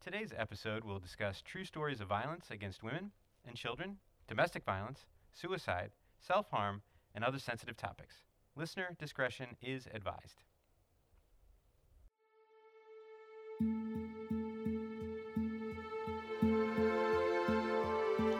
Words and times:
Today's 0.00 0.32
episode 0.38 0.84
will 0.84 1.00
discuss 1.00 1.42
true 1.42 1.64
stories 1.64 2.00
of 2.00 2.06
violence 2.06 2.46
against 2.50 2.84
women 2.84 3.10
and 3.44 3.56
children, 3.56 3.96
domestic 4.28 4.64
violence, 4.64 5.06
suicide, 5.32 5.90
self 6.20 6.48
harm, 6.50 6.82
and 7.16 7.24
other 7.24 7.40
sensitive 7.40 7.76
topics. 7.76 8.14
Listener 8.54 8.96
discretion 8.98 9.48
is 9.60 9.88
advised. 9.92 10.44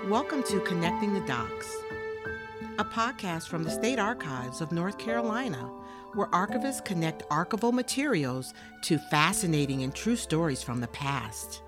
Welcome 0.08 0.44
to 0.44 0.60
Connecting 0.60 1.12
the 1.12 1.26
Docs, 1.26 1.76
a 2.78 2.84
podcast 2.84 3.48
from 3.48 3.64
the 3.64 3.70
State 3.72 3.98
Archives 3.98 4.60
of 4.60 4.70
North 4.70 4.98
Carolina, 4.98 5.68
where 6.14 6.28
archivists 6.28 6.84
connect 6.84 7.28
archival 7.28 7.72
materials 7.72 8.54
to 8.82 8.98
fascinating 9.10 9.82
and 9.82 9.92
true 9.92 10.14
stories 10.14 10.62
from 10.62 10.80
the 10.80 10.86
past. 10.88 11.62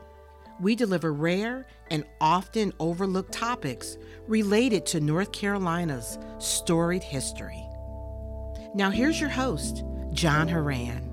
We 0.61 0.77
deliver 0.77 1.13
rare 1.13 1.67
and 1.91 2.05
often 2.21 2.73
overlooked 2.79 3.33
topics 3.33 3.99
related 4.29 4.87
to 4.87 5.01
North 5.01 5.33
Carolina's 5.33 6.17
storied 6.39 7.03
history. 7.03 7.67
Now, 8.73 8.91
here's 8.91 9.21
your 9.21 9.31
host, 9.31 9.83
John 10.13 10.47
Horan. 10.47 11.10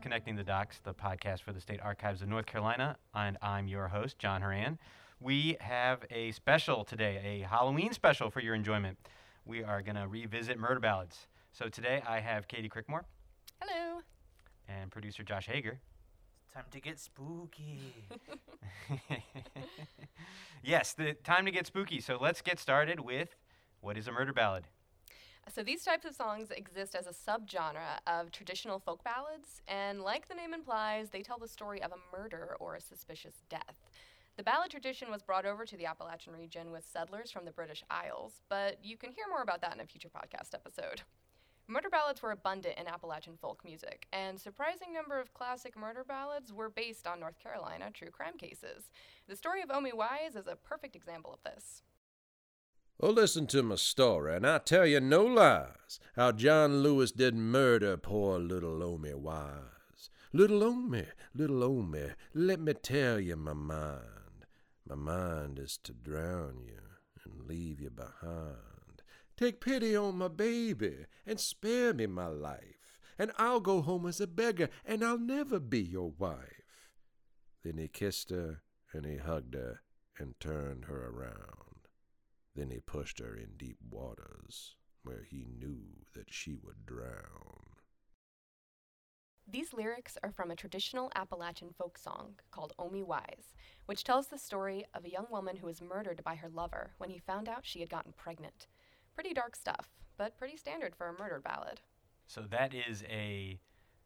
Is 0.00 0.02
Connecting 0.02 0.36
the 0.36 0.44
Docs, 0.44 0.80
the 0.82 0.94
podcast 0.94 1.42
for 1.42 1.52
the 1.52 1.60
State 1.60 1.80
Archives 1.82 2.22
of 2.22 2.28
North 2.28 2.46
Carolina, 2.46 2.96
and 3.14 3.36
I'm 3.42 3.68
your 3.68 3.88
host, 3.88 4.18
John 4.18 4.40
Horan. 4.40 4.78
We 5.20 5.56
have 5.60 6.04
a 6.10 6.32
special 6.32 6.84
today, 6.84 7.42
a 7.42 7.46
Halloween 7.46 7.92
special 7.92 8.30
for 8.30 8.40
your 8.40 8.54
enjoyment. 8.54 8.96
We 9.44 9.62
are 9.62 9.82
going 9.82 9.96
to 9.96 10.08
revisit 10.08 10.58
murder 10.58 10.80
ballads. 10.80 11.26
So 11.52 11.68
today 11.68 12.02
I 12.08 12.20
have 12.20 12.48
Katie 12.48 12.68
Crickmore 12.70 13.04
Hello. 13.60 14.00
and 14.68 14.90
producer 14.90 15.22
Josh 15.22 15.46
Hager. 15.46 15.80
Time 16.54 16.64
to 16.70 16.80
get 16.80 16.98
spooky. 16.98 17.94
yes, 20.62 20.94
the 20.94 21.12
time 21.14 21.44
to 21.44 21.50
get 21.50 21.66
spooky. 21.66 22.00
So 22.00 22.16
let's 22.18 22.40
get 22.40 22.58
started 22.58 23.00
with 23.00 23.36
what 23.80 23.98
is 23.98 24.08
a 24.08 24.12
murder 24.12 24.32
ballad? 24.32 24.64
So 25.48 25.62
these 25.64 25.84
types 25.84 26.04
of 26.04 26.14
songs 26.14 26.50
exist 26.50 26.94
as 26.94 27.06
a 27.06 27.10
subgenre 27.10 27.98
of 28.06 28.30
traditional 28.30 28.78
folk 28.78 29.02
ballads, 29.02 29.62
and 29.66 30.00
like 30.00 30.28
the 30.28 30.34
name 30.34 30.54
implies, 30.54 31.10
they 31.10 31.22
tell 31.22 31.38
the 31.38 31.48
story 31.48 31.82
of 31.82 31.92
a 31.92 32.16
murder 32.16 32.56
or 32.60 32.76
a 32.76 32.80
suspicious 32.80 33.42
death. 33.48 33.74
The 34.36 34.44
ballad 34.44 34.70
tradition 34.70 35.10
was 35.10 35.22
brought 35.22 35.44
over 35.46 35.66
to 35.66 35.76
the 35.76 35.86
Appalachian 35.86 36.34
region 36.34 36.70
with 36.70 36.88
settlers 36.90 37.30
from 37.30 37.44
the 37.44 37.50
British 37.50 37.82
Isles, 37.90 38.42
but 38.48 38.78
you 38.82 38.96
can 38.96 39.10
hear 39.10 39.24
more 39.28 39.42
about 39.42 39.60
that 39.62 39.74
in 39.74 39.80
a 39.80 39.86
future 39.86 40.08
podcast 40.08 40.54
episode. 40.54 41.02
Murder 41.66 41.88
ballads 41.90 42.22
were 42.22 42.32
abundant 42.32 42.78
in 42.78 42.88
Appalachian 42.88 43.36
folk 43.36 43.64
music, 43.64 44.06
and 44.12 44.40
surprising 44.40 44.92
number 44.92 45.20
of 45.20 45.34
classic 45.34 45.76
murder 45.76 46.04
ballads 46.04 46.52
were 46.52 46.70
based 46.70 47.06
on 47.06 47.20
North 47.20 47.38
Carolina 47.38 47.90
true 47.92 48.10
crime 48.10 48.36
cases. 48.38 48.90
The 49.28 49.36
story 49.36 49.62
of 49.62 49.70
Omi 49.70 49.92
Wise 49.92 50.36
is 50.36 50.46
a 50.46 50.56
perfect 50.56 50.96
example 50.96 51.32
of 51.32 51.42
this. 51.42 51.82
Well, 53.02 53.12
listen 53.12 53.46
to 53.46 53.62
my 53.62 53.76
story, 53.76 54.36
and 54.36 54.46
I 54.46 54.58
tell 54.58 54.84
you 54.84 55.00
no 55.00 55.24
lies. 55.24 56.00
How 56.16 56.32
John 56.32 56.82
Lewis 56.82 57.12
did 57.12 57.34
murder 57.34 57.96
poor 57.96 58.38
little 58.38 58.82
Omi 58.82 59.14
Wise. 59.14 60.10
Little 60.34 60.62
Omi, 60.62 61.06
little 61.34 61.64
Omi, 61.64 62.10
let 62.34 62.60
me 62.60 62.74
tell 62.74 63.18
you 63.18 63.36
my 63.36 63.54
mind. 63.54 64.44
My 64.86 64.96
mind 64.96 65.58
is 65.58 65.78
to 65.84 65.94
drown 65.94 66.58
you 66.66 66.82
and 67.24 67.48
leave 67.48 67.80
you 67.80 67.88
behind. 67.88 69.00
Take 69.34 69.62
pity 69.62 69.96
on 69.96 70.18
my 70.18 70.28
baby 70.28 71.06
and 71.24 71.40
spare 71.40 71.94
me 71.94 72.06
my 72.06 72.26
life, 72.26 72.98
and 73.18 73.32
I'll 73.38 73.60
go 73.60 73.80
home 73.80 74.04
as 74.04 74.20
a 74.20 74.26
beggar, 74.26 74.68
and 74.84 75.02
I'll 75.02 75.18
never 75.18 75.58
be 75.58 75.80
your 75.80 76.12
wife. 76.18 76.84
Then 77.64 77.78
he 77.78 77.88
kissed 77.88 78.28
her, 78.28 78.60
and 78.92 79.06
he 79.06 79.16
hugged 79.16 79.54
her, 79.54 79.80
and 80.18 80.38
turned 80.38 80.84
her 80.84 81.08
around. 81.08 81.69
Then 82.54 82.70
he 82.70 82.80
pushed 82.80 83.20
her 83.20 83.36
in 83.36 83.56
deep 83.56 83.78
waters 83.88 84.76
where 85.02 85.22
he 85.22 85.46
knew 85.58 86.04
that 86.14 86.32
she 86.32 86.54
would 86.54 86.84
drown. 86.84 87.70
These 89.48 89.72
lyrics 89.72 90.16
are 90.22 90.30
from 90.30 90.50
a 90.50 90.56
traditional 90.56 91.10
Appalachian 91.16 91.70
folk 91.76 91.98
song 91.98 92.34
called 92.52 92.72
Omi 92.78 93.02
Wise, 93.02 93.54
which 93.86 94.04
tells 94.04 94.28
the 94.28 94.38
story 94.38 94.84
of 94.94 95.04
a 95.04 95.10
young 95.10 95.26
woman 95.30 95.56
who 95.56 95.66
was 95.66 95.82
murdered 95.82 96.22
by 96.22 96.36
her 96.36 96.48
lover 96.48 96.92
when 96.98 97.10
he 97.10 97.18
found 97.18 97.48
out 97.48 97.66
she 97.66 97.80
had 97.80 97.90
gotten 97.90 98.12
pregnant. 98.16 98.68
Pretty 99.14 99.34
dark 99.34 99.56
stuff, 99.56 99.88
but 100.16 100.38
pretty 100.38 100.56
standard 100.56 100.94
for 100.94 101.08
a 101.08 101.18
murder 101.18 101.40
ballad. 101.42 101.80
So 102.26 102.42
that 102.50 102.74
is 102.74 103.02
a 103.08 103.58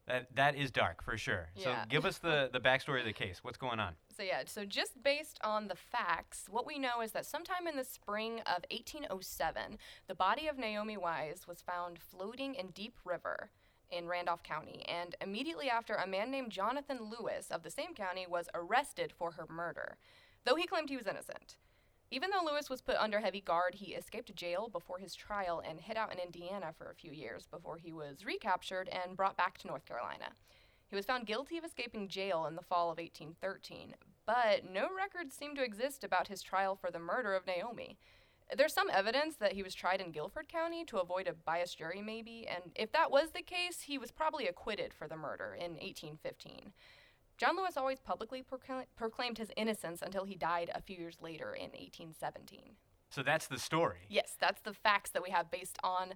that 0.06 0.34
that 0.34 0.54
is 0.56 0.70
dark 0.70 1.02
for 1.02 1.18
sure. 1.18 1.50
So 1.56 1.74
give 1.90 2.06
us 2.06 2.18
the 2.18 2.48
the 2.52 2.60
backstory 2.60 3.00
of 3.00 3.06
the 3.06 3.12
case. 3.12 3.40
What's 3.42 3.58
going 3.58 3.80
on? 3.80 3.94
So, 4.16 4.22
yeah, 4.22 4.42
so 4.46 4.64
just 4.64 5.02
based 5.02 5.40
on 5.42 5.66
the 5.66 5.74
facts, 5.74 6.44
what 6.48 6.66
we 6.66 6.78
know 6.78 7.00
is 7.02 7.10
that 7.12 7.26
sometime 7.26 7.66
in 7.66 7.76
the 7.76 7.82
spring 7.82 8.40
of 8.40 8.64
1807, 8.70 9.78
the 10.06 10.14
body 10.14 10.46
of 10.46 10.56
Naomi 10.56 10.96
Wise 10.96 11.48
was 11.48 11.60
found 11.60 11.98
floating 11.98 12.54
in 12.54 12.68
Deep 12.68 12.96
River 13.04 13.50
in 13.90 14.06
Randolph 14.06 14.44
County. 14.44 14.84
And 14.86 15.16
immediately 15.20 15.68
after, 15.68 15.94
a 15.94 16.06
man 16.06 16.30
named 16.30 16.52
Jonathan 16.52 17.10
Lewis 17.10 17.48
of 17.50 17.64
the 17.64 17.70
same 17.70 17.92
county 17.92 18.24
was 18.28 18.48
arrested 18.54 19.12
for 19.12 19.32
her 19.32 19.46
murder, 19.50 19.96
though 20.44 20.54
he 20.54 20.66
claimed 20.66 20.90
he 20.90 20.96
was 20.96 21.08
innocent. 21.08 21.56
Even 22.12 22.30
though 22.30 22.48
Lewis 22.48 22.70
was 22.70 22.82
put 22.82 22.96
under 22.96 23.18
heavy 23.18 23.40
guard, 23.40 23.74
he 23.74 23.94
escaped 23.94 24.36
jail 24.36 24.68
before 24.68 24.98
his 24.98 25.16
trial 25.16 25.60
and 25.68 25.80
hid 25.80 25.96
out 25.96 26.12
in 26.12 26.20
Indiana 26.20 26.72
for 26.78 26.88
a 26.88 26.94
few 26.94 27.10
years 27.10 27.48
before 27.50 27.78
he 27.78 27.92
was 27.92 28.24
recaptured 28.24 28.88
and 28.88 29.16
brought 29.16 29.36
back 29.36 29.58
to 29.58 29.66
North 29.66 29.84
Carolina. 29.86 30.30
He 30.88 30.96
was 30.96 31.06
found 31.06 31.26
guilty 31.26 31.58
of 31.58 31.64
escaping 31.64 32.08
jail 32.08 32.46
in 32.46 32.54
the 32.54 32.62
fall 32.62 32.90
of 32.90 32.98
1813, 32.98 33.94
but 34.26 34.70
no 34.70 34.88
records 34.96 35.34
seem 35.34 35.54
to 35.56 35.64
exist 35.64 36.04
about 36.04 36.28
his 36.28 36.42
trial 36.42 36.76
for 36.76 36.90
the 36.90 36.98
murder 36.98 37.34
of 37.34 37.46
Naomi. 37.46 37.98
There's 38.56 38.74
some 38.74 38.90
evidence 38.92 39.36
that 39.36 39.54
he 39.54 39.62
was 39.62 39.74
tried 39.74 40.00
in 40.00 40.12
Guilford 40.12 40.48
County 40.48 40.84
to 40.84 40.98
avoid 40.98 41.26
a 41.26 41.32
biased 41.32 41.78
jury, 41.78 42.02
maybe, 42.02 42.46
and 42.46 42.72
if 42.74 42.92
that 42.92 43.10
was 43.10 43.30
the 43.30 43.42
case, 43.42 43.80
he 43.82 43.98
was 43.98 44.10
probably 44.10 44.46
acquitted 44.46 44.92
for 44.92 45.08
the 45.08 45.16
murder 45.16 45.54
in 45.54 45.72
1815. 45.72 46.72
John 47.36 47.56
Lewis 47.56 47.76
always 47.76 48.00
publicly 48.00 48.42
procla- 48.42 48.86
proclaimed 48.96 49.38
his 49.38 49.50
innocence 49.56 50.02
until 50.02 50.24
he 50.24 50.36
died 50.36 50.70
a 50.74 50.80
few 50.80 50.96
years 50.96 51.16
later 51.20 51.54
in 51.54 51.70
1817. 51.70 52.76
So 53.10 53.22
that's 53.22 53.46
the 53.46 53.58
story. 53.58 53.98
Yes, 54.08 54.36
that's 54.38 54.60
the 54.60 54.72
facts 54.72 55.10
that 55.10 55.22
we 55.22 55.30
have 55.30 55.50
based 55.50 55.78
on 55.82 56.12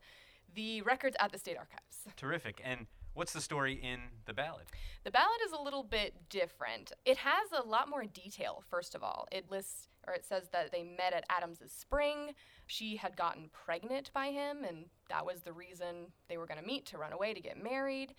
the 0.55 0.83
records 0.83 1.17
at 1.19 1.33
the 1.33 1.39
State 1.39 1.57
Archives. 1.57 2.05
Terrific. 2.17 2.61
And 2.65 2.87
what's 3.19 3.33
the 3.33 3.41
story 3.41 3.75
in 3.83 3.99
the 4.27 4.33
ballad? 4.33 4.67
The 5.03 5.11
ballad 5.11 5.41
is 5.45 5.51
a 5.53 5.61
little 5.61 5.83
bit 5.83 6.29
different. 6.31 6.93
It 7.05 7.17
has 7.17 7.49
a 7.53 7.67
lot 7.67 7.91
more 7.91 8.05
detail, 8.05 8.63
first 8.71 8.95
of 8.95 9.03
all. 9.03 9.27
It 9.33 9.51
lists, 9.51 9.89
or 10.07 10.15
it 10.15 10.25
says 10.25 10.49
that 10.53 10.71
they 10.71 10.85
met 10.85 11.13
at 11.13 11.25
Adams's 11.29 11.73
spring. 11.73 12.35
She 12.69 12.95
had 12.95 13.17
gotten 13.17 13.51
pregnant 13.53 14.13
by 14.15 14.29
him, 14.29 14.63
and 14.63 14.85
that 15.11 15.27
was 15.27 15.43
the 15.43 15.53
reason 15.53 16.13
they 16.29 16.39
were 16.39 16.47
going 16.47 16.61
to 16.61 16.67
meet 16.67 16.87
to 16.87 16.99
run 16.99 17.13
away 17.13 17.35
to 17.35 17.41
get 17.41 17.61
married. 17.61 18.15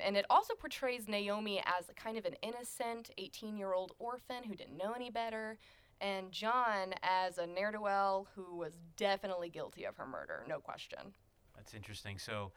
And 0.00 0.16
it 0.16 0.26
also 0.28 0.54
portrays 0.54 1.06
Naomi 1.06 1.60
as 1.60 1.88
a 1.88 1.94
kind 1.94 2.18
of 2.18 2.24
an 2.24 2.34
innocent 2.42 3.12
18 3.18 3.56
year 3.56 3.72
old 3.72 3.92
orphan 4.00 4.42
who 4.48 4.56
didn't 4.56 4.76
know 4.76 4.94
any 4.94 5.10
better, 5.10 5.58
and 6.00 6.32
John 6.32 6.94
as 7.04 7.38
a 7.38 7.46
ne'er 7.46 7.70
do 7.70 7.80
well 7.80 8.26
who 8.34 8.56
was 8.56 8.78
definitely 8.96 9.48
guilty 9.48 9.84
of 9.84 9.96
her 9.96 10.06
murder, 10.06 10.42
no 10.48 10.58
question. 10.58 11.14
That's 11.54 11.74
interesting. 11.74 12.18
So 12.18 12.52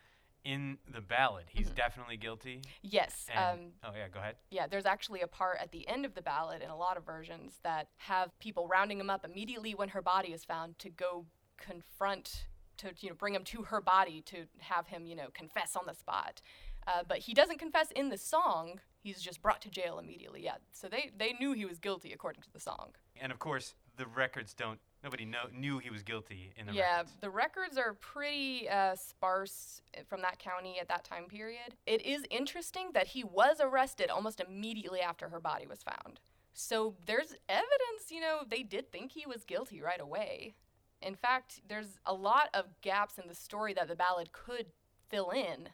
in 0.45 0.77
the 0.93 1.01
ballad, 1.01 1.45
he's 1.47 1.69
definitely 1.69 2.17
guilty. 2.17 2.61
Yes. 2.81 3.27
And, 3.33 3.59
um, 3.59 3.65
oh 3.83 3.91
yeah, 3.95 4.07
go 4.13 4.19
ahead. 4.19 4.35
Yeah, 4.51 4.67
there's 4.67 4.85
actually 4.85 5.21
a 5.21 5.27
part 5.27 5.57
at 5.61 5.71
the 5.71 5.87
end 5.87 6.05
of 6.05 6.15
the 6.15 6.21
ballad 6.21 6.61
in 6.61 6.69
a 6.69 6.75
lot 6.75 6.97
of 6.97 7.05
versions 7.05 7.59
that 7.63 7.87
have 7.97 8.37
people 8.39 8.67
rounding 8.67 8.99
him 8.99 9.09
up 9.09 9.25
immediately 9.25 9.73
when 9.73 9.89
her 9.89 10.01
body 10.01 10.33
is 10.33 10.43
found 10.43 10.77
to 10.79 10.89
go 10.89 11.25
confront, 11.57 12.45
to 12.77 12.91
you 12.99 13.09
know, 13.09 13.15
bring 13.15 13.33
him 13.33 13.43
to 13.45 13.63
her 13.63 13.79
body 13.79 14.21
to 14.25 14.45
have 14.59 14.87
him, 14.87 15.05
you 15.05 15.15
know, 15.15 15.27
confess 15.33 15.75
on 15.75 15.84
the 15.87 15.93
spot. 15.93 16.41
Uh, 16.85 17.03
but 17.07 17.19
he 17.19 17.34
doesn't 17.34 17.59
confess 17.59 17.91
in 17.91 18.09
the 18.09 18.17
song. 18.17 18.81
He's 19.01 19.22
just 19.22 19.41
brought 19.41 19.61
to 19.61 19.69
jail 19.69 19.99
immediately. 19.99 20.43
Yeah, 20.43 20.55
so 20.72 20.87
they 20.87 21.11
they 21.17 21.34
knew 21.39 21.53
he 21.53 21.66
was 21.66 21.79
guilty 21.79 22.11
according 22.11 22.41
to 22.43 22.51
the 22.51 22.59
song. 22.59 22.91
And 23.19 23.31
of 23.31 23.39
course, 23.39 23.75
the 23.97 24.05
records 24.05 24.53
don't. 24.53 24.79
Nobody 25.03 25.26
know, 25.26 25.46
knew 25.53 25.79
he 25.79 25.90
was 25.90 26.02
guilty 26.02 26.53
in 26.55 26.66
the 26.66 26.73
yeah, 26.73 26.97
records. 26.97 27.17
the 27.20 27.29
records 27.29 27.78
are 27.78 27.94
pretty 27.96 28.70
uh, 28.70 28.96
sparse 28.96 29.82
uh, 29.97 30.02
from 30.08 30.22
that 30.22 30.40
county 30.40 30.79
at 30.79 30.88
that 30.88 31.03
time 31.03 31.26
period. 31.26 31.76
It 31.85 32.05
is 32.05 32.23
interesting 32.29 32.91
that 32.94 33.08
he 33.08 33.23
was 33.23 33.58
arrested 33.59 34.09
almost 34.09 34.40
immediately 34.40 35.02
after 35.02 35.28
her 35.29 35.41
body 35.41 35.67
was 35.67 35.84
found. 35.84 36.22
So 36.53 36.96
there's 37.05 37.35
evidence, 37.50 38.11
you 38.11 38.22
know, 38.22 38.41
they 38.47 38.64
did 38.64 38.91
think 38.91 39.11
he 39.11 39.26
was 39.26 39.44
guilty 39.44 39.82
right 39.82 40.00
away. 40.00 40.53
In 41.02 41.16
fact, 41.16 41.61
there's 41.67 41.99
a 42.06 42.14
lot 42.14 42.49
of 42.53 42.66
gaps 42.82 43.17
in 43.17 43.28
the 43.28 43.35
story 43.35 43.73
that 43.73 43.88
the 43.88 43.96
ballad 43.96 44.32
could 44.32 44.67
fill 45.09 45.32
in 45.32 45.70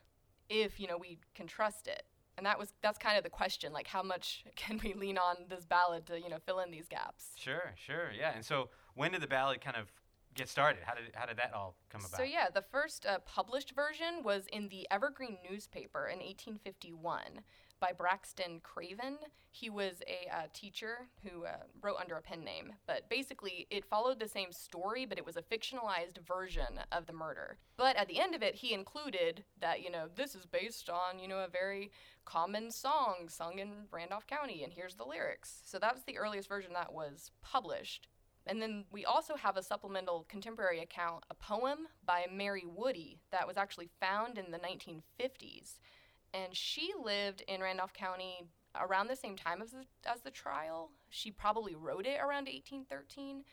if, 0.49 0.79
you 0.79 0.87
know, 0.87 0.97
we 0.97 1.19
can 1.35 1.45
trust 1.45 1.87
it. 1.87 2.03
And 2.37 2.45
that 2.45 2.57
was 2.57 2.73
that's 2.81 2.97
kind 2.97 3.17
of 3.17 3.23
the 3.23 3.29
question, 3.29 3.73
like 3.73 3.87
how 3.87 4.01
much 4.01 4.45
can 4.55 4.79
we 4.83 4.93
lean 4.93 5.17
on 5.17 5.35
this 5.49 5.65
ballad 5.65 6.07
to, 6.07 6.19
you 6.19 6.29
know, 6.29 6.37
fill 6.45 6.59
in 6.59 6.71
these 6.71 6.87
gaps? 6.87 7.31
Sure, 7.35 7.73
sure, 7.75 8.11
yeah. 8.17 8.31
And 8.33 8.43
so, 8.43 8.69
when 8.95 9.11
did 9.11 9.21
the 9.21 9.27
ballad 9.27 9.61
kind 9.61 9.77
of 9.77 9.91
get 10.35 10.49
started? 10.49 10.81
How 10.85 10.93
did 10.93 11.05
how 11.13 11.25
did 11.25 11.37
that 11.37 11.53
all 11.53 11.75
come 11.89 12.01
about? 12.01 12.17
So 12.17 12.23
yeah, 12.23 12.47
the 12.53 12.61
first 12.61 13.05
uh, 13.05 13.19
published 13.19 13.73
version 13.75 14.23
was 14.23 14.47
in 14.51 14.69
the 14.69 14.87
Evergreen 14.91 15.37
newspaper 15.49 16.07
in 16.07 16.19
1851 16.19 17.41
by 17.79 17.91
Braxton 17.93 18.59
Craven. 18.61 19.17
He 19.51 19.69
was 19.69 20.01
a 20.05 20.29
uh, 20.35 20.41
teacher 20.53 21.07
who 21.23 21.45
uh, 21.45 21.57
wrote 21.81 21.97
under 21.99 22.15
a 22.15 22.21
pen 22.21 22.43
name, 22.43 22.73
but 22.85 23.09
basically 23.09 23.67
it 23.69 23.85
followed 23.85 24.19
the 24.19 24.27
same 24.27 24.51
story, 24.51 25.05
but 25.05 25.17
it 25.17 25.25
was 25.25 25.37
a 25.37 25.41
fictionalized 25.41 26.19
version 26.27 26.79
of 26.91 27.05
the 27.05 27.13
murder. 27.13 27.57
But 27.77 27.95
at 27.95 28.07
the 28.07 28.19
end 28.19 28.35
of 28.35 28.43
it, 28.43 28.55
he 28.55 28.73
included 28.73 29.43
that 29.59 29.81
you 29.81 29.89
know 29.91 30.07
this 30.15 30.35
is 30.35 30.45
based 30.45 30.89
on 30.89 31.19
you 31.19 31.27
know 31.27 31.39
a 31.39 31.49
very 31.49 31.91
common 32.25 32.69
song 32.69 33.27
sung 33.27 33.59
in 33.59 33.87
Randolph 33.91 34.27
County, 34.27 34.63
and 34.63 34.73
here's 34.73 34.95
the 34.95 35.05
lyrics. 35.05 35.61
So 35.65 35.79
that's 35.79 36.03
the 36.03 36.17
earliest 36.17 36.47
version 36.47 36.73
that 36.73 36.93
was 36.93 37.31
published. 37.41 38.07
And 38.47 38.61
then 38.61 38.85
we 38.91 39.05
also 39.05 39.35
have 39.35 39.57
a 39.57 39.63
supplemental 39.63 40.25
contemporary 40.27 40.79
account, 40.79 41.23
a 41.29 41.35
poem 41.35 41.87
by 42.05 42.25
Mary 42.31 42.63
Woody 42.65 43.19
that 43.31 43.47
was 43.47 43.57
actually 43.57 43.89
found 43.99 44.37
in 44.37 44.51
the 44.51 44.57
1950s. 44.57 45.79
And 46.33 46.55
she 46.55 46.91
lived 47.03 47.43
in 47.47 47.61
Randolph 47.61 47.93
County 47.93 48.47
around 48.79 49.07
the 49.07 49.15
same 49.15 49.35
time 49.35 49.61
as 49.61 49.71
the, 49.71 49.83
as 50.05 50.21
the 50.21 50.31
trial. 50.31 50.91
She 51.09 51.31
probably 51.31 51.75
wrote 51.75 52.05
it 52.05 52.19
around 52.19 52.47
1813. 52.47 53.43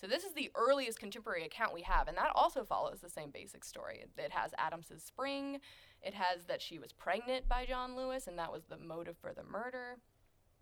So 0.00 0.06
this 0.06 0.24
is 0.24 0.32
the 0.32 0.50
earliest 0.54 0.98
contemporary 0.98 1.44
account 1.44 1.74
we 1.74 1.82
have, 1.82 2.08
and 2.08 2.16
that 2.16 2.32
also 2.34 2.64
follows 2.64 3.00
the 3.00 3.10
same 3.10 3.30
basic 3.30 3.64
story. 3.64 4.04
It 4.16 4.32
has 4.32 4.52
Adams's 4.56 5.02
spring. 5.02 5.60
It 6.00 6.14
has 6.14 6.46
that 6.46 6.62
she 6.62 6.78
was 6.78 6.92
pregnant 6.92 7.48
by 7.48 7.66
John 7.66 7.94
Lewis, 7.94 8.26
and 8.26 8.38
that 8.38 8.50
was 8.50 8.64
the 8.64 8.78
motive 8.78 9.16
for 9.20 9.34
the 9.34 9.42
murder. 9.42 9.98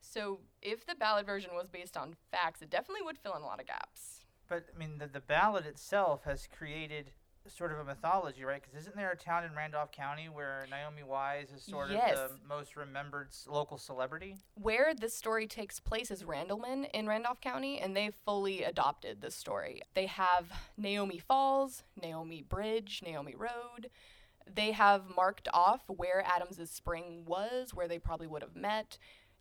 So 0.00 0.40
if 0.62 0.86
the 0.86 0.94
ballad 0.94 1.26
version 1.26 1.50
was 1.54 1.68
based 1.68 1.96
on 1.96 2.16
facts, 2.30 2.62
it 2.62 2.70
definitely 2.70 3.02
would 3.04 3.18
fill 3.18 3.34
in 3.34 3.42
a 3.42 3.46
lot 3.46 3.60
of 3.60 3.66
gaps. 3.66 4.20
But 4.48 4.64
I 4.74 4.78
mean, 4.78 4.98
the, 4.98 5.06
the 5.06 5.20
ballad 5.20 5.66
itself 5.66 6.24
has 6.24 6.48
created 6.56 7.10
sort 7.46 7.72
of 7.72 7.78
a 7.78 7.84
mythology, 7.84 8.44
right? 8.44 8.60
Because 8.62 8.78
isn't 8.82 8.94
there 8.96 9.10
a 9.10 9.16
town 9.16 9.42
in 9.44 9.54
Randolph 9.54 9.90
County 9.90 10.28
where 10.28 10.66
Naomi 10.70 11.02
Wise 11.02 11.48
is 11.54 11.62
sort 11.62 11.90
Yes. 11.90 12.18
of 12.18 12.32
the 12.32 12.38
most 12.46 12.76
remembered 12.76 13.28
local 13.46 13.78
celebrity? 13.78 14.36
Where 14.54 14.94
this 14.94 15.14
story 15.14 15.46
takes 15.46 15.80
place 15.80 16.10
is 16.10 16.24
Randleman 16.24 16.90
in 16.92 17.06
Randolph 17.06 17.40
County, 17.40 17.78
and 17.80 17.96
they've 17.96 18.14
fully 18.14 18.64
adopted 18.64 19.22
this 19.22 19.34
story. 19.34 19.80
They 19.94 20.06
have 20.06 20.52
Naomi 20.76 21.18
Falls, 21.18 21.84
Naomi 22.00 22.42
Bridge, 22.42 23.02
Naomi 23.04 23.34
Road. 23.34 23.88
They 24.46 24.72
have 24.72 25.04
marked 25.14 25.48
off 25.54 25.82
where 25.88 26.22
Adams's 26.26 26.70
spring 26.70 27.24
was, 27.26 27.72
where 27.72 27.88
they 27.88 27.98
probably 27.98 28.26
would 28.26 28.42
have 28.42 28.56
met. 28.56 28.98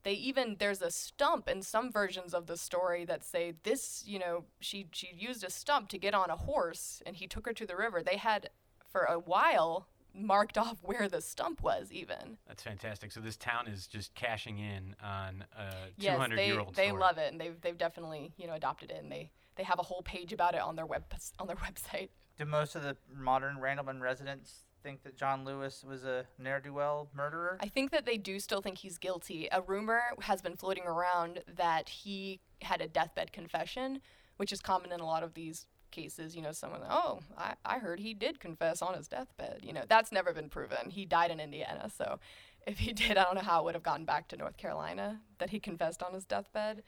They 0.07 0.13
even 0.13 0.55
there's 0.57 0.81
a 0.81 0.89
stump 0.89 1.49
in 1.49 1.61
some 1.61 1.91
versions 1.91 2.33
of 2.33 2.47
the 2.47 2.55
story 2.55 3.03
that 3.03 3.25
say 3.25 3.55
this, 3.63 4.05
you 4.05 4.19
know, 4.19 4.45
she 4.61 4.87
she 4.93 5.09
used 5.13 5.43
a 5.43 5.49
stump 5.49 5.89
to 5.89 5.97
get 5.97 6.13
on 6.13 6.29
a 6.29 6.37
horse 6.37 7.03
and 7.05 7.17
he 7.17 7.27
took 7.27 7.45
her 7.45 7.51
to 7.51 7.65
the 7.65 7.75
river. 7.75 8.01
They 8.01 8.15
had 8.15 8.49
for 8.89 9.01
a 9.01 9.19
while 9.19 9.89
marked 10.15 10.57
off 10.63 10.77
where 10.81 11.09
the 11.09 11.19
stump 11.19 11.61
was 11.61 11.91
even. 11.91 12.37
That's 12.47 12.63
fantastic. 12.63 13.11
So 13.11 13.19
this 13.19 13.35
town 13.35 13.67
is 13.67 13.85
just 13.85 14.15
cashing 14.15 14.59
in 14.59 14.95
on 15.03 15.43
a 15.59 15.89
Yes, 15.97 16.15
200 16.15 16.37
they 16.37 16.47
year 16.47 16.59
old 16.61 16.75
they 16.75 16.87
story. 16.87 17.01
love 17.01 17.17
it, 17.17 17.33
and 17.33 17.41
they've 17.41 17.59
they've 17.59 17.77
definitely 17.77 18.31
you 18.37 18.47
know 18.47 18.53
adopted 18.53 18.91
it, 18.91 19.03
and 19.03 19.11
they 19.11 19.29
they 19.57 19.63
have 19.63 19.77
a 19.77 19.83
whole 19.83 20.03
page 20.03 20.31
about 20.31 20.55
it 20.55 20.61
on 20.61 20.77
their 20.77 20.85
web 20.85 21.03
on 21.37 21.47
their 21.47 21.55
website. 21.67 22.11
Do 22.37 22.45
most 22.45 22.77
of 22.77 22.81
the 22.81 22.95
modern 23.13 23.57
Randleman 23.57 23.99
residents 23.99 24.66
think 24.87 25.03
that 25.03 25.17
John 25.17 25.43
Lewis 25.43 25.83
was 25.85 26.05
a 26.05 26.23
ne'er 26.39 26.61
do 26.61 26.71
well 26.71 27.09
murderer? 27.13 27.57
I 27.59 27.67
think 27.67 27.91
that 27.91 28.05
they 28.05 28.15
do 28.15 28.39
still 28.39 28.61
think 28.61 28.77
he's 28.77 28.97
guilty. 28.97 29.49
A 29.51 29.61
rumor 29.61 30.01
has 30.21 30.41
been 30.41 30.55
floating 30.55 30.85
around 30.85 31.43
that 31.57 31.89
he 31.89 32.39
had 32.61 32.79
a 32.79 32.87
deathbed 32.87 33.33
confession, 33.33 33.99
which 34.37 34.53
is 34.53 34.61
common 34.61 34.93
in 34.93 35.01
a 35.01 35.05
lot 35.05 35.23
of 35.23 35.33
these 35.33 35.65
cases. 35.91 36.37
You 36.37 36.41
know, 36.41 36.53
someone, 36.53 36.83
oh, 36.89 37.19
I, 37.37 37.55
I 37.65 37.79
heard 37.79 37.99
he 37.99 38.13
did 38.13 38.39
confess 38.39 38.81
on 38.81 38.93
his 38.93 39.09
deathbed. 39.09 39.59
You 39.61 39.73
know, 39.73 39.83
that's 39.89 40.13
never 40.13 40.31
been 40.31 40.47
proven. 40.47 40.89
He 40.89 41.03
died 41.03 41.31
in 41.31 41.41
Indiana, 41.41 41.91
so 41.93 42.19
if 42.65 42.79
he 42.79 42.93
did, 42.93 43.17
I 43.17 43.25
don't 43.25 43.35
know 43.35 43.41
how 43.41 43.59
it 43.59 43.65
would 43.65 43.75
have 43.75 43.83
gotten 43.83 44.05
back 44.05 44.29
to 44.29 44.37
North 44.37 44.55
Carolina 44.55 45.19
that 45.39 45.49
he 45.49 45.59
confessed 45.59 46.01
on 46.01 46.13
his 46.13 46.23
deathbed. 46.23 46.81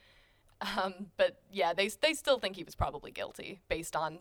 Um, 0.62 1.08
but 1.18 1.42
yeah, 1.52 1.74
they 1.74 1.88
they 1.88 2.14
still 2.14 2.38
think 2.38 2.56
he 2.56 2.64
was 2.64 2.74
probably 2.74 3.10
guilty 3.10 3.60
based 3.68 3.94
on 3.94 4.20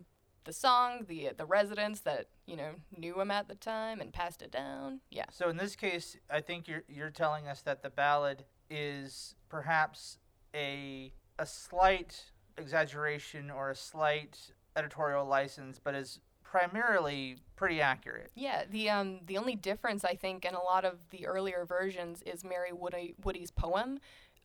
the 0.49 0.53
song, 0.53 1.05
the 1.07 1.29
the 1.37 1.45
residents 1.45 1.99
that 1.99 2.25
you 2.47 2.57
know 2.57 2.71
knew 2.97 3.21
him 3.21 3.29
at 3.29 3.47
the 3.47 3.53
time 3.53 4.01
and 4.01 4.11
passed 4.11 4.41
it 4.41 4.51
down. 4.51 4.99
Yeah. 5.11 5.25
So 5.31 5.47
in 5.47 5.57
this 5.57 5.75
case, 5.75 6.17
I 6.27 6.41
think 6.41 6.67
you're 6.67 6.83
you're 6.87 7.11
telling 7.11 7.47
us 7.47 7.61
that 7.61 7.83
the 7.83 7.91
ballad 7.91 8.45
is 8.67 9.35
perhaps 9.47 10.17
a 10.55 11.13
a 11.37 11.45
slight 11.45 12.31
exaggeration 12.57 13.51
or 13.51 13.69
a 13.69 13.75
slight 13.75 14.39
editorial 14.75 15.25
license, 15.27 15.79
but 15.81 15.93
is 15.93 16.19
primarily 16.43 17.37
pretty 17.55 17.79
accurate. 17.79 18.31
Yeah, 18.33 18.63
the 18.67 18.89
um 18.89 19.19
the 19.27 19.37
only 19.37 19.55
difference 19.55 20.03
I 20.03 20.15
think 20.15 20.45
in 20.45 20.55
a 20.55 20.63
lot 20.63 20.83
of 20.83 21.11
the 21.11 21.27
earlier 21.27 21.63
versions 21.63 22.23
is 22.23 22.43
Mary 22.43 22.73
Woody, 22.73 23.13
Woody's 23.23 23.51
poem. 23.51 23.99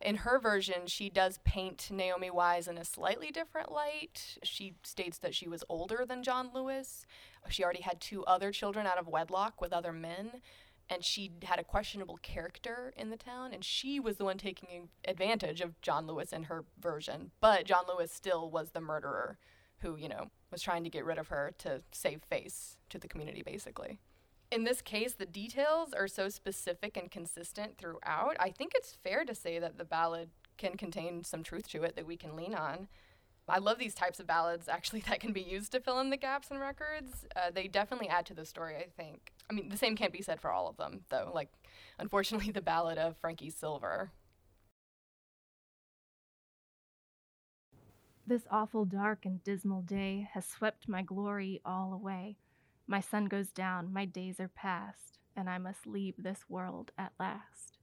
In 0.04 0.16
her 0.16 0.38
version, 0.38 0.86
she 0.86 1.08
does 1.08 1.38
paint 1.44 1.88
Naomi 1.90 2.30
Wise 2.30 2.68
in 2.68 2.76
a 2.76 2.84
slightly 2.84 3.30
different 3.30 3.72
light. 3.72 4.36
She 4.42 4.74
states 4.82 5.16
that 5.18 5.34
she 5.34 5.48
was 5.48 5.64
older 5.70 6.04
than 6.06 6.22
John 6.22 6.50
Lewis. 6.54 7.06
She 7.48 7.64
already 7.64 7.80
had 7.80 8.02
two 8.02 8.22
other 8.26 8.52
children 8.52 8.86
out 8.86 8.98
of 8.98 9.08
wedlock 9.08 9.62
with 9.62 9.72
other 9.72 9.92
men, 9.92 10.42
and 10.90 11.02
she 11.02 11.32
had 11.44 11.58
a 11.58 11.64
questionable 11.64 12.18
character 12.18 12.92
in 12.98 13.08
the 13.08 13.16
town, 13.16 13.54
and 13.54 13.64
she 13.64 13.98
was 13.98 14.18
the 14.18 14.26
one 14.26 14.36
taking 14.36 14.90
advantage 15.08 15.62
of 15.62 15.80
John 15.80 16.06
Lewis 16.06 16.34
in 16.34 16.44
her 16.44 16.66
version. 16.78 17.30
But 17.40 17.64
John 17.64 17.84
Lewis 17.88 18.12
still 18.12 18.50
was 18.50 18.72
the 18.72 18.82
murderer 18.82 19.38
who, 19.78 19.96
you 19.96 20.10
know, 20.10 20.30
was 20.50 20.60
trying 20.60 20.84
to 20.84 20.90
get 20.90 21.06
rid 21.06 21.16
of 21.16 21.28
her 21.28 21.52
to 21.58 21.82
save 21.92 22.22
face 22.28 22.76
to 22.90 22.98
the 22.98 23.08
community, 23.08 23.42
basically. 23.42 24.00
In 24.54 24.62
this 24.62 24.80
case, 24.80 25.14
the 25.14 25.26
details 25.26 25.92
are 25.92 26.06
so 26.06 26.28
specific 26.28 26.96
and 26.96 27.10
consistent 27.10 27.76
throughout. 27.76 28.36
I 28.38 28.50
think 28.50 28.70
it's 28.76 28.94
fair 28.94 29.24
to 29.24 29.34
say 29.34 29.58
that 29.58 29.78
the 29.78 29.84
ballad 29.84 30.30
can 30.58 30.76
contain 30.76 31.24
some 31.24 31.42
truth 31.42 31.68
to 31.70 31.82
it 31.82 31.96
that 31.96 32.06
we 32.06 32.16
can 32.16 32.36
lean 32.36 32.54
on. 32.54 32.86
I 33.48 33.58
love 33.58 33.80
these 33.80 33.96
types 33.96 34.20
of 34.20 34.28
ballads 34.28 34.68
actually 34.68 35.00
that 35.08 35.18
can 35.18 35.32
be 35.32 35.40
used 35.40 35.72
to 35.72 35.80
fill 35.80 35.98
in 35.98 36.10
the 36.10 36.16
gaps 36.16 36.52
in 36.52 36.58
records. 36.58 37.26
Uh, 37.34 37.50
they 37.52 37.66
definitely 37.66 38.08
add 38.08 38.26
to 38.26 38.34
the 38.34 38.44
story, 38.44 38.76
I 38.76 38.86
think. 38.96 39.32
I 39.50 39.54
mean, 39.54 39.70
the 39.70 39.76
same 39.76 39.96
can't 39.96 40.12
be 40.12 40.22
said 40.22 40.40
for 40.40 40.52
all 40.52 40.68
of 40.68 40.76
them, 40.76 41.00
though. 41.08 41.32
Like, 41.34 41.48
unfortunately, 41.98 42.52
the 42.52 42.62
ballad 42.62 42.96
of 42.96 43.16
Frankie 43.16 43.50
Silver. 43.50 44.12
This 48.24 48.46
awful 48.52 48.84
dark 48.84 49.26
and 49.26 49.42
dismal 49.42 49.82
day 49.82 50.28
has 50.32 50.46
swept 50.46 50.88
my 50.88 51.02
glory 51.02 51.60
all 51.64 51.92
away. 51.92 52.36
My 52.86 53.00
sun 53.00 53.26
goes 53.26 53.50
down, 53.50 53.92
my 53.92 54.04
days 54.04 54.38
are 54.40 54.48
past, 54.48 55.18
and 55.36 55.48
I 55.48 55.58
must 55.58 55.86
leave 55.86 56.14
this 56.18 56.44
world 56.48 56.90
at 56.98 57.12
last. 57.18 57.78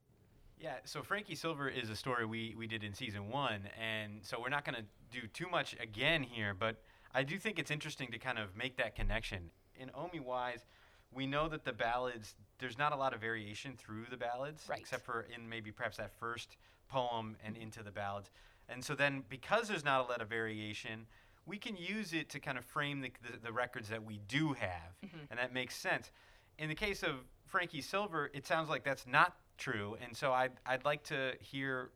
Yeah, 0.59 0.75
so 0.85 1.01
Frankie 1.01 1.33
Silver 1.33 1.67
is 1.67 1.89
a 1.89 1.95
story 1.95 2.25
we, 2.25 2.53
we 2.55 2.67
did 2.67 2.83
in 2.83 2.93
season 2.93 3.29
one, 3.29 3.61
and 3.81 4.19
so 4.21 4.39
we're 4.39 4.49
not 4.49 4.63
going 4.63 4.75
to 4.75 5.19
do 5.19 5.27
too 5.27 5.49
much 5.49 5.75
again 5.81 6.21
here, 6.21 6.53
but 6.53 6.83
I 7.13 7.23
do 7.23 7.39
think 7.39 7.57
it's 7.57 7.71
interesting 7.71 8.11
to 8.11 8.19
kind 8.19 8.37
of 8.37 8.55
make 8.55 8.77
that 8.77 8.95
connection. 8.95 9.49
In 9.75 9.89
Omi 9.95 10.19
Wise, 10.19 10.65
we 11.11 11.25
know 11.25 11.49
that 11.49 11.65
the 11.65 11.73
ballads, 11.73 12.35
there's 12.59 12.77
not 12.77 12.93
a 12.93 12.95
lot 12.95 13.13
of 13.15 13.19
variation 13.19 13.75
through 13.75 14.05
the 14.11 14.17
ballads, 14.17 14.67
Right. 14.69 14.79
except 14.79 15.03
for 15.03 15.25
in 15.35 15.49
maybe 15.49 15.71
perhaps 15.71 15.97
that 15.97 16.11
first 16.19 16.57
poem 16.87 17.35
and 17.43 17.57
into 17.57 17.81
the 17.81 17.91
ballads. 17.91 18.29
And 18.69 18.85
so 18.85 18.93
then, 18.93 19.23
because 19.29 19.67
there's 19.67 19.83
not 19.83 20.05
a 20.05 20.07
lot 20.09 20.21
of 20.21 20.29
variation, 20.29 21.07
we 21.51 21.57
can 21.57 21.75
use 21.75 22.13
it 22.13 22.29
to 22.29 22.39
kind 22.39 22.57
of 22.57 22.63
frame 22.63 23.01
the, 23.01 23.11
the, 23.29 23.37
the 23.47 23.51
records 23.51 23.89
that 23.89 24.01
we 24.01 24.21
do 24.29 24.53
have, 24.53 24.95
and 25.29 25.37
that 25.37 25.53
makes 25.53 25.75
sense. 25.75 26.09
In 26.57 26.69
the 26.69 26.75
case 26.75 27.03
of 27.03 27.15
Frankie 27.45 27.81
Silver, 27.81 28.31
it 28.33 28.47
sounds 28.47 28.69
like 28.69 28.85
that's 28.85 29.05
not 29.05 29.35
true, 29.57 29.97
and 30.01 30.15
so 30.15 30.31
I'd, 30.31 30.53
I'd 30.65 30.85
like 30.85 31.03
to 31.05 31.33
hear 31.41 31.89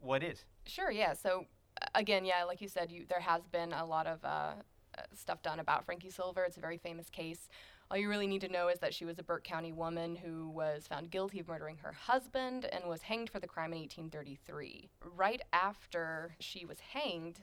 what 0.00 0.22
is. 0.22 0.44
Sure, 0.64 0.92
yeah. 0.92 1.14
So 1.14 1.46
again, 1.96 2.24
yeah, 2.24 2.44
like 2.44 2.60
you 2.60 2.68
said, 2.68 2.92
you, 2.92 3.04
there 3.08 3.18
has 3.18 3.42
been 3.48 3.72
a 3.72 3.84
lot 3.84 4.06
of 4.06 4.24
uh, 4.24 4.28
uh, 4.96 5.02
stuff 5.12 5.42
done 5.42 5.58
about 5.58 5.84
Frankie 5.84 6.10
Silver. 6.10 6.44
It's 6.44 6.56
a 6.56 6.60
very 6.60 6.78
famous 6.78 7.10
case. 7.10 7.48
All 7.90 7.96
you 7.96 8.08
really 8.08 8.28
need 8.28 8.42
to 8.42 8.48
know 8.48 8.68
is 8.68 8.78
that 8.78 8.94
she 8.94 9.04
was 9.04 9.18
a 9.18 9.24
Burke 9.24 9.42
County 9.42 9.72
woman 9.72 10.14
who 10.14 10.50
was 10.50 10.86
found 10.86 11.10
guilty 11.10 11.40
of 11.40 11.48
murdering 11.48 11.78
her 11.78 11.90
husband 11.90 12.66
and 12.66 12.84
was 12.84 13.02
hanged 13.02 13.28
for 13.28 13.40
the 13.40 13.48
crime 13.48 13.72
in 13.72 13.80
1833. 13.80 14.88
Right 15.16 15.42
after 15.52 16.36
she 16.38 16.64
was 16.64 16.78
hanged, 16.78 17.40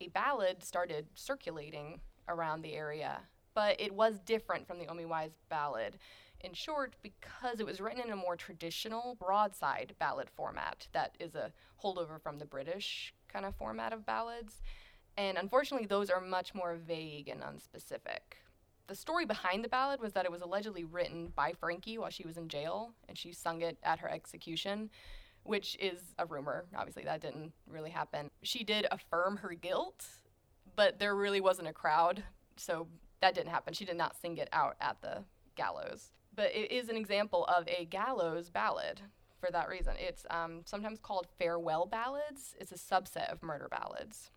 a 0.00 0.08
ballad 0.08 0.62
started 0.62 1.06
circulating 1.14 2.00
around 2.28 2.62
the 2.62 2.74
area, 2.74 3.20
but 3.54 3.80
it 3.80 3.92
was 3.92 4.20
different 4.20 4.66
from 4.66 4.78
the 4.78 4.86
Omi 4.86 5.04
Wise 5.04 5.36
ballad. 5.48 5.98
In 6.40 6.54
short, 6.54 6.94
because 7.02 7.58
it 7.58 7.66
was 7.66 7.80
written 7.80 8.00
in 8.00 8.12
a 8.12 8.16
more 8.16 8.36
traditional 8.36 9.16
broadside 9.18 9.94
ballad 9.98 10.28
format 10.30 10.86
that 10.92 11.16
is 11.18 11.34
a 11.34 11.52
holdover 11.82 12.20
from 12.22 12.38
the 12.38 12.46
British 12.46 13.12
kind 13.26 13.44
of 13.44 13.56
format 13.56 13.92
of 13.92 14.06
ballads. 14.06 14.62
And 15.16 15.36
unfortunately, 15.36 15.88
those 15.88 16.10
are 16.10 16.20
much 16.20 16.54
more 16.54 16.76
vague 16.76 17.28
and 17.28 17.42
unspecific. 17.42 18.38
The 18.86 18.94
story 18.94 19.26
behind 19.26 19.64
the 19.64 19.68
ballad 19.68 20.00
was 20.00 20.12
that 20.12 20.24
it 20.24 20.30
was 20.30 20.40
allegedly 20.40 20.84
written 20.84 21.32
by 21.34 21.52
Frankie 21.52 21.98
while 21.98 22.10
she 22.10 22.24
was 22.24 22.36
in 22.36 22.48
jail, 22.48 22.92
and 23.08 23.18
she 23.18 23.32
sung 23.32 23.60
it 23.60 23.76
at 23.82 23.98
her 23.98 24.08
execution, 24.08 24.90
which 25.48 25.78
is 25.80 25.98
a 26.18 26.26
rumor. 26.26 26.66
Obviously, 26.76 27.04
that 27.04 27.22
didn't 27.22 27.52
really 27.66 27.88
happen. 27.88 28.28
She 28.42 28.64
did 28.64 28.86
affirm 28.90 29.38
her 29.38 29.54
guilt, 29.54 30.04
but 30.76 30.98
there 30.98 31.16
really 31.16 31.40
wasn't 31.40 31.68
a 31.68 31.72
crowd 31.72 32.22
so 32.56 32.86
that 33.22 33.34
didn't 33.34 33.48
happen. 33.48 33.72
She 33.72 33.86
did 33.86 33.96
not 33.96 34.14
sing 34.20 34.36
it 34.36 34.50
out 34.52 34.76
at 34.78 35.00
the 35.00 35.24
gallows. 35.56 36.10
But 36.36 36.54
it 36.54 36.70
is 36.70 36.90
an 36.90 36.96
example 36.96 37.46
of 37.46 37.66
a 37.66 37.86
gallows 37.86 38.50
ballad 38.50 39.00
for 39.40 39.50
that 39.50 39.70
reason. 39.70 39.94
It's 39.98 40.26
um, 40.30 40.60
sometimes 40.66 40.98
called 40.98 41.26
farewell 41.38 41.86
ballads. 41.86 42.54
It's 42.60 42.72
a 42.72 42.74
subset 42.74 43.32
of 43.32 43.42
murder 43.42 43.68
ballads. 43.70 44.30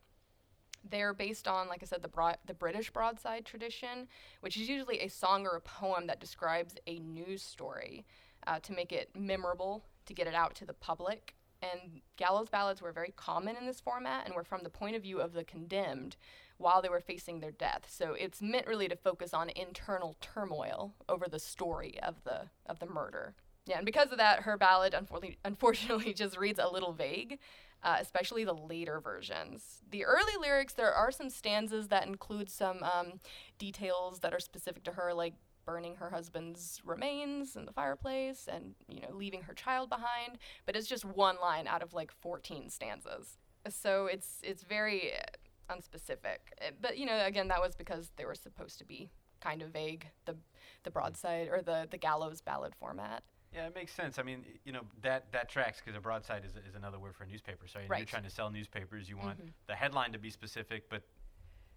They're 0.89 1.13
based 1.13 1.45
on, 1.45 1.67
like 1.67 1.83
I 1.83 1.85
said, 1.85 2.01
the, 2.01 2.37
the 2.47 2.53
British 2.53 2.89
broadside 2.89 3.45
tradition, 3.45 4.07
which 4.39 4.55
is 4.55 4.69
usually 4.69 4.99
a 5.01 5.09
song 5.09 5.45
or 5.45 5.57
a 5.57 5.61
poem 5.61 6.07
that 6.07 6.21
describes 6.21 6.75
a 6.87 6.99
news 6.99 7.43
story 7.43 8.05
uh, 8.47 8.59
to 8.59 8.71
make 8.71 8.93
it 8.93 9.09
memorable, 9.13 9.83
to 10.05 10.13
get 10.13 10.27
it 10.27 10.35
out 10.35 10.55
to 10.55 10.65
the 10.65 10.73
public. 10.73 11.35
And 11.61 12.01
gallows 12.17 12.49
ballads 12.49 12.81
were 12.81 12.91
very 12.91 13.13
common 13.15 13.55
in 13.55 13.67
this 13.67 13.79
format 13.79 14.25
and 14.25 14.33
were 14.33 14.43
from 14.43 14.63
the 14.63 14.69
point 14.69 14.95
of 14.95 15.03
view 15.03 15.19
of 15.19 15.33
the 15.33 15.43
condemned 15.43 16.15
while 16.57 16.81
they 16.81 16.89
were 16.89 17.01
facing 17.01 17.39
their 17.39 17.51
death. 17.51 17.87
So 17.89 18.13
it's 18.13 18.41
meant 18.41 18.67
really 18.67 18.87
to 18.87 18.95
focus 18.95 19.33
on 19.33 19.49
internal 19.49 20.15
turmoil 20.21 20.93
over 21.09 21.27
the 21.27 21.39
story 21.39 21.99
of 22.01 22.23
the 22.23 22.49
of 22.65 22.79
the 22.79 22.87
murder. 22.87 23.35
Yeah, 23.65 23.77
and 23.77 23.85
because 23.85 24.11
of 24.11 24.17
that, 24.17 24.41
her 24.41 24.57
ballad 24.57 24.93
unfortunately, 24.93 25.37
unfortunately 25.45 26.13
just 26.15 26.37
reads 26.37 26.59
a 26.59 26.67
little 26.67 26.93
vague, 26.93 27.39
uh, 27.83 27.97
especially 27.99 28.43
the 28.43 28.53
later 28.53 28.99
versions. 28.99 29.81
The 29.89 30.05
early 30.05 30.33
lyrics, 30.39 30.73
there 30.73 30.93
are 30.93 31.11
some 31.11 31.29
stanzas 31.29 31.89
that 31.89 32.07
include 32.07 32.49
some 32.49 32.83
um, 32.83 33.19
details 33.59 34.19
that 34.19 34.33
are 34.33 34.39
specific 34.39 34.83
to 34.85 34.93
her, 34.93 35.13
like 35.13 35.33
burning 35.65 35.95
her 35.95 36.09
husband's 36.09 36.81
remains 36.85 37.55
in 37.55 37.65
the 37.65 37.71
fireplace 37.71 38.47
and 38.51 38.75
you 38.87 39.01
know 39.01 39.13
leaving 39.13 39.41
her 39.43 39.53
child 39.53 39.89
behind. 39.89 40.37
But 40.65 40.75
it's 40.75 40.87
just 40.87 41.05
one 41.05 41.37
line 41.41 41.67
out 41.67 41.81
of 41.81 41.93
like 41.93 42.11
14 42.11 42.69
stanzas. 42.69 43.37
So 43.69 44.07
it's 44.07 44.39
it's 44.43 44.63
very 44.63 45.13
unspecific. 45.69 46.39
Uh, 46.61 46.71
but 46.81 46.97
you 46.97 47.05
know, 47.05 47.25
again, 47.25 47.47
that 47.49 47.61
was 47.61 47.75
because 47.75 48.11
they 48.17 48.25
were 48.25 48.35
supposed 48.35 48.77
to 48.79 48.85
be 48.85 49.09
kind 49.39 49.61
of 49.61 49.69
vague. 49.69 50.07
The 50.25 50.35
the 50.83 50.91
broadside 50.91 51.47
or 51.49 51.61
the 51.61 51.87
the 51.89 51.97
gallows 51.97 52.41
ballad 52.41 52.73
format. 52.79 53.23
Yeah, 53.53 53.67
it 53.67 53.75
makes 53.75 53.93
sense. 53.93 54.17
I 54.17 54.23
mean, 54.23 54.45
you 54.63 54.71
know 54.71 54.81
that 55.01 55.31
that 55.33 55.49
tracks 55.49 55.81
because 55.83 55.97
a 55.97 56.01
broadside 56.01 56.45
is, 56.45 56.51
is 56.67 56.75
another 56.75 56.99
word 56.99 57.15
for 57.15 57.23
a 57.23 57.27
newspaper. 57.27 57.67
So 57.67 57.79
right. 57.87 57.99
you're 57.99 58.05
trying 58.05 58.23
to 58.23 58.29
sell 58.29 58.49
newspapers. 58.49 59.09
You 59.09 59.17
want 59.17 59.45
Mhm. 59.45 59.51
the 59.67 59.75
headline 59.75 60.13
to 60.13 60.19
be 60.19 60.29
specific, 60.29 60.89
but 60.89 61.03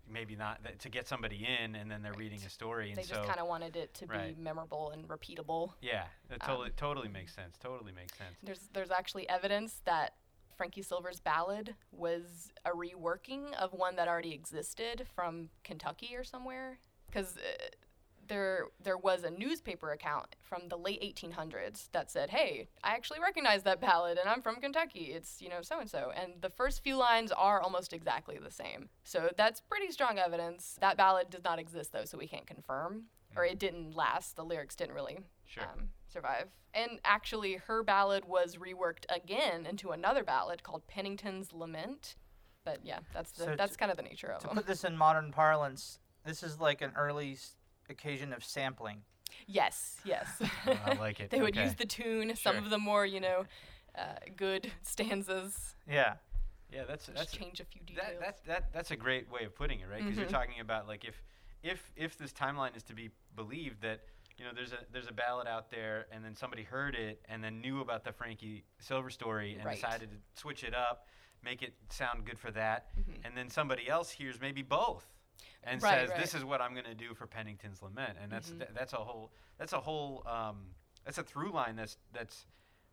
maybe 0.08 0.36
not 0.36 0.62
th- 0.64 0.78
to 0.78 0.88
get 0.88 1.06
somebody 1.08 1.46
in, 1.46 1.74
and 1.74 1.90
then 1.90 2.02
they're 2.02 2.12
reading 2.14 2.40
a 2.46 2.50
story. 2.50 2.88
And 2.90 2.98
They 2.98 3.02
so 3.02 3.14
just 3.16 3.28
kind 3.28 3.40
of 3.40 3.46
wanted 3.46 3.76
it 3.76 3.94
to 3.94 4.06
Right. 4.06 4.36
be 4.36 4.42
memorable 4.42 4.90
and 4.90 5.06
repeatable. 5.08 5.74
yeah, 5.80 6.06
that 6.28 6.42
um, 6.42 6.46
totally 6.48 6.70
totally 6.76 7.08
makes 7.08 7.34
sense. 7.34 7.56
Totally 7.58 7.92
makes 7.92 8.16
sense. 8.18 8.36
There's 8.42 8.68
there's 8.72 8.90
actually 8.90 9.28
evidence 9.28 9.80
that 9.84 10.14
Frankie 10.56 10.82
Silver's 10.82 11.20
ballad 11.20 11.74
was 11.90 12.52
a 12.64 12.70
reworking 12.70 13.52
of 13.54 13.72
one 13.72 13.96
that 13.96 14.06
already 14.08 14.32
existed 14.32 15.06
from 15.14 15.50
Kentucky 15.64 16.14
or 16.16 16.22
somewhere 16.24 16.78
because 17.06 17.36
uh, 17.36 17.66
there 18.28 18.66
there 18.82 18.96
was 18.96 19.24
a 19.24 19.30
newspaper 19.30 19.90
account 19.92 20.36
from 20.42 20.68
the 20.68 20.76
late 20.76 21.00
1800s 21.02 21.88
that 21.92 22.10
said, 22.10 22.30
"Hey, 22.30 22.68
I 22.82 22.94
actually 22.94 23.20
recognize 23.20 23.62
that 23.64 23.80
ballad 23.80 24.18
and 24.18 24.28
I'm 24.28 24.42
from 24.42 24.56
Kentucky. 24.56 25.12
It's, 25.12 25.40
you 25.42 25.48
know, 25.48 25.62
so 25.62 25.80
and 25.80 25.90
so." 25.90 26.12
And 26.14 26.40
the 26.40 26.50
first 26.50 26.82
few 26.82 26.96
lines 26.96 27.32
are 27.32 27.60
almost 27.60 27.92
exactly 27.92 28.38
the 28.38 28.50
same. 28.50 28.88
So 29.04 29.30
that's 29.36 29.60
pretty 29.60 29.90
strong 29.90 30.18
evidence. 30.18 30.76
That 30.80 30.96
ballad 30.96 31.30
does 31.30 31.44
not 31.44 31.58
exist 31.58 31.92
though, 31.92 32.04
so 32.04 32.18
we 32.18 32.26
can't 32.28 32.46
confirm 32.46 33.04
or 33.36 33.44
it 33.44 33.58
didn't 33.58 33.96
last. 33.96 34.36
The 34.36 34.44
lyrics 34.44 34.76
didn't 34.76 34.94
really 34.94 35.18
Sure. 35.44 35.64
um, 35.64 35.90
survive. 36.08 36.48
And 36.72 37.00
actually, 37.04 37.54
her 37.54 37.82
ballad 37.82 38.24
was 38.24 38.56
reworked 38.56 39.04
again 39.08 39.66
into 39.66 39.90
another 39.90 40.22
ballad 40.24 40.62
called 40.62 40.86
Pennington's 40.86 41.52
Lament. 41.52 42.16
But 42.64 42.84
yeah, 42.84 43.00
that's 43.12 43.32
the, 43.32 43.44
So 43.44 43.56
that's 43.56 43.72
to- 43.72 43.78
kind 43.78 43.90
of 43.90 43.96
the 43.96 44.02
nature 44.04 44.28
of 44.28 44.36
it. 44.36 44.40
To 44.42 44.46
them. 44.48 44.56
put 44.56 44.66
this 44.66 44.84
in 44.84 44.96
modern 44.96 45.32
parlance, 45.32 45.98
this 46.24 46.42
is 46.42 46.58
like 46.60 46.80
an 46.80 46.92
early 46.96 47.32
s- 47.32 47.56
occasion 47.90 48.32
of 48.32 48.44
sampling. 48.44 49.02
yes, 49.46 50.00
yes. 50.04 50.28
Oh, 50.66 50.78
I 50.84 50.94
like 50.94 51.20
it. 51.20 51.30
they 51.30 51.40
would 51.40 51.56
Okay. 51.56 51.64
use 51.64 51.74
the 51.74 51.86
tune, 51.86 52.34
some 52.36 52.56
of 52.56 52.70
the 52.70 52.78
more 52.78 53.04
you 53.06 53.20
know, 53.20 53.44
uh, 53.98 54.02
good 54.36 54.70
stanzas. 54.82 55.74
Yeah. 55.88 56.14
yeah, 56.72 56.84
that's 56.86 57.06
that's 57.06 57.32
change 57.32 57.60
a 57.60 57.64
few 57.64 57.82
details. 57.82 58.08
that, 58.20 58.20
that 58.20 58.44
that 58.46 58.72
that's 58.72 58.90
a 58.90 58.96
great 58.96 59.30
way 59.30 59.44
of 59.44 59.54
putting 59.54 59.80
it, 59.80 59.86
right? 59.90 60.02
Because 60.02 60.16
you're 60.18 60.26
Mhm. 60.26 60.30
talking 60.40 60.60
about 60.60 60.86
like 60.88 61.04
if 61.04 61.22
if 61.62 61.90
if 61.96 62.16
this 62.18 62.32
timeline 62.32 62.76
is 62.76 62.82
to 62.84 62.94
be 62.94 63.10
believed 63.36 63.80
that 63.82 64.00
you 64.38 64.44
know 64.44 64.50
there's 64.54 64.72
a 64.72 64.78
there's 64.92 65.06
a 65.08 65.12
ballad 65.12 65.46
out 65.46 65.70
there 65.70 66.06
and 66.12 66.24
then 66.24 66.34
somebody 66.34 66.62
heard 66.64 66.94
it 66.94 67.22
and 67.28 67.42
then 67.44 67.60
knew 67.60 67.80
about 67.80 68.02
the 68.04 68.12
Frankie 68.12 68.64
Silver 68.80 69.10
story 69.10 69.54
and 69.54 69.64
Right. 69.64 69.76
decided 69.76 70.10
to 70.10 70.16
switch 70.40 70.64
it 70.64 70.74
up, 70.74 71.06
make 71.42 71.62
it 71.62 71.74
sound 71.90 72.24
good 72.24 72.38
for 72.38 72.50
that, 72.52 72.88
Mhm. 72.96 73.24
and 73.24 73.36
then 73.36 73.48
somebody 73.50 73.88
else 73.88 74.10
hears 74.10 74.40
maybe 74.40 74.62
both 74.62 75.06
and 75.66 75.82
Right, 75.82 76.08
says 76.08 76.10
this 76.18 76.34
is 76.34 76.44
what 76.44 76.60
I'm 76.60 76.72
going 76.72 76.84
to 76.86 76.94
do 76.94 77.14
for 77.14 77.26
Pennington's 77.26 77.82
Lament, 77.82 78.18
and 78.22 78.30
that's 78.30 78.50
Mhm. 78.50 78.58
th- 78.58 78.70
that's 78.74 78.92
a 78.92 78.96
whole 78.98 79.32
that's 79.58 79.72
a 79.72 79.80
whole 79.80 80.22
um, 80.26 80.74
that's 81.04 81.18
a 81.18 81.22
through 81.22 81.52
line 81.52 81.76
that's 81.76 81.96
that's 82.12 82.46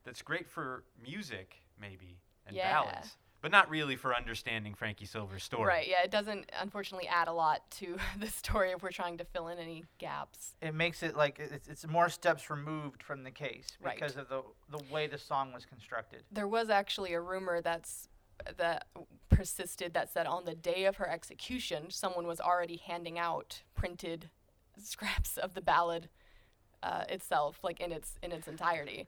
that's 0.04 0.22
great 0.22 0.50
for 0.50 0.84
music 1.02 1.56
maybe 1.80 2.20
and 2.46 2.56
Yeah. 2.56 2.72
ballads. 2.72 3.18
But 3.42 3.50
not 3.50 3.72
really 3.72 3.96
for 3.96 4.16
understanding 4.16 4.76
Frankie 4.76 5.08
Silver's 5.08 5.44
story. 5.44 5.66
Right, 5.68 5.88
yeah, 5.88 6.04
it 6.04 6.12
doesn't 6.12 6.52
unfortunately 6.60 7.08
add 7.08 7.28
a 7.28 7.34
lot 7.34 7.68
to 7.72 7.98
the 8.20 8.28
story 8.28 8.70
if 8.70 8.84
we're 8.84 8.92
trying 8.92 9.18
to 9.18 9.26
fill 9.26 9.48
in 9.48 9.58
any 9.58 9.84
gaps. 9.98 10.56
It 10.62 10.76
makes 10.76 11.02
it 11.02 11.16
like 11.16 11.40
it's, 11.40 11.68
it's 11.68 11.88
more 11.88 12.08
steps 12.10 12.52
removed 12.52 13.02
from 13.02 13.24
the 13.24 13.32
case 13.32 13.66
Right. 13.80 13.96
because 13.96 14.16
of 14.16 14.30
the 14.30 14.44
the 14.70 14.84
way 14.92 15.08
the 15.08 15.18
song 15.18 15.54
was 15.54 15.66
constructed. 15.66 16.24
There 16.32 16.48
was 16.48 16.70
actually 16.70 17.14
a 17.14 17.20
rumor 17.22 17.62
that's 17.62 18.10
that 18.58 18.88
persisted 19.30 19.94
that 19.94 20.12
said 20.12 20.26
on 20.26 20.46
the 20.46 20.56
day 20.56 20.86
of 20.86 20.98
her 20.98 21.10
execution, 21.10 21.90
someone 21.90 22.28
was 22.28 22.40
already 22.40 22.78
handing 22.78 23.18
out 23.18 23.62
printed 23.76 24.30
scraps 24.82 25.38
of 25.38 25.54
the 25.54 25.62
ballad 25.62 26.10
uh, 26.84 27.04
itself, 27.10 27.60
like 27.64 27.80
in 27.80 27.92
its 27.92 28.14
in 28.22 28.32
its 28.32 28.48
entirety. 28.48 29.08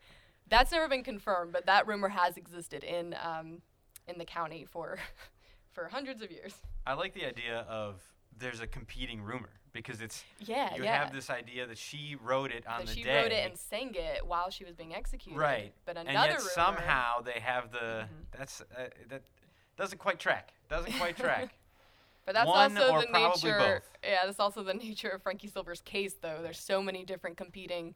That's 0.50 0.72
never 0.72 0.88
been 0.88 1.04
confirmed, 1.04 1.52
but 1.52 1.66
that 1.66 1.88
rumor 1.88 2.10
has 2.10 2.38
existed 2.38 2.84
in 2.84 3.16
um, 3.24 3.62
in 4.08 4.18
the 4.18 4.26
county 4.26 4.66
for 4.70 4.98
for 5.72 5.90
hundreds 5.90 6.22
of 6.22 6.32
years. 6.32 6.56
I 6.86 6.94
like 6.94 7.14
the 7.14 7.26
idea 7.26 7.66
of 7.70 8.02
there's 8.38 8.60
a 8.60 8.68
competing 8.68 9.22
rumor 9.22 9.50
because 9.74 10.02
it's 10.02 10.24
Yeah, 10.40 10.76
you 10.76 10.84
yeah. 10.84 11.04
have 11.04 11.12
this 11.12 11.30
idea 11.30 11.66
that 11.68 11.78
she 11.78 12.16
wrote 12.22 12.52
it 12.52 12.66
on 12.68 12.80
that 12.82 12.88
the 12.88 12.94
she 12.94 13.04
day. 13.04 13.14
wrote 13.24 13.32
it 13.32 13.46
and 13.50 13.58
sang 13.58 13.96
it 13.96 14.26
while 14.26 14.50
she 14.50 14.64
was 14.64 14.76
being 14.76 14.94
executed. 14.96 15.40
right. 15.40 15.74
But 15.86 15.98
another 15.98 16.10
and 16.10 16.18
another 16.18 16.30
yet 16.30 16.38
rumor, 16.40 16.50
somehow 16.50 17.22
they 17.22 17.40
have 17.40 17.72
the 17.72 18.06
Mhm. 18.08 18.38
that's 18.38 18.62
uh, 18.62 18.88
that 19.10 19.24
doesn't 19.76 19.98
quite 19.98 20.20
track. 20.20 20.54
Doesn't 20.70 20.94
quite 20.94 21.18
track. 21.18 21.56
But 22.26 22.36
that's 22.36 22.48
One 22.48 22.78
also 22.78 22.94
or 22.94 23.02
the 23.02 23.08
nature. 23.12 23.58
both. 23.58 23.90
Yeah, 24.02 24.20
that's 24.26 24.40
also 24.40 24.64
the 24.64 24.74
nature 24.86 25.10
of 25.10 25.22
Frankie 25.22 25.50
Silver's 25.50 25.82
case, 25.82 26.14
though. 26.22 26.40
There's 26.42 26.58
so 26.58 26.82
many 26.82 27.04
different 27.04 27.36
competing, 27.36 27.96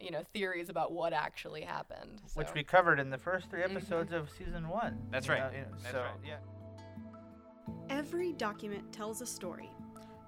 you 0.00 0.12
know, 0.12 0.22
theories 0.32 0.68
about 0.68 0.92
what 0.92 1.12
actually 1.12 1.62
happened. 1.62 2.20
which 2.34 2.54
we 2.54 2.62
covered 2.62 3.00
in 3.00 3.10
the 3.10 3.18
first 3.18 3.50
3 3.50 3.62
Mhm. 3.62 3.70
episodes 3.72 4.12
of 4.12 4.30
season 4.30 4.68
one. 4.68 5.08
That's 5.10 5.26
you 5.26 5.32
right. 5.32 5.52
know, 5.52 5.58
you 5.58 5.64
know, 5.64 5.70
That's 5.80 5.90
so 5.90 6.02
right. 6.02 6.20
yeah, 6.24 6.38
Every 7.90 8.32
document 8.34 8.92
tells 8.92 9.22
a 9.22 9.26
story. 9.26 9.70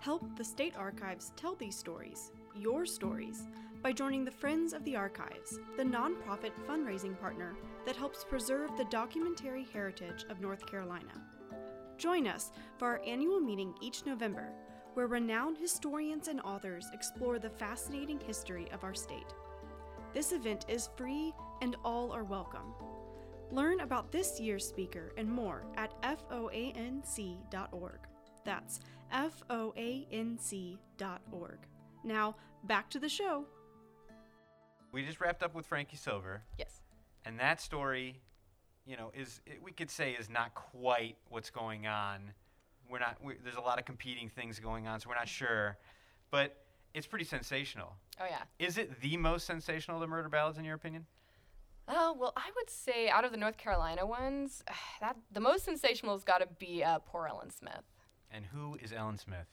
Help 0.00 0.34
the 0.34 0.44
State 0.44 0.74
Archives 0.78 1.30
tell 1.36 1.54
these 1.54 1.76
stories, 1.76 2.32
your 2.56 2.86
stories, 2.86 3.46
by 3.82 3.92
joining 3.92 4.24
the 4.24 4.30
Friends 4.30 4.72
of 4.72 4.82
the 4.84 4.96
Archives, 4.96 5.58
the 5.76 5.82
nonprofit 5.82 6.52
fundraising 6.66 7.20
partner 7.20 7.54
that 7.84 7.96
helps 7.96 8.24
preserve 8.24 8.74
the 8.78 8.86
documentary 8.86 9.66
heritage 9.74 10.24
of 10.30 10.40
North 10.40 10.64
Carolina. 10.64 11.12
Join 11.98 12.26
us 12.26 12.50
for 12.78 12.86
our 12.86 13.02
annual 13.06 13.40
meeting 13.40 13.74
each 13.82 14.06
November, 14.06 14.48
where 14.94 15.06
renowned 15.06 15.58
historians 15.58 16.28
and 16.28 16.40
authors 16.40 16.86
explore 16.94 17.38
the 17.38 17.50
fascinating 17.50 18.20
history 18.20 18.70
of 18.72 18.84
our 18.84 18.94
state. 18.94 19.34
This 20.14 20.32
event 20.32 20.64
is 20.66 20.88
free 20.96 21.34
and 21.60 21.76
all 21.84 22.10
are 22.10 22.24
welcome. 22.24 22.72
Learn 23.50 23.80
about 23.80 24.12
this 24.12 24.40
year's 24.40 24.66
speaker 24.66 25.12
and 25.18 25.30
more 25.30 25.66
at 25.76 25.92
foanc.org. 26.00 27.98
That's 28.44 28.80
foanc.org. 29.12 30.78
Now, 32.02 32.36
back 32.64 32.90
to 32.90 32.98
the 32.98 33.08
show. 33.08 33.44
we 34.92 35.04
just 35.04 35.20
wrapped 35.20 35.42
up 35.42 35.54
with 35.54 35.66
Frankie 35.66 35.96
Silver, 35.96 36.42
yes. 36.58 36.80
and 37.24 37.38
that 37.38 37.60
story, 37.60 38.20
you 38.86 38.96
know, 38.96 39.12
is 39.14 39.40
it, 39.46 39.62
we 39.62 39.72
could 39.72 39.90
say 39.90 40.12
is 40.12 40.30
not 40.30 40.54
quite 40.54 41.16
what's 41.28 41.50
going 41.50 41.86
on. 41.86 42.32
We're 42.90 42.98
not. 42.98 43.18
We, 43.22 43.34
there's 43.44 43.56
a 43.56 43.60
lot 43.60 43.78
of 43.78 43.84
competing 43.84 44.28
things 44.28 44.58
going 44.58 44.88
on, 44.88 44.98
so 45.00 45.08
we're 45.08 45.14
not 45.14 45.28
sure. 45.28 45.78
But 46.30 46.56
it's 46.94 47.06
pretty 47.06 47.24
sensational. 47.24 47.94
Oh 48.20 48.26
yeah. 48.28 48.42
Is 48.58 48.78
it 48.78 49.00
the 49.00 49.16
most 49.16 49.46
sensational 49.46 49.96
of 49.98 50.00
the 50.00 50.06
murder 50.06 50.28
ballads 50.28 50.58
in 50.58 50.64
your 50.64 50.74
opinion? 50.74 51.06
Oh 51.86 52.16
well, 52.18 52.32
I 52.36 52.50
would 52.56 52.70
say 52.70 53.08
out 53.08 53.24
of 53.24 53.30
the 53.30 53.36
North 53.36 53.56
Carolina 53.56 54.06
ones, 54.06 54.62
that 55.00 55.16
the 55.32 55.40
most 55.40 55.64
sensational 55.64 56.14
has 56.14 56.24
got 56.24 56.38
to 56.38 56.48
be 56.58 56.82
uh, 56.82 56.98
poor 57.00 57.26
Ellen 57.28 57.50
Smith. 57.50 57.84
And 58.30 58.44
who 58.46 58.76
is 58.82 58.92
Ellen 58.92 59.18
Smith? 59.18 59.46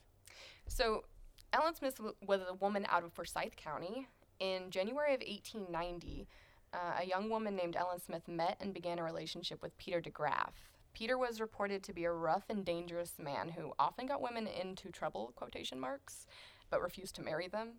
So, 0.66 1.04
Ellen 1.52 1.74
Smith 1.74 2.00
was 2.26 2.40
a 2.48 2.54
woman 2.54 2.86
out 2.90 3.04
of 3.04 3.12
Forsyth 3.12 3.56
County. 3.56 4.06
In 4.38 4.70
January 4.70 5.14
of 5.14 5.20
1890, 5.20 6.28
uh, 6.72 6.76
a 7.00 7.06
young 7.06 7.30
woman 7.30 7.56
named 7.56 7.74
Ellen 7.74 8.00
Smith 8.00 8.28
met 8.28 8.56
and 8.60 8.74
began 8.74 8.98
a 8.98 9.04
relationship 9.04 9.62
with 9.62 9.76
Peter 9.78 10.00
DeGraff. 10.00 10.52
Peter 10.92 11.16
was 11.16 11.40
reported 11.40 11.82
to 11.84 11.92
be 11.92 12.04
a 12.04 12.12
rough 12.12 12.44
and 12.48 12.64
dangerous 12.64 13.14
man 13.18 13.50
who 13.50 13.72
often 13.78 14.06
got 14.06 14.20
women 14.20 14.46
into 14.46 14.90
trouble, 14.90 15.32
quotation 15.36 15.78
marks, 15.80 16.26
but 16.70 16.82
refused 16.82 17.14
to 17.14 17.22
marry 17.22 17.48
them. 17.48 17.74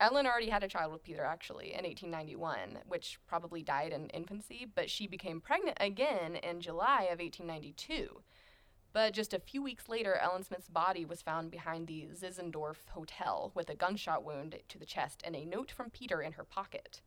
Ellen 0.00 0.26
already 0.26 0.48
had 0.48 0.64
a 0.64 0.68
child 0.68 0.92
with 0.92 1.04
Peter 1.04 1.22
actually 1.22 1.68
in 1.72 1.84
1891, 1.84 2.80
which 2.88 3.20
probably 3.26 3.62
died 3.62 3.92
in 3.92 4.08
infancy, 4.08 4.66
but 4.74 4.90
she 4.90 5.06
became 5.06 5.40
pregnant 5.40 5.76
again 5.80 6.36
in 6.36 6.60
July 6.60 7.02
of 7.04 7.20
1892. 7.20 8.20
But 8.92 9.14
just 9.14 9.32
a 9.32 9.38
few 9.38 9.62
weeks 9.62 9.88
later, 9.88 10.16
Ellen 10.16 10.42
Smith's 10.42 10.68
body 10.68 11.04
was 11.04 11.22
found 11.22 11.50
behind 11.50 11.86
the 11.86 12.08
Zinzendorf 12.14 12.88
Hotel 12.90 13.50
with 13.54 13.70
a 13.70 13.74
gunshot 13.74 14.22
wound 14.22 14.56
to 14.68 14.78
the 14.78 14.84
chest 14.84 15.22
and 15.24 15.34
a 15.34 15.46
note 15.46 15.70
from 15.70 15.90
Peter 15.90 16.20
in 16.20 16.32
her 16.32 16.44
pocket. 16.44 17.00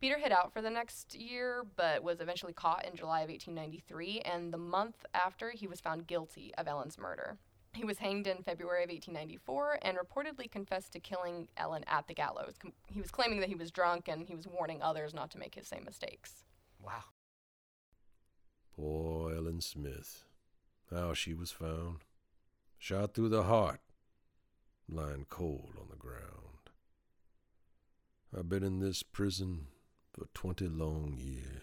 Peter 0.00 0.18
hid 0.18 0.32
out 0.32 0.52
for 0.52 0.60
the 0.60 0.68
next 0.68 1.14
year, 1.14 1.64
but 1.76 2.02
was 2.02 2.20
eventually 2.20 2.52
caught 2.52 2.84
in 2.84 2.96
July 2.96 3.20
of 3.20 3.28
1893, 3.28 4.20
and 4.22 4.52
the 4.52 4.58
month 4.58 5.06
after, 5.14 5.52
he 5.52 5.68
was 5.68 5.80
found 5.80 6.08
guilty 6.08 6.52
of 6.58 6.66
Ellen's 6.66 6.98
murder. 6.98 7.38
He 7.72 7.84
was 7.84 7.98
hanged 7.98 8.26
in 8.26 8.42
February 8.42 8.82
of 8.82 8.90
1894 8.90 9.78
and 9.82 9.96
reportedly 9.96 10.50
confessed 10.50 10.92
to 10.92 11.00
killing 11.00 11.46
Ellen 11.56 11.84
at 11.86 12.08
the 12.08 12.14
gallows. 12.14 12.54
He 12.88 13.00
was 13.00 13.12
claiming 13.12 13.38
that 13.40 13.48
he 13.48 13.54
was 13.54 13.70
drunk 13.70 14.08
and 14.08 14.26
he 14.26 14.34
was 14.34 14.48
warning 14.48 14.82
others 14.82 15.14
not 15.14 15.30
to 15.30 15.38
make 15.38 15.54
his 15.54 15.68
same 15.68 15.84
mistakes. 15.84 16.42
Wow. 16.80 17.04
Poor 18.74 19.34
Ellen 19.36 19.60
Smith. 19.60 20.24
How 20.92 21.14
she 21.14 21.32
was 21.32 21.50
found. 21.50 22.04
Shot 22.78 23.14
through 23.14 23.30
the 23.30 23.44
heart, 23.44 23.80
lying 24.88 25.24
cold 25.30 25.74
on 25.80 25.86
the 25.88 25.96
ground. 25.96 26.70
I've 28.36 28.48
been 28.48 28.62
in 28.62 28.80
this 28.80 29.02
prison 29.02 29.68
for 30.12 30.26
twenty 30.34 30.68
long 30.68 31.16
years. 31.18 31.62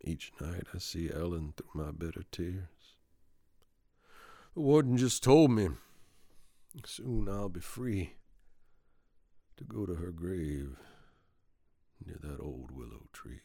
Each 0.00 0.32
night 0.40 0.64
I 0.72 0.78
see 0.78 1.10
Ellen 1.12 1.52
through 1.56 1.84
my 1.84 1.90
bitter 1.90 2.22
tears. 2.30 2.96
The 4.54 4.60
warden 4.60 4.96
just 4.96 5.22
told 5.22 5.50
me 5.50 5.68
soon 6.86 7.28
I'll 7.28 7.48
be 7.48 7.60
free 7.60 8.14
to 9.56 9.64
go 9.64 9.84
to 9.84 9.96
her 9.96 10.10
grave 10.10 10.76
near 12.04 12.16
that 12.22 12.40
old 12.40 12.70
willow 12.70 13.08
tree. 13.12 13.40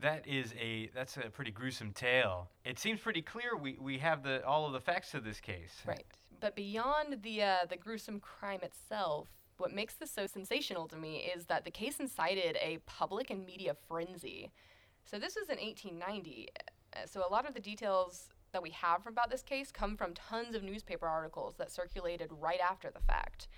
That 0.00 0.26
is 0.26 0.54
a 0.60 0.90
that's 0.94 1.16
a 1.16 1.28
pretty 1.30 1.50
gruesome 1.50 1.92
tale. 1.92 2.48
It 2.64 2.78
seems 2.78 3.00
pretty 3.00 3.22
clear 3.22 3.56
we, 3.56 3.76
we 3.80 3.98
have 3.98 4.22
the 4.22 4.44
all 4.46 4.66
of 4.66 4.72
the 4.72 4.80
facts 4.80 5.10
to 5.12 5.20
this 5.20 5.40
case. 5.40 5.74
Right. 5.84 6.04
But 6.40 6.54
beyond 6.54 7.22
the 7.22 7.42
uh, 7.42 7.56
the 7.68 7.76
gruesome 7.76 8.20
crime 8.20 8.60
itself, 8.62 9.28
what 9.56 9.72
makes 9.72 9.94
this 9.94 10.10
so 10.10 10.26
sensational 10.26 10.86
to 10.88 10.96
me 10.96 11.28
is 11.34 11.46
that 11.46 11.64
the 11.64 11.70
case 11.72 11.98
incited 11.98 12.56
a 12.62 12.78
public 12.86 13.30
and 13.30 13.44
media 13.44 13.74
frenzy. 13.88 14.52
So 15.04 15.18
this 15.18 15.34
was 15.34 15.48
in 15.48 15.58
1890. 15.58 16.48
uh, 16.94 17.00
So 17.06 17.24
a 17.28 17.30
lot 17.30 17.48
of 17.48 17.54
the 17.54 17.60
details 17.60 18.28
that 18.52 18.62
we 18.62 18.70
have 18.70 19.06
about 19.06 19.30
this 19.30 19.42
case 19.42 19.72
come 19.72 19.96
from 19.96 20.14
tons 20.14 20.54
of 20.54 20.62
newspaper 20.62 21.06
articles 21.06 21.54
that 21.58 21.72
circulated 21.72 22.30
right 22.32 22.60
after 22.60 22.90
the 22.90 23.00
fact. 23.00 23.48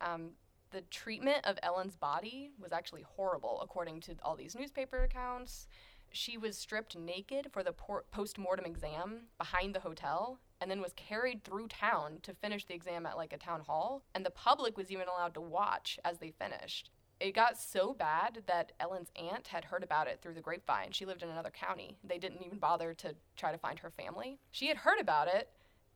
Um, 0.00 0.30
the 0.72 0.82
treatment 0.82 1.44
of 1.44 1.58
Ellen's 1.62 1.96
body 1.96 2.50
was 2.60 2.72
actually 2.72 3.02
horrible, 3.02 3.60
according 3.62 4.00
to 4.00 4.16
all 4.22 4.36
these 4.36 4.56
newspaper 4.56 5.04
accounts. 5.04 5.68
She 6.10 6.36
was 6.36 6.58
stripped 6.58 6.96
naked 6.96 7.48
for 7.52 7.62
the 7.62 7.72
por- 7.72 8.04
post 8.10 8.38
mortem 8.38 8.66
exam 8.66 9.28
behind 9.38 9.74
the 9.74 9.80
hotel 9.80 10.40
and 10.60 10.70
then 10.70 10.80
was 10.80 10.92
carried 10.94 11.42
through 11.42 11.68
town 11.68 12.18
to 12.22 12.34
finish 12.34 12.64
the 12.64 12.74
exam 12.74 13.06
at 13.06 13.16
like 13.16 13.32
a 13.32 13.38
town 13.38 13.60
hall. 13.60 14.02
And 14.14 14.24
the 14.24 14.30
public 14.30 14.76
was 14.76 14.90
even 14.90 15.08
allowed 15.08 15.34
to 15.34 15.40
watch 15.40 15.98
as 16.04 16.18
they 16.18 16.30
finished. 16.30 16.90
It 17.18 17.34
got 17.34 17.56
so 17.56 17.94
bad 17.94 18.42
that 18.46 18.72
Ellen's 18.80 19.10
aunt 19.16 19.48
had 19.48 19.64
heard 19.64 19.84
about 19.84 20.08
it 20.08 20.20
through 20.20 20.34
the 20.34 20.40
grapevine. 20.40 20.90
She 20.90 21.06
lived 21.06 21.22
in 21.22 21.28
another 21.30 21.50
county. 21.50 21.96
They 22.02 22.18
didn't 22.18 22.42
even 22.44 22.58
bother 22.58 22.94
to 22.94 23.14
try 23.36 23.52
to 23.52 23.58
find 23.58 23.78
her 23.78 23.90
family. 23.90 24.38
She 24.50 24.66
had 24.68 24.78
heard 24.78 25.00
about 25.00 25.28
it 25.28 25.48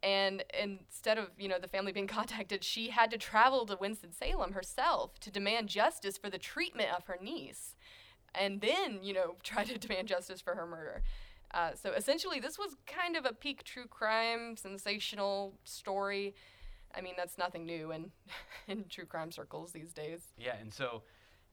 and 0.07 0.43
instead 0.59 1.19
of 1.19 1.27
you 1.37 1.49
know 1.49 1.59
the 1.59 1.69
family 1.69 1.93
being 1.93 2.07
contacted 2.19 2.63
she 2.65 2.89
had 2.89 3.11
to 3.11 3.19
travel 3.19 3.67
to 3.67 3.77
winston-salem 3.81 4.53
herself 4.53 5.19
to 5.19 5.31
demand 5.31 5.69
justice 5.69 6.17
for 6.17 6.31
the 6.31 6.39
treatment 6.39 6.89
of 6.97 7.05
her 7.07 7.19
niece 7.21 7.75
and 8.39 8.61
then 8.61 9.01
you 9.03 9.13
know 9.13 9.35
try 9.43 9.65
to 9.65 9.79
demand 9.79 10.09
justice 10.09 10.41
for 10.41 10.55
her 10.55 10.67
murder. 10.67 11.03
Uh, 11.53 11.71
so 11.75 11.93
essentially 11.93 12.41
this 12.41 12.59
was 12.59 12.77
kind 12.87 13.17
of 13.17 13.25
a 13.25 13.33
peak 13.33 13.65
true 13.65 13.87
crime 13.87 14.57
sensational 14.57 15.55
story. 15.65 16.35
I 16.95 17.01
mean 17.01 17.15
that's 17.17 17.39
nothing 17.39 17.67
new 17.67 17.93
in 17.93 18.11
in 18.69 18.85
true 18.89 19.07
crime 19.07 19.31
circles 19.31 19.73
these 19.73 19.93
days. 19.93 20.33
Yeah, 20.39 20.57
and 20.61 20.73
so 20.73 21.03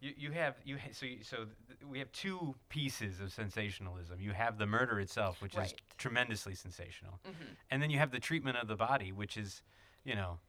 you, 0.03 0.13
you 0.17 0.31
have 0.31 0.55
you 0.65 0.77
ha- 0.77 0.89
so 0.91 1.05
you, 1.05 1.23
so 1.23 1.37
th- 1.67 1.79
we 1.89 1.97
have 1.99 2.11
two 2.11 2.55
pieces 2.69 3.19
of 3.21 3.31
sensationalism. 3.31 4.19
You 4.19 4.31
have 4.33 4.57
the 4.57 4.65
murder 4.67 4.99
itself, 4.99 5.41
which 5.41 5.55
is 5.57 5.73
tremendously 5.97 6.55
sensational, 6.55 7.19
Mhm. 7.25 7.55
and 7.71 7.81
then 7.81 7.89
you 7.89 7.97
have 7.99 8.11
the 8.11 8.19
treatment 8.19 8.57
of 8.57 8.67
the 8.67 8.75
body, 8.75 9.11
which 9.11 9.37
is, 9.37 9.63
you 10.03 10.15
know, 10.15 10.39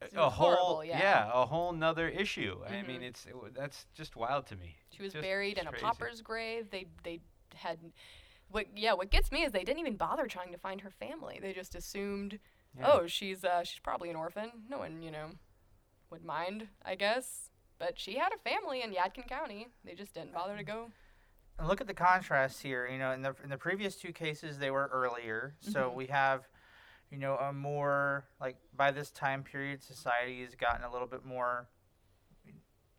a- 0.00 0.04
It's 0.06 0.14
a 0.14 0.28
whole 0.30 0.54
horrible, 0.56 0.84
yeah. 0.84 1.30
a 1.32 1.46
whole 1.46 1.72
nother 1.72 2.08
issue. 2.08 2.62
I 2.66 2.82
mean, 2.82 3.00
Mhm. 3.02 3.04
it's 3.10 3.26
it, 3.26 3.32
w- 3.32 3.52
that's 3.52 3.86
just 3.94 4.16
wild 4.16 4.46
to 4.46 4.56
me. 4.56 4.76
She 4.90 5.02
was 5.02 5.12
Just 5.12 5.22
buried 5.22 5.58
in 5.58 5.66
a 5.66 5.70
crazy. 5.70 5.84
pauper's 5.84 6.20
grave. 6.22 6.70
They 6.70 6.86
they 7.04 7.20
had 7.54 7.78
what 8.48 8.76
yeah, 8.76 8.94
what 8.94 9.10
gets 9.10 9.30
me 9.30 9.44
is 9.44 9.52
they 9.52 9.62
didn't 9.64 9.78
even 9.80 9.96
bother 9.96 10.26
trying 10.26 10.50
to 10.52 10.58
find 10.58 10.80
her 10.80 10.90
family. 10.90 11.38
They 11.40 11.52
just 11.52 11.74
assumed, 11.76 12.40
Yeah. 12.76 12.90
oh, 12.90 13.06
she's 13.06 13.44
uh 13.44 13.62
she's 13.62 13.78
probably 13.80 14.10
an 14.10 14.16
orphan. 14.16 14.50
No 14.68 14.78
one, 14.78 15.00
you 15.02 15.10
know, 15.12 15.30
would 16.10 16.24
mind, 16.24 16.68
I 16.84 16.96
guess. 16.96 17.49
But 17.80 17.98
she 17.98 18.14
had 18.16 18.30
a 18.32 18.38
family 18.48 18.82
in 18.82 18.92
Yadkin 18.92 19.26
County. 19.26 19.66
They 19.84 19.94
just 19.94 20.14
didn't 20.14 20.34
bother 20.34 20.56
to 20.56 20.62
go. 20.62 20.90
And 21.58 21.66
look 21.66 21.80
at 21.80 21.86
the 21.88 21.94
contrast 21.94 22.62
here. 22.62 22.86
You 22.86 22.98
know, 22.98 23.10
in 23.10 23.22
the 23.22 23.34
in 23.42 23.48
the 23.50 23.56
previous 23.58 23.96
two 23.96 24.12
cases, 24.12 24.58
they 24.58 24.70
were 24.70 24.88
earlier. 24.92 25.56
So 25.60 25.90
Mhm. 25.90 25.94
we 25.94 26.06
have, 26.08 26.46
you 27.10 27.16
know, 27.18 27.36
a 27.38 27.52
more 27.52 28.26
like 28.38 28.56
by 28.76 28.90
this 28.92 29.10
time 29.10 29.42
period, 29.42 29.82
society 29.82 30.42
has 30.44 30.54
gotten 30.54 30.84
a 30.84 30.92
little 30.92 31.08
bit 31.08 31.24
more 31.24 31.66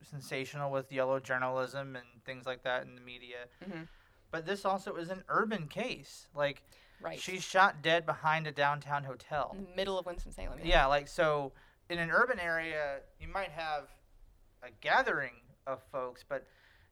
sensational 0.04 0.72
with 0.72 0.92
yellow 0.92 1.20
journalism 1.20 1.96
and 1.96 2.06
things 2.26 2.46
like 2.48 2.64
that 2.64 2.82
in 2.84 2.96
the 2.96 3.02
media. 3.02 3.48
Mhm. 3.64 3.88
But 4.32 4.48
this 4.48 4.66
also 4.66 4.96
is 4.96 5.10
an 5.12 5.24
urban 5.30 5.68
case. 5.68 6.28
Like 6.34 6.64
Right. 7.00 7.20
she's 7.20 7.44
shot 7.44 7.82
dead 7.84 8.06
behind 8.08 8.48
a 8.48 8.52
downtown 8.52 9.04
hotel. 9.04 9.52
in 9.56 9.64
the 9.66 9.76
middle 9.76 10.00
of 10.00 10.06
Winston 10.08 10.32
Salem. 10.32 10.60
Yeah, 10.64 10.88
like 10.88 11.08
so 11.08 11.54
in 11.90 12.00
an 12.00 12.10
urban 12.12 12.40
area, 12.40 13.02
you 13.20 13.28
might 13.28 13.52
have 13.52 13.90
a 14.64 14.70
gathering 14.82 15.34
of 15.68 15.82
folks, 15.92 16.24
but 16.28 16.46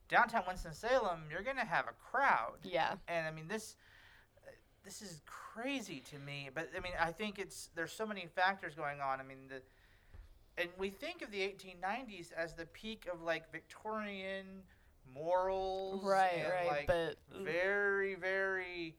downtown 0.08 0.43
Winston-Salem, 0.47 1.21
you're 1.29 1.43
going 1.43 1.58
to 1.58 1.65
have 1.65 1.86
a 1.86 1.93
crowd. 2.12 2.58
Yeah. 2.63 2.95
And 3.08 3.27
I 3.27 3.32
mean 3.32 3.47
this 3.47 3.75
this 4.84 5.01
is 5.01 5.21
crazy 5.25 6.01
to 6.12 6.17
me, 6.19 6.49
but 6.53 6.69
I 6.75 6.79
mean 6.79 6.93
I 6.99 7.12
think 7.12 7.38
it's 7.39 7.69
there's 7.75 7.91
so 7.91 8.05
many 8.05 8.27
factors 8.36 8.73
going 8.75 9.01
on. 9.01 9.19
I 9.19 9.23
mean 9.23 9.47
the 9.49 9.62
and 10.62 10.69
we 10.77 10.89
think 10.89 11.21
of 11.21 11.32
the 11.32 11.39
1890s 11.39 12.34
as 12.34 12.53
the 12.53 12.65
peak 12.65 13.08
of 13.12 13.21
like 13.21 13.51
Victorian 13.51 14.45
morals 15.13 16.03
Right, 16.03 16.45
right. 16.49 16.67
like 16.67 16.88
but 16.88 17.17
very 17.43 18.15
very 18.15 18.95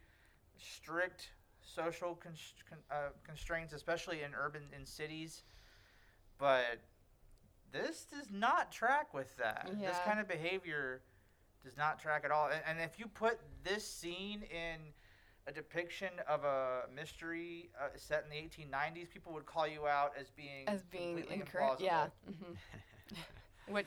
strict 0.58 1.30
social 1.62 2.14
const- 2.16 2.64
con- 2.68 2.78
uh, 2.90 3.10
constraints 3.24 3.72
especially 3.72 4.22
in 4.22 4.32
urban 4.34 4.62
in 4.76 4.84
cities 4.84 5.42
but 6.38 6.80
this 7.72 8.06
does 8.10 8.30
not 8.30 8.72
track 8.72 9.12
with 9.14 9.36
that 9.36 9.70
this 9.80 9.98
kind 10.04 10.20
of 10.20 10.28
behavior 10.28 11.02
does 11.64 11.76
not 11.76 12.00
track 12.00 12.22
at 12.24 12.30
all 12.30 12.48
and, 12.48 12.60
and 12.66 12.80
if 12.80 12.98
you 12.98 13.06
put 13.06 13.38
this 13.64 13.86
scene 13.86 14.42
in 14.50 14.78
a 15.46 15.52
depiction 15.52 16.10
of 16.28 16.44
a 16.44 16.82
mystery 16.94 17.70
uh, 17.80 17.88
set 17.96 18.24
in 18.24 18.30
the 18.30 18.36
1890s 18.36 19.10
people 19.10 19.32
would 19.32 19.46
call 19.46 19.66
you 19.66 19.86
out 19.86 20.12
as 20.18 20.30
being 20.30 20.68
as 20.68 20.82
being 20.84 21.18
incorrect. 21.30 21.80
Yeah. 21.80 22.06
implausible. 22.28 22.44
hmm 22.46 22.52
what 23.72 23.86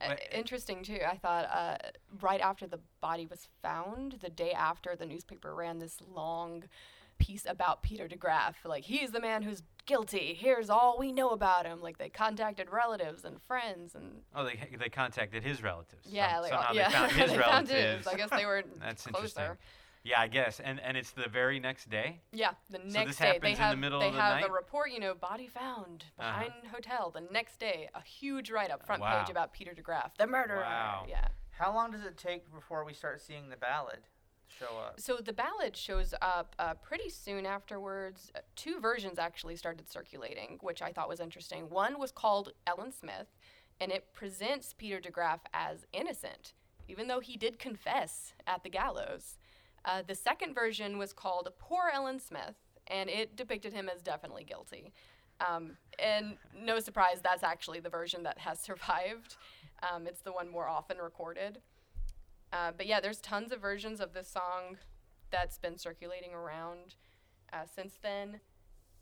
uh, 0.00 0.14
interesting 0.32 0.82
too. 0.82 0.98
I 1.06 1.16
thought 1.16 1.48
uh, 1.52 1.76
right 2.20 2.40
after 2.40 2.66
the 2.66 2.80
body 3.00 3.26
was 3.26 3.48
found, 3.62 4.16
the 4.20 4.28
day 4.28 4.52
after, 4.52 4.94
the 4.96 5.06
newspaper 5.06 5.54
ran 5.54 5.78
this 5.78 5.98
long 6.14 6.64
piece 7.18 7.46
about 7.48 7.82
Peter 7.82 8.06
DeGraff. 8.06 8.54
Like 8.64 8.84
he's 8.84 9.10
the 9.12 9.20
man 9.20 9.42
who's 9.42 9.62
guilty. 9.86 10.36
Here's 10.38 10.68
all 10.68 10.96
we 10.98 11.12
know 11.12 11.30
about 11.30 11.64
him. 11.66 11.80
Like 11.80 11.98
they 11.98 12.08
contacted 12.08 12.68
relatives 12.70 13.24
and 13.24 13.40
friends 13.42 13.94
and 13.94 14.20
Oh, 14.34 14.44
they 14.44 14.58
they 14.78 14.88
contacted 14.88 15.42
his 15.42 15.62
relatives. 15.62 16.06
yeah, 16.08 16.34
Some- 16.34 16.42
like 16.42 16.52
somehow 16.52 16.70
uh, 16.70 16.74
yeah, 16.74 16.88
they 16.90 16.94
found 16.94 17.12
his 17.12 17.30
they 17.30 17.38
relatives. 17.38 17.46
found 17.46 17.68
his. 17.68 18.06
I 18.06 18.14
guess 18.16 18.30
they 18.30 18.46
were 18.46 18.62
That's 18.80 19.02
closer. 19.06 19.16
interesting. 19.18 19.56
Yeah, 20.04 20.20
I 20.20 20.28
guess, 20.28 20.60
and 20.60 20.78
and 20.80 20.96
it's 20.96 21.10
the 21.10 21.28
very 21.28 21.58
next 21.58 21.90
day. 21.90 22.20
Yeah, 22.32 22.50
the 22.70 22.78
this 22.78 22.92
next 22.94 23.16
day 23.18 23.26
happens 23.26 23.42
they 23.42 23.48
in 23.50 23.56
the 23.56 23.62
have 23.62 23.78
middle 23.78 23.98
they 23.98 24.06
of 24.08 24.14
the 24.14 24.20
have 24.20 24.40
night? 24.40 24.48
a 24.48 24.52
report. 24.52 24.92
You 24.92 25.00
know, 25.00 25.14
body 25.14 25.48
found 25.48 26.04
Uh-huh. 26.18 26.44
behind 26.44 26.52
hotel. 26.72 27.10
The 27.10 27.22
next 27.32 27.58
day, 27.58 27.88
a 27.92 28.00
huge 28.02 28.50
write-up 28.50 28.86
front 28.86 29.02
Wow. 29.02 29.20
page 29.22 29.30
about 29.30 29.52
Peter 29.52 29.72
DeGraff, 29.74 30.10
the 30.16 30.26
murderer. 30.28 30.60
Wow. 30.60 31.06
Yeah. 31.08 31.26
how 31.58 31.74
long 31.74 31.90
does 31.90 32.04
it 32.04 32.16
take 32.18 32.52
before 32.54 32.84
we 32.84 32.92
start 32.92 33.20
seeing 33.20 33.48
the 33.48 33.56
ballad 33.56 34.00
show 34.48 34.78
up 34.78 35.00
So 35.00 35.18
the 35.22 35.32
ballad 35.32 35.76
shows 35.76 36.14
up 36.22 36.54
uh, 36.58 36.74
pretty 36.74 37.10
soon 37.10 37.46
afterwards. 37.46 38.30
Uh, 38.34 38.40
Two 38.54 38.80
versions 38.80 39.18
actually 39.18 39.56
started 39.56 39.90
circulating, 39.90 40.58
which 40.62 40.82
I 40.82 40.92
thought 40.92 41.08
was 41.08 41.20
interesting. 41.20 41.68
One 41.68 41.98
was 41.98 42.12
called 42.12 42.52
Ellen 42.66 42.92
Smith, 42.92 43.28
and 43.80 43.92
it 43.92 44.12
presents 44.14 44.74
Peter 44.76 45.00
DeGraff 45.00 45.40
as 45.52 45.86
innocent, 45.92 46.54
even 46.88 47.08
though 47.08 47.20
he 47.20 47.36
did 47.36 47.58
confess 47.58 48.32
at 48.46 48.62
the 48.62 48.70
gallows. 48.70 49.36
Uh, 49.84 50.02
the 50.06 50.14
second 50.14 50.54
version 50.54 50.98
was 50.98 51.12
called 51.12 51.48
Poor 51.58 51.90
Ellen 51.92 52.18
Smith, 52.18 52.56
and 52.88 53.08
it 53.10 53.36
depicted 53.36 53.72
him 53.72 53.88
as 53.88 54.02
definitely 54.02 54.44
guilty. 54.44 54.92
Um, 55.46 55.76
and 55.98 56.36
no 56.58 56.78
surprise, 56.80 57.20
that's 57.22 57.42
actually 57.42 57.80
the 57.80 57.90
version 57.90 58.22
that 58.22 58.38
has 58.38 58.58
survived. 58.68 59.36
Um, 59.92 60.06
it's 60.06 60.20
the 60.22 60.32
one 60.32 60.50
more 60.50 60.66
often 60.68 60.98
recorded. 60.98 61.58
Uh, 62.52 62.72
but 62.76 62.86
yeah, 62.86 63.00
there's 63.00 63.20
tons 63.20 63.52
of 63.52 63.60
versions 63.60 64.00
of 64.00 64.12
this 64.12 64.28
song 64.28 64.76
that's 65.30 65.58
been 65.58 65.78
circulating 65.78 66.32
around 66.32 66.94
uh, 67.52 67.64
since 67.72 67.98
then. 68.02 68.40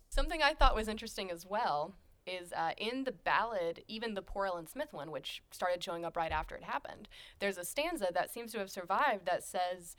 Something 0.09 0.43
I 0.43 0.55
thought 0.55 0.75
was 0.75 0.89
interesting 0.89 1.31
as 1.31 1.45
well 1.47 1.95
is 2.27 2.53
uh, 2.53 2.71
in 2.79 3.05
the 3.05 3.13
ballad, 3.13 3.83
even 3.87 4.15
the 4.15 4.23
Poor 4.23 4.47
Ellen 4.47 4.67
Smith 4.67 4.93
one, 4.93 5.11
which 5.11 5.43
started 5.51 5.83
showing 5.83 6.05
up 6.05 6.17
right 6.17 6.33
after 6.33 6.55
it 6.55 6.65
happened, 6.65 7.09
there's 7.39 7.59
a 7.59 7.65
stanza 7.65 8.09
that 8.15 8.33
seems 8.33 8.53
to 8.53 8.59
have 8.59 8.71
survived 8.71 9.27
that 9.27 9.45
says, 9.45 9.97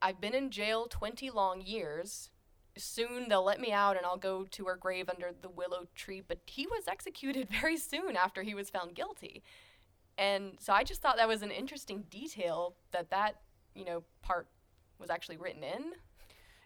I've 0.00 0.20
been 0.20 0.34
in 0.34 0.50
jail 0.50 0.86
20 0.88 1.30
long 1.30 1.60
years. 1.60 2.30
Soon 2.76 3.28
they'll 3.28 3.44
let 3.44 3.60
me 3.60 3.72
out 3.72 3.96
and 3.96 4.04
I'll 4.04 4.16
go 4.16 4.44
to 4.44 4.64
her 4.66 4.76
grave 4.76 5.08
under 5.08 5.30
the 5.40 5.48
willow 5.48 5.86
tree. 5.94 6.22
But 6.26 6.40
he 6.46 6.66
was 6.66 6.88
executed 6.88 7.48
very 7.60 7.76
soon 7.76 8.16
after 8.16 8.42
he 8.42 8.54
was 8.54 8.70
found 8.70 8.94
guilty. 8.94 9.42
And 10.18 10.52
so 10.60 10.72
I 10.72 10.84
just 10.84 11.02
thought 11.02 11.16
that 11.16 11.28
was 11.28 11.42
an 11.42 11.50
interesting 11.50 12.04
detail 12.10 12.76
that 12.92 13.10
that, 13.10 13.40
you 13.74 13.84
know, 13.84 14.04
part 14.22 14.48
was 14.98 15.10
actually 15.10 15.36
written 15.36 15.62
in. 15.64 15.92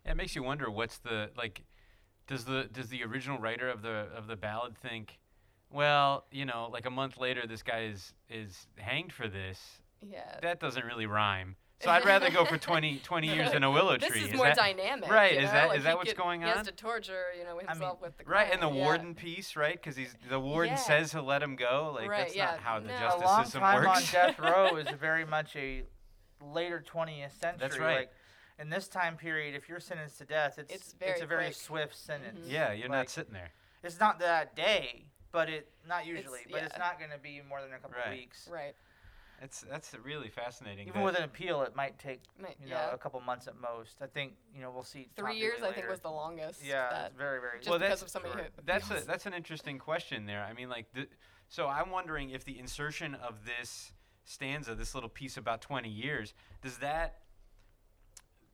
Yeah, 0.04 0.12
It 0.12 0.16
makes 0.16 0.36
you 0.36 0.42
wonder 0.42 0.70
what's 0.70 0.98
the 0.98 1.30
like 1.36 1.64
does 2.26 2.44
the 2.44 2.68
does 2.72 2.88
the 2.88 3.02
original 3.04 3.38
writer 3.38 3.68
of 3.68 3.82
the 3.82 4.08
of 4.14 4.26
the 4.26 4.36
ballad 4.36 4.76
think 4.76 5.18
well, 5.70 6.24
you 6.30 6.46
know, 6.46 6.70
like 6.72 6.86
a 6.86 6.90
month 6.90 7.18
later 7.18 7.46
this 7.46 7.62
guy 7.62 7.84
is 7.84 8.14
is 8.28 8.66
hanged 8.76 9.12
for 9.12 9.28
this. 9.28 9.60
Yeah. 10.00 10.38
That 10.42 10.60
doesn't 10.60 10.84
really 10.84 11.06
rhyme. 11.06 11.56
So 11.80 11.90
I'd 11.90 12.04
rather 12.04 12.28
go 12.30 12.44
for 12.44 12.58
20, 12.58 12.98
20 13.04 13.26
years 13.32 13.52
in 13.52 13.62
a 13.62 13.70
willow 13.70 13.96
this 13.96 14.08
tree. 14.08 14.22
is, 14.22 14.34
more 14.34 14.46
that, 14.46 14.56
dynamic. 14.56 15.08
right, 15.08 15.32
you 15.34 15.38
is 15.38 15.44
know? 15.44 15.52
that- 15.52 15.68
like 15.68 15.78
is 15.78 15.84
that 15.84 15.96
what's 15.96 16.10
could- 16.10 16.18
going 16.18 16.42
He 16.42 16.48
has 16.48 16.58
on? 16.58 16.64
to 16.64 16.72
torture, 16.72 17.26
you 17.38 17.44
know, 17.44 17.56
himself 17.58 18.00
with 18.02 18.16
the 18.18 18.24
Right, 18.24 18.52
and 18.52 18.60
the 18.60 18.68
yeah. 18.68 18.74
warden 18.84 19.14
piece, 19.14 19.54
right? 19.54 19.74
Because 19.74 19.94
he's 19.96 20.16
the 20.28 20.40
warden 20.40 20.72
Yeah. 20.72 20.76
says 20.76 21.12
he'll 21.12 21.22
let 21.22 21.40
him 21.40 21.54
go. 21.54 21.92
Like 21.94 22.08
Right, 22.10 22.18
that's 22.24 22.34
yeah, 22.36 22.46
not 22.46 22.60
how 22.60 22.80
the 22.80 22.88
no. 22.88 22.96
a 22.96 22.98
justice 22.98 23.24
long 23.24 23.44
system 23.44 23.60
time 23.60 23.84
works. 23.84 24.14
on 24.14 24.20
death 24.26 24.38
row 24.40 24.76
is 24.76 24.88
very 24.98 25.24
much 25.24 25.54
a 25.54 25.84
later 26.40 26.80
20th 26.84 27.32
century. 27.38 27.58
That's 27.60 27.78
right. 27.78 27.96
Like, 27.98 28.12
in 28.58 28.70
this 28.70 28.88
time 28.88 29.16
period, 29.16 29.54
if 29.54 29.68
you're 29.68 29.78
sentenced 29.78 30.18
to 30.18 30.24
death, 30.24 30.58
it's 30.58 30.74
It's 30.74 30.92
very 30.94 31.20
a 31.20 31.26
very 31.26 31.44
quick. 31.44 31.54
swift 31.54 31.92
mm-hmm. 31.94 32.06
sentence. 32.24 32.46
yeah, 32.48 32.72
you're 32.72 32.88
Like, 32.88 32.98
not 32.98 33.08
sitting 33.08 33.32
there. 33.32 33.50
It's 33.84 34.00
not 34.00 34.18
that 34.18 34.56
day, 34.56 35.04
but 35.30 35.48
it 35.48 35.70
not 35.86 36.06
usually, 36.06 36.40
but 36.50 36.64
it's 36.64 36.76
not 36.76 36.98
going 36.98 37.12
to 37.12 37.18
be 37.18 37.40
more 37.48 37.62
than 37.62 37.72
a 37.72 37.78
couple 37.78 37.96
Right. 37.98 38.06
of 38.08 38.18
weeks. 38.18 38.48
Right. 38.50 38.74
It's 39.40 39.60
that's 39.70 39.94
really 40.02 40.30
fascinating. 40.30 40.88
Even 40.88 41.02
with 41.02 41.16
an 41.16 41.22
appeal, 41.22 41.62
it 41.62 41.76
might 41.76 41.98
take 41.98 42.22
Might- 42.40 42.56
you 42.60 42.70
know 42.70 42.76
yeah. 42.76 42.92
a 42.92 42.98
couple 42.98 43.20
months 43.20 43.46
at 43.46 43.54
most. 43.56 43.96
I 44.02 44.06
think 44.06 44.32
you 44.52 44.60
know 44.60 44.70
we'll 44.70 44.82
see. 44.82 45.04
top 45.16 45.26
Three 45.26 45.36
years, 45.38 45.60
really 45.60 45.70
I 45.70 45.74
think, 45.74 45.88
was 45.88 46.00
the 46.00 46.10
longest. 46.10 46.64
Yeah, 46.64 46.90
that- 46.90 47.06
it's 47.10 47.16
very 47.16 47.40
very. 47.40 47.58
just 47.58 47.70
Well, 47.70 47.78
because 47.78 48.00
that's 48.00 48.02
of 48.02 48.10
somebody 48.10 48.34
short. 48.34 48.52
who 48.56 48.62
That's 48.64 48.90
a 48.90 49.06
that's 49.06 49.26
an 49.26 49.34
interesting 49.34 49.78
question 49.78 50.26
there. 50.26 50.42
I 50.42 50.52
mean, 50.54 50.68
like, 50.68 50.92
the, 50.92 51.06
so 51.48 51.68
I'm 51.68 51.90
wondering 51.90 52.30
if 52.30 52.44
the 52.44 52.58
insertion 52.58 53.14
of 53.14 53.44
this 53.44 53.92
stanza, 54.24 54.74
this 54.74 54.94
little 54.94 55.08
piece 55.08 55.36
about 55.36 55.60
20 55.62 55.88
years, 55.88 56.34
does 56.60 56.78
that 56.78 57.22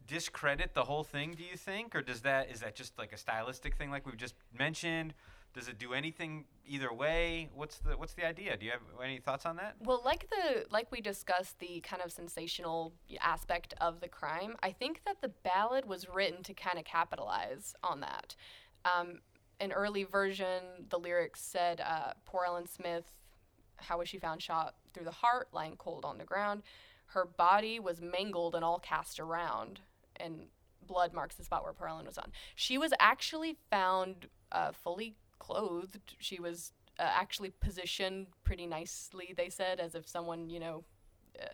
discredit 0.07 0.75
the 0.75 0.85
whole 0.85 1.03
thing? 1.05 1.33
Do 1.33 1.43
you 1.45 1.57
think, 1.57 1.95
or 1.95 2.03
does 2.03 2.21
that 2.23 2.51
is 2.51 2.61
that 2.61 2.75
just 2.77 2.99
like 2.99 3.13
a 3.13 3.17
stylistic 3.17 3.75
thing, 3.77 3.91
like 3.91 4.07
we've 4.07 4.17
just 4.17 4.35
mentioned? 4.57 5.15
Does 5.55 5.69
it 5.69 5.79
do 5.79 5.95
anything 5.95 6.47
either 6.67 6.93
way? 6.93 7.49
What's 7.55 7.79
the 7.79 7.97
what's 7.97 8.15
the 8.15 8.27
idea? 8.27 8.57
Do 8.57 8.67
you 8.67 8.73
have 8.73 8.81
any 9.03 9.19
thoughts 9.19 9.47
on 9.47 9.57
that? 9.57 9.77
Well, 9.81 10.03
like 10.05 10.29
the 10.29 10.67
like 10.71 10.91
we 10.91 11.01
discussed 11.01 11.61
the 11.61 11.81
kind 11.81 12.03
of 12.05 12.11
sensational 12.11 12.93
aspect 13.21 13.73
of 13.81 14.01
the 14.01 14.09
crime, 14.09 14.57
I 14.65 14.73
think 14.73 15.03
that 15.07 15.21
the 15.21 15.29
ballad 15.29 15.87
was 15.87 16.09
written 16.09 16.43
to 16.43 16.55
kind 16.55 16.79
of 16.79 16.85
capitalize 16.85 17.75
on 17.85 18.01
that. 18.01 18.35
Um, 18.85 19.21
an 19.61 19.71
early 19.71 20.03
version, 20.03 20.89
the 20.89 20.99
lyrics 20.99 21.41
said, 21.41 21.81
uh, 21.81 22.15
"Poor 22.25 22.45
Ellen 22.45 22.67
Smith, 22.67 23.05
how 23.77 23.99
was 23.99 24.09
she 24.09 24.19
found 24.19 24.43
shot 24.43 24.75
through 24.93 25.05
the 25.05 25.13
heart, 25.13 25.49
lying 25.53 25.77
cold 25.77 26.05
on 26.05 26.19
the 26.19 26.25
ground? 26.25 26.63
Her 27.07 27.25
body 27.25 27.79
was 27.79 28.01
mangled 28.01 28.57
and 28.57 28.65
all 28.65 28.81
cast 28.81 29.21
around, 29.21 29.81
and 30.17 30.47
blood 30.85 31.13
marks 31.13 31.37
the 31.37 31.45
spot 31.45 31.63
where 31.63 31.73
poor 31.73 31.87
Ellen 31.87 32.07
was 32.07 32.19
on. 32.19 32.33
She 32.57 32.77
was 32.77 32.93
actually 32.99 33.57
found 33.71 34.27
uh, 34.51 34.73
fully 34.73 35.15
clothed. 35.47 36.15
She 36.19 36.41
was 36.41 36.73
uh, 36.99 37.03
actually 37.03 37.51
positioned 37.51 38.27
pretty 38.45 38.67
nicely, 38.67 39.35
they 39.37 39.49
said, 39.49 39.81
as 39.81 39.95
if 39.95 40.09
someone, 40.09 40.49
you 40.49 40.61
know, 40.61 40.85
uh, 41.41 41.47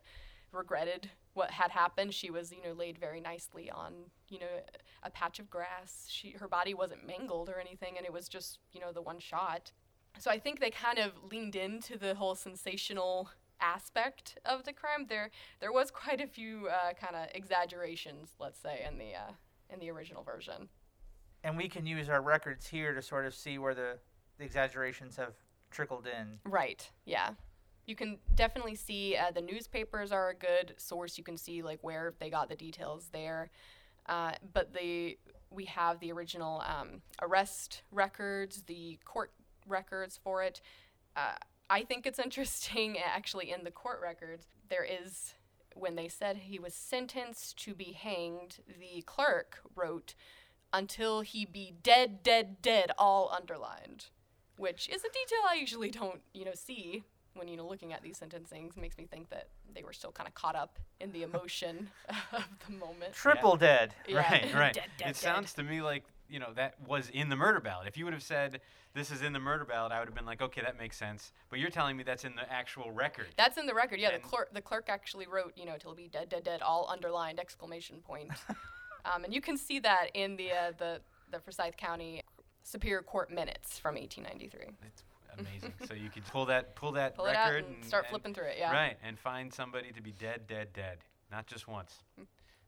regretted 0.53 1.11
what 1.35 1.51
had 1.51 1.71
happened. 1.71 2.13
She 2.13 2.31
was, 2.31 2.53
you 2.53 2.63
know, 2.63 2.73
laid 2.73 2.99
very 2.99 3.21
nicely 3.21 3.71
on, 3.71 3.93
you 4.29 4.39
know, 4.41 4.55
a 5.03 5.11
patch 5.11 5.39
of 5.39 5.49
grass. 5.49 6.07
She 6.09 6.33
her 6.33 6.49
body 6.49 6.75
wasn't 6.75 7.07
mangled 7.07 7.49
or 7.49 7.59
anything, 7.59 7.95
and 7.97 8.05
it 8.05 8.13
was 8.13 8.29
just, 8.29 8.59
you 8.73 8.81
know, 8.81 8.93
the 8.93 9.03
one 9.03 9.19
shot. 9.19 9.73
So 10.19 10.31
I 10.31 10.39
think 10.39 10.61
they 10.61 10.71
kind 10.71 10.99
of 10.99 11.13
leaned 11.31 11.57
into 11.57 11.97
the 11.97 12.15
whole 12.15 12.35
sensational 12.35 13.31
aspect 13.61 14.39
of 14.45 14.65
the 14.65 14.73
crime. 14.73 15.07
There 15.09 15.31
there 15.61 15.73
was 15.73 15.91
quite 15.91 16.21
a 16.21 16.27
few 16.27 16.69
uh, 16.69 16.93
kind 16.95 17.17
of 17.17 17.29
exaggerations, 17.35 18.31
let's 18.39 18.61
say, 18.61 18.85
in 18.89 18.99
the 18.99 19.15
uh, 19.15 19.33
in 19.73 19.79
the 19.81 19.91
original 19.91 20.23
version. 20.23 20.69
And 21.45 21.57
we 21.57 21.69
can 21.69 21.87
use 21.87 22.09
our 22.09 22.23
records 22.23 22.67
here 22.67 22.95
to 22.95 23.03
sort 23.03 23.27
of 23.27 23.35
see 23.35 23.59
where 23.59 23.75
the, 23.75 23.99
the 24.39 24.45
exaggerations 24.45 25.17
have 25.17 25.35
trickled 25.71 26.07
in. 26.07 26.39
Right. 26.45 26.89
Yeah. 27.05 27.31
You 27.87 27.97
can 27.97 28.19
definitely 28.35 28.75
see 28.75 29.17
uh, 29.17 29.31
the 29.31 29.41
newspapers 29.41 30.13
are 30.13 30.31
a 30.31 30.35
good 30.35 30.75
source. 30.77 31.19
You 31.19 31.25
can 31.25 31.37
see 31.37 31.63
like 31.63 31.79
where 31.83 32.15
they 32.19 32.31
got 32.31 32.49
the 32.49 32.57
details 32.57 33.09
there. 33.13 33.51
Uh, 34.07 34.33
but 34.53 34.75
the 34.75 35.19
we 35.51 35.65
have 35.65 35.99
the 35.99 36.13
original 36.13 36.63
um, 36.65 37.03
arrest 37.21 37.83
records, 37.91 38.63
the 38.67 38.99
court 39.05 39.33
records 39.67 40.19
for 40.23 40.43
it. 40.43 40.61
Uh, 41.17 41.35
I 41.69 41.83
think 41.83 42.07
it's 42.07 42.19
interesting 42.25 42.99
actually 42.99 43.51
in 43.51 43.65
the 43.65 43.71
court 43.71 44.01
records 44.03 44.47
there 44.69 44.85
is 44.85 45.35
when 45.75 45.97
they 45.97 46.09
said 46.09 46.37
he 46.37 46.59
was 46.59 46.75
sentenced 46.75 47.63
to 47.65 47.75
be 47.75 47.93
hanged. 47.93 48.59
The 48.67 49.03
clerk 49.03 49.59
wrote 49.75 50.15
until 50.73 51.21
he 51.23 51.45
be 51.45 51.75
dead, 51.83 52.23
dead, 52.23 52.63
dead, 52.63 52.91
all 52.99 53.31
underlined 53.37 54.07
which 54.61 54.89
is 54.91 55.03
a 55.03 55.09
detail 55.09 55.39
I 55.49 55.55
usually 55.55 55.91
don't, 55.91 56.21
you 56.35 56.45
know, 56.45 56.53
see 56.55 57.03
when 57.35 57.49
you 57.49 57.57
know 57.57 57.67
looking 57.67 57.93
at 57.93 58.03
these 58.03 58.21
sentencings. 58.21 58.77
Makes 58.77 58.99
me 58.99 59.07
think 59.11 59.31
that 59.31 59.49
they 59.75 59.83
were 59.83 59.93
still 59.95 60.13
kind 60.13 60.29
of 60.29 60.35
caught 60.35 60.55
up 60.55 60.79
in 61.01 61.11
the 61.13 61.23
emotion 61.23 61.89
of 62.33 62.45
the 62.67 62.73
moment. 62.75 63.15
Triple 63.15 63.57
dead. 63.57 63.95
Yeah. 64.07 64.19
Right, 64.19 64.55
right. 64.55 64.75
Dead, 64.75 64.85
dead, 64.99 65.11
it 65.11 65.13
dead. 65.15 65.17
sounds 65.17 65.55
to 65.55 65.63
me 65.63 65.81
like 65.81 66.05
you 66.29 66.39
know 66.39 66.53
that 66.55 66.75
was 66.87 67.09
in 67.09 67.31
the 67.31 67.37
murder 67.37 67.59
ballad. 67.61 67.89
If 67.89 67.97
you 67.97 68.05
would 68.05 68.13
have 68.13 68.23
said 68.23 68.61
this 68.93 69.11
is 69.11 69.23
in 69.23 69.33
the 69.33 69.39
murder 69.39 69.65
ballad, 69.65 69.93
I 69.93 69.99
would 70.01 70.09
have 70.09 70.15
been 70.15 70.27
like, 70.27 70.43
okay, 70.43 70.61
that 70.61 70.79
makes 70.79 70.97
sense. 70.99 71.33
But 71.49 71.59
you're 71.59 71.71
telling 71.71 71.97
me 71.97 72.03
that's 72.03 72.25
in 72.25 72.35
the 72.35 72.53
actual 72.53 72.93
record. 72.93 73.29
That's 73.39 73.57
in 73.57 73.65
the 73.67 73.75
record. 73.75 73.99
Yeah, 73.99 74.11
And- 74.11 74.23
the 74.23 74.27
clerk 74.27 74.53
the 74.53 74.61
clerk 74.61 74.89
actually 74.91 75.27
wrote, 75.27 75.55
you 75.57 75.65
know, 75.65 75.79
till 75.79 75.95
be 75.95 76.09
dead, 76.09 76.29
dead, 76.29 76.45
dead, 76.45 76.61
all 76.61 76.87
underlined 76.93 77.41
exclamation 77.41 78.01
point. 78.01 78.31
um, 79.05 79.25
and 79.25 79.35
you 79.35 79.41
can 79.41 79.57
see 79.57 79.79
that 79.81 80.09
in 80.15 80.37
the 80.37 80.51
uh, 80.51 80.73
the 80.79 81.01
the 81.31 81.39
Forsyth 81.39 81.77
County 81.77 82.23
Superior 82.63 83.03
Court 83.03 83.31
minutes 83.31 83.79
from 83.79 83.95
1893. 83.95 84.75
It's 84.87 85.03
amazing. 85.39 85.73
so 85.87 85.95
you 85.95 86.11
could 86.11 86.25
pull 86.27 86.47
that 86.47 86.75
pull 86.75 86.93
that 86.93 87.17
Pull 87.17 87.27
it 87.27 87.37
out 87.37 87.53
record 87.53 87.65
and 87.67 87.85
start 87.85 88.07
flipping 88.09 88.35
through 88.35 88.47
it. 88.47 88.57
Yeah. 88.59 88.73
Right, 88.73 88.97
and 89.03 89.19
find 89.19 89.53
somebody 89.53 89.93
to 89.93 90.03
be 90.03 90.13
dead, 90.13 90.47
dead, 90.47 90.69
dead. 90.73 90.99
Not 91.31 91.47
just 91.47 91.69
once. 91.69 91.95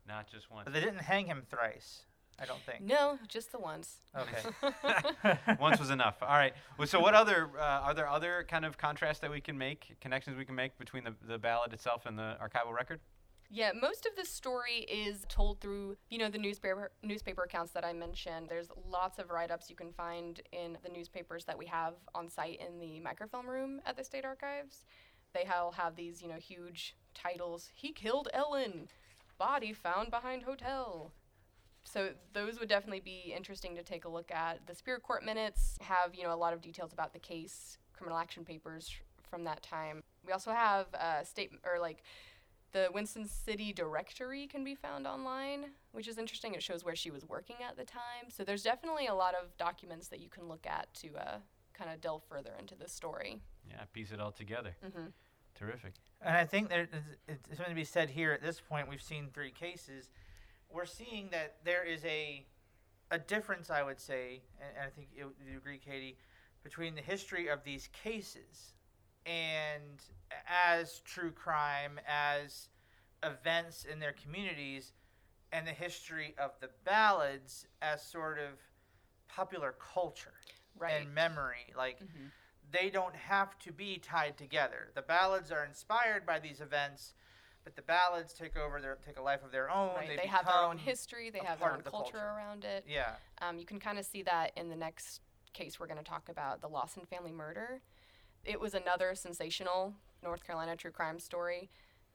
Not 0.06 0.28
just 0.28 0.50
once. 0.50 0.64
But 0.64 0.74
they 0.74 0.80
didn't 0.80 1.00
hang 1.02 1.26
him 1.26 1.42
thrice. 1.50 2.04
I 2.40 2.44
don't 2.44 2.60
think. 2.62 2.80
No, 2.80 3.18
just 3.28 3.52
the 3.52 3.58
once. 3.58 4.00
Okay. 4.16 5.38
Once 5.60 5.78
was 5.78 5.90
enough. 5.90 6.16
All 6.22 6.28
right. 6.28 6.54
Well, 6.78 6.88
so 6.88 6.98
what 6.98 7.14
other 7.14 7.50
uh, 7.56 7.62
are 7.62 7.94
there 7.94 8.08
other 8.08 8.44
kind 8.48 8.64
of 8.64 8.78
contrasts 8.78 9.20
that 9.20 9.30
we 9.30 9.40
can 9.40 9.56
make, 9.56 9.94
connections 10.00 10.36
we 10.36 10.44
can 10.44 10.54
make 10.54 10.76
between 10.78 11.04
the, 11.04 11.14
the 11.28 11.38
ballad 11.38 11.72
itself 11.72 12.06
and 12.06 12.18
the 12.18 12.36
archival 12.42 12.72
record? 12.74 13.00
Yeah, 13.54 13.72
most 13.78 14.06
of 14.06 14.16
the 14.16 14.24
story 14.24 14.86
is 14.90 15.26
told 15.28 15.60
through, 15.60 15.98
you 16.08 16.16
know, 16.16 16.30
the 16.30 16.38
newspaper 16.38 16.90
newspaper 17.02 17.42
accounts 17.42 17.72
that 17.72 17.84
I 17.84 17.92
mentioned. 17.92 18.46
There's 18.48 18.68
lots 18.90 19.18
of 19.18 19.28
write-ups 19.28 19.68
you 19.68 19.76
can 19.76 19.92
find 19.92 20.40
in 20.52 20.78
the 20.82 20.88
newspapers 20.88 21.44
that 21.44 21.58
we 21.58 21.66
have 21.66 21.92
on 22.14 22.30
site 22.30 22.60
in 22.66 22.78
the 22.78 22.98
microfilm 23.00 23.46
room 23.46 23.82
at 23.84 23.94
the 23.98 24.04
State 24.04 24.24
Archives. 24.24 24.84
They 25.34 25.44
all 25.44 25.70
have 25.72 25.96
these, 25.96 26.22
you 26.22 26.28
know, 26.28 26.36
huge 26.36 26.96
titles. 27.12 27.68
He 27.74 27.92
killed 27.92 28.30
Ellen. 28.32 28.88
Body 29.36 29.74
found 29.74 30.10
behind 30.10 30.44
hotel. 30.44 31.12
So 31.84 32.12
those 32.32 32.58
would 32.58 32.70
definitely 32.70 33.00
be 33.00 33.34
interesting 33.36 33.76
to 33.76 33.82
take 33.82 34.06
a 34.06 34.08
look 34.08 34.30
at. 34.30 34.66
The 34.66 34.74
Superior 34.74 35.00
Court 35.00 35.26
minutes 35.26 35.76
have, 35.82 36.14
you 36.14 36.22
know, 36.22 36.32
a 36.32 36.36
lot 36.36 36.54
of 36.54 36.62
details 36.62 36.94
about 36.94 37.12
the 37.12 37.18
case, 37.18 37.76
criminal 37.92 38.16
action 38.16 38.46
papers 38.46 38.90
from 39.28 39.44
that 39.44 39.62
time. 39.62 40.02
We 40.26 40.32
also 40.32 40.52
have 40.52 40.86
uh, 40.94 41.22
state 41.24 41.50
or 41.66 41.78
like 41.78 42.02
the 42.72 42.88
Winston 42.92 43.26
City 43.26 43.72
directory 43.72 44.46
can 44.46 44.64
be 44.64 44.74
found 44.74 45.06
online, 45.06 45.66
which 45.92 46.08
is 46.08 46.18
interesting. 46.18 46.54
It 46.54 46.62
shows 46.62 46.84
where 46.84 46.96
she 46.96 47.10
was 47.10 47.28
working 47.28 47.56
at 47.68 47.76
the 47.76 47.84
time. 47.84 48.30
So 48.30 48.44
there's 48.44 48.62
definitely 48.62 49.06
a 49.06 49.14
lot 49.14 49.34
of 49.34 49.56
documents 49.58 50.08
that 50.08 50.20
you 50.20 50.28
can 50.28 50.48
look 50.48 50.66
at 50.66 50.92
to 50.94 51.08
uh, 51.16 51.38
kind 51.74 51.90
of 51.90 52.00
delve 52.00 52.22
further 52.28 52.52
into 52.58 52.74
the 52.74 52.88
story. 52.88 53.40
Yeah, 53.68 53.82
piece 53.92 54.10
it 54.12 54.20
all 54.20 54.32
together. 54.32 54.74
Mm-hmm. 54.84 55.06
Terrific. 55.54 55.92
And 56.22 56.36
I 56.36 56.44
think 56.44 56.70
there 56.70 56.82
is, 56.82 56.88
it's 57.28 57.56
something 57.56 57.74
to 57.74 57.74
be 57.74 57.84
said 57.84 58.08
here 58.10 58.32
at 58.32 58.42
this 58.42 58.60
point. 58.60 58.88
We've 58.88 59.02
seen 59.02 59.28
three 59.32 59.50
cases. 59.50 60.08
we're 60.72 60.86
seeing 60.86 61.28
that 61.30 61.56
there 61.64 61.84
is 61.84 62.04
a 62.04 62.46
a 63.10 63.18
difference, 63.18 63.68
I 63.68 63.82
would 63.82 64.00
say, 64.00 64.40
and, 64.58 64.70
and 64.74 64.86
I 64.86 64.90
think 64.90 65.08
you, 65.14 65.34
you 65.46 65.58
agree, 65.58 65.76
Katie, 65.76 66.16
between 66.64 66.94
the 66.94 67.02
history 67.02 67.48
of 67.48 67.62
these 67.62 67.90
cases 67.92 68.72
and 69.26 70.02
as 70.48 71.00
true 71.00 71.30
crime, 71.30 72.00
as 72.06 72.68
events 73.22 73.84
in 73.84 73.98
their 74.00 74.12
communities, 74.12 74.92
and 75.52 75.66
the 75.66 75.72
history 75.72 76.34
of 76.38 76.52
the 76.60 76.70
ballads 76.84 77.66
as 77.82 78.02
sort 78.04 78.38
of 78.38 78.58
popular 79.28 79.72
culture 79.78 80.32
Right. 80.76 80.94
and 81.02 81.14
memory. 81.14 81.72
Like 81.76 81.98
Mhm. 82.00 82.30
they 82.70 82.90
don't 82.90 83.14
have 83.14 83.58
to 83.60 83.72
be 83.72 83.98
tied 83.98 84.36
together. 84.38 84.90
The 84.94 85.02
ballads 85.02 85.52
are 85.52 85.64
inspired 85.64 86.24
by 86.24 86.38
these 86.38 86.60
events, 86.60 87.14
but 87.64 87.76
the 87.76 87.82
ballads 87.82 88.32
take 88.32 88.56
over 88.56 88.80
their 88.80 88.96
take 88.96 89.18
a 89.18 89.22
life 89.22 89.42
of 89.44 89.52
their 89.52 89.70
own. 89.70 89.94
Right. 89.94 90.08
They, 90.08 90.16
They, 90.16 90.26
have 90.26 90.46
their 90.46 90.54
own 90.56 90.78
history. 90.78 91.30
They 91.30 91.40
have 91.40 91.60
their 91.60 91.72
own 91.72 91.82
the 91.82 91.90
culture, 91.90 92.12
culture. 92.12 92.26
around 92.26 92.64
it. 92.64 92.84
Yeah. 92.86 93.16
Um, 93.38 93.58
you 93.58 93.66
can 93.66 93.78
kind 93.78 93.98
of 93.98 94.06
see 94.06 94.22
that 94.22 94.52
in 94.56 94.68
the 94.70 94.76
next 94.76 95.20
case 95.52 95.78
we're 95.78 95.86
going 95.86 95.98
to 95.98 96.04
talk 96.04 96.28
about, 96.30 96.60
the 96.62 96.68
Lawson 96.68 97.04
family 97.04 97.30
murder. 97.32 97.82
It 98.44 98.60
was 98.60 98.74
another 98.74 99.14
sensational 99.14 99.94
North 100.22 100.44
Carolina 100.44 100.76
true 100.76 100.90
crime 100.90 101.18
story. 101.18 101.70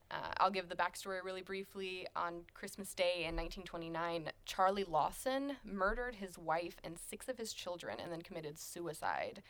Uh, 0.10 0.34
I'll 0.38 0.52
give 0.52 0.70
the 0.70 0.76
backstory 0.76 1.24
really 1.24 1.42
briefly. 1.42 2.08
On 2.16 2.42
Christmas 2.54 2.94
Day 2.94 3.26
in 3.26 3.36
1929, 3.36 4.30
Charlie 4.46 4.86
Lawson 4.86 5.58
murdered 5.63 6.16
his 6.16 6.38
wife 6.38 6.78
and 6.84 6.98
six 6.98 7.28
of 7.28 7.38
his 7.38 7.54
children 7.54 7.98
and 8.02 8.12
then 8.12 8.22
committed 8.22 8.58
suicide. 8.58 9.42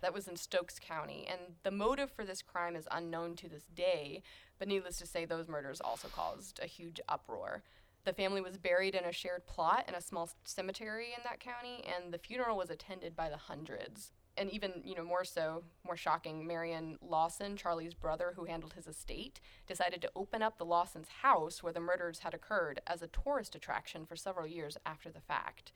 That 0.00 0.14
was 0.14 0.28
in 0.28 0.36
Stokes 0.36 0.78
County. 0.78 1.26
And 1.28 1.54
the 1.62 1.70
motive 1.70 2.10
for 2.10 2.24
this 2.24 2.42
crime 2.42 2.76
is 2.76 2.88
unknown 2.90 3.36
to 3.36 3.48
this 3.48 3.64
day, 3.74 4.22
but 4.58 4.68
needless 4.68 4.98
to 4.98 5.06
say, 5.06 5.24
those 5.24 5.48
murders 5.48 5.80
also 5.80 6.08
caused 6.08 6.60
a 6.62 6.66
huge 6.66 7.00
uproar. 7.08 7.62
The 8.04 8.12
family 8.12 8.40
was 8.40 8.58
buried 8.58 8.94
in 8.94 9.04
a 9.04 9.12
shared 9.12 9.46
plot 9.46 9.84
in 9.88 9.94
a 9.94 10.00
small 10.00 10.28
cemetery 10.44 11.06
in 11.16 11.22
that 11.24 11.40
county, 11.40 11.82
and 11.84 12.12
the 12.12 12.18
funeral 12.18 12.58
was 12.58 12.70
attended 12.70 13.16
by 13.16 13.30
the 13.30 13.36
hundreds. 13.36 14.12
And 14.36 14.50
even, 14.50 14.82
you 14.84 14.96
know, 14.96 15.04
more 15.04 15.24
so, 15.24 15.62
more 15.86 15.96
shocking, 15.96 16.44
Marion 16.46 16.98
Lawson, 17.00 17.56
Charlie's 17.56 17.94
brother 17.94 18.32
who 18.34 18.46
handled 18.46 18.72
his 18.72 18.88
estate, 18.88 19.40
decided 19.66 20.02
to 20.02 20.10
open 20.16 20.42
up 20.42 20.58
the 20.58 20.64
Lawsons' 20.64 21.08
house 21.22 21.62
where 21.62 21.72
the 21.72 21.80
murders 21.80 22.20
had 22.20 22.34
occurred 22.34 22.80
as 22.86 23.00
a 23.00 23.06
tourist 23.06 23.54
attraction 23.54 24.04
for 24.04 24.16
several 24.16 24.46
years 24.46 24.76
after 24.84 25.08
the 25.08 25.20
fact. 25.20 25.70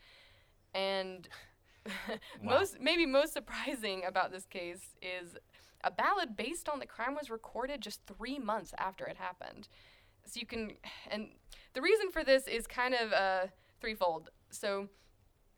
And 0.74 1.28
most, 2.42 2.80
maybe 2.80 3.06
most 3.06 3.32
surprising 3.32 4.04
about 4.04 4.32
this 4.32 4.44
case 4.44 4.96
is 5.00 5.36
a 5.84 5.90
ballad 5.90 6.36
based 6.36 6.68
on 6.68 6.80
the 6.80 6.86
crime 6.86 7.14
was 7.14 7.30
recorded 7.30 7.80
just 7.80 8.00
three 8.06 8.38
months 8.38 8.74
after 8.78 9.06
it 9.06 9.16
happened. 9.16 9.68
So 10.24 10.40
you 10.40 10.46
can, 10.46 10.72
and 11.10 11.28
the 11.74 11.80
reason 11.80 12.10
for 12.10 12.24
this 12.24 12.46
is 12.46 12.66
kind 12.66 12.94
of 12.94 13.12
uh, 13.12 13.46
threefold. 13.80 14.30
So 14.50 14.88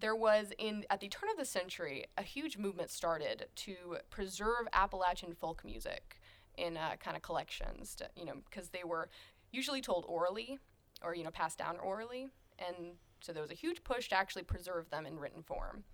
there 0.00 0.16
was 0.16 0.52
in 0.58 0.84
at 0.90 1.00
the 1.00 1.08
turn 1.08 1.30
of 1.30 1.36
the 1.36 1.44
century 1.44 2.06
a 2.16 2.22
huge 2.22 2.56
movement 2.56 2.90
started 2.90 3.46
to 3.56 3.98
preserve 4.10 4.66
Appalachian 4.72 5.34
folk 5.34 5.64
music 5.64 6.20
in 6.56 6.76
uh, 6.76 6.96
kind 7.02 7.16
of 7.16 7.22
collections, 7.22 7.94
to, 7.96 8.08
you 8.16 8.24
know, 8.24 8.34
because 8.48 8.70
they 8.70 8.84
were 8.84 9.08
usually 9.52 9.80
told 9.80 10.04
orally 10.08 10.58
or 11.02 11.14
you 11.14 11.24
know 11.24 11.30
passed 11.30 11.58
down 11.58 11.78
orally, 11.78 12.28
and 12.58 12.92
so 13.20 13.32
there 13.32 13.42
was 13.42 13.50
a 13.50 13.54
huge 13.54 13.84
push 13.84 14.08
to 14.08 14.16
actually 14.16 14.42
preserve 14.42 14.90
them 14.90 15.06
in 15.06 15.18
written 15.18 15.42
form. 15.42 15.84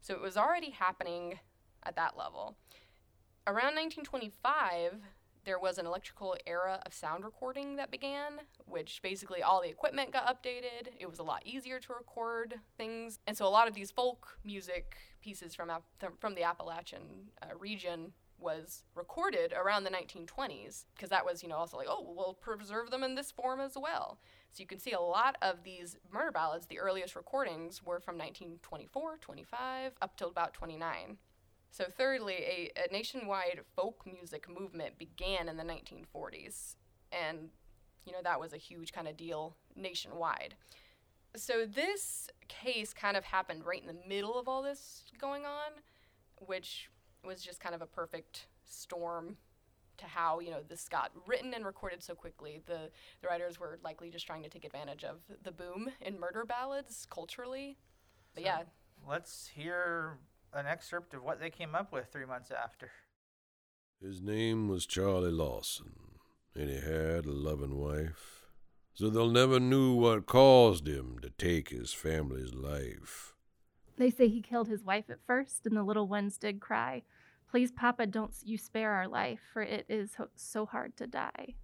So 0.00 0.14
it 0.14 0.20
was 0.20 0.36
already 0.36 0.70
happening 0.70 1.38
at 1.84 1.96
that 1.96 2.16
level. 2.16 2.56
Around 3.46 3.74
1925, 3.76 4.94
there 5.44 5.58
was 5.58 5.78
an 5.78 5.86
electrical 5.86 6.36
era 6.46 6.80
of 6.84 6.92
sound 6.92 7.24
recording 7.24 7.76
that 7.76 7.90
began, 7.90 8.40
which 8.66 9.00
basically 9.02 9.42
all 9.42 9.62
the 9.62 9.68
equipment 9.68 10.12
got 10.12 10.26
updated. 10.26 10.88
It 10.98 11.08
was 11.08 11.18
a 11.18 11.22
lot 11.22 11.42
easier 11.44 11.80
to 11.80 11.92
record 11.94 12.54
things, 12.76 13.18
and 13.26 13.36
so 13.36 13.46
a 13.46 13.48
lot 13.48 13.68
of 13.68 13.74
these 13.74 13.90
folk 13.90 14.38
music 14.44 14.96
pieces 15.20 15.54
from 15.54 15.70
from 16.18 16.34
the 16.34 16.42
Appalachian 16.42 17.30
uh, 17.42 17.56
region 17.58 18.12
was 18.38 18.84
recorded 18.94 19.52
around 19.52 19.84
the 19.84 19.90
1920s 19.90 20.86
because 20.94 21.10
that 21.10 21.24
was 21.24 21.42
you 21.42 21.48
know 21.48 21.56
also 21.56 21.76
like 21.76 21.88
oh 21.90 22.14
we'll 22.16 22.34
preserve 22.34 22.90
them 22.90 23.02
in 23.02 23.14
this 23.14 23.30
form 23.30 23.60
as 23.60 23.76
well. 23.80 24.18
So 24.52 24.60
you 24.60 24.66
can 24.66 24.80
see 24.80 24.92
a 24.92 25.00
lot 25.00 25.36
of 25.42 25.62
these 25.62 25.96
murder 26.12 26.32
ballads. 26.32 26.66
The 26.66 26.80
earliest 26.80 27.14
recordings 27.14 27.84
were 27.84 28.00
from 28.00 28.16
1924, 28.16 29.18
25, 29.20 29.92
up 30.02 30.16
till 30.16 30.28
about 30.28 30.54
29. 30.54 31.18
So, 31.70 31.84
thirdly, 31.84 32.34
a, 32.34 32.70
a 32.88 32.92
nationwide 32.92 33.60
folk 33.76 34.04
music 34.04 34.46
movement 34.48 34.98
began 34.98 35.48
in 35.48 35.56
the 35.56 35.62
1940s. 35.62 36.74
And, 37.12 37.50
you 38.04 38.12
know, 38.12 38.18
that 38.24 38.40
was 38.40 38.52
a 38.52 38.56
huge 38.56 38.92
kind 38.92 39.06
of 39.08 39.16
deal 39.16 39.54
nationwide. 39.76 40.54
So, 41.36 41.64
this 41.66 42.28
case 42.48 42.92
kind 42.92 43.16
of 43.16 43.24
happened 43.24 43.64
right 43.64 43.80
in 43.80 43.86
the 43.86 43.96
middle 44.08 44.36
of 44.38 44.48
all 44.48 44.62
this 44.62 45.04
going 45.20 45.44
on, 45.44 45.70
which 46.46 46.90
was 47.24 47.40
just 47.42 47.60
kind 47.60 47.74
of 47.74 47.82
a 47.82 47.86
perfect 47.86 48.46
storm 48.64 49.36
to 49.98 50.06
how, 50.06 50.40
you 50.40 50.50
know, 50.50 50.62
this 50.66 50.88
got 50.88 51.12
written 51.26 51.52
and 51.54 51.64
recorded 51.64 52.02
so 52.02 52.14
quickly. 52.14 52.62
The, 52.66 52.90
the 53.20 53.28
writers 53.28 53.60
were 53.60 53.78
likely 53.84 54.10
just 54.10 54.26
trying 54.26 54.42
to 54.42 54.48
take 54.48 54.64
advantage 54.64 55.04
of 55.04 55.18
the 55.44 55.52
boom 55.52 55.90
in 56.00 56.18
murder 56.18 56.44
ballads 56.44 57.06
culturally. 57.10 57.76
But 58.34 58.42
So- 58.42 58.46
yeah, 58.48 58.62
Let's 59.08 59.48
hear 59.48 60.18
an 60.52 60.66
excerpt 60.66 61.14
of 61.14 61.22
what 61.22 61.40
they 61.40 61.50
came 61.50 61.74
up 61.74 61.92
with 61.92 62.06
three 62.12 62.26
months 62.26 62.50
after. 62.50 62.90
His 64.02 64.20
name 64.20 64.68
was 64.68 64.86
Charlie 64.86 65.30
Lawson, 65.30 65.92
and 66.54 66.68
he 66.70 66.76
had 66.76 67.26
a 67.26 67.32
loving 67.32 67.76
wife. 67.76 68.46
So 68.94 69.08
they'll 69.08 69.30
never 69.30 69.60
knew 69.60 69.94
what 69.94 70.26
caused 70.26 70.88
him 70.88 71.18
to 71.22 71.30
take 71.30 71.68
his 71.68 71.92
family's 71.92 72.54
life. 72.54 73.34
They 73.96 74.10
say 74.10 74.28
he 74.28 74.40
killed 74.40 74.68
his 74.68 74.82
wife 74.82 75.10
at 75.10 75.24
first, 75.26 75.66
and 75.66 75.76
the 75.76 75.82
little 75.82 76.08
ones 76.08 76.38
did 76.38 76.60
cry. 76.60 77.02
Please, 77.50 77.70
Papa, 77.70 78.06
don't 78.06 78.32
you 78.44 78.56
spare 78.56 78.92
our 78.92 79.08
life, 79.08 79.40
for 79.52 79.62
it 79.62 79.84
is 79.88 80.14
ho- 80.16 80.28
so 80.34 80.66
hard 80.66 80.96
to 80.96 81.06
die. 81.06 81.54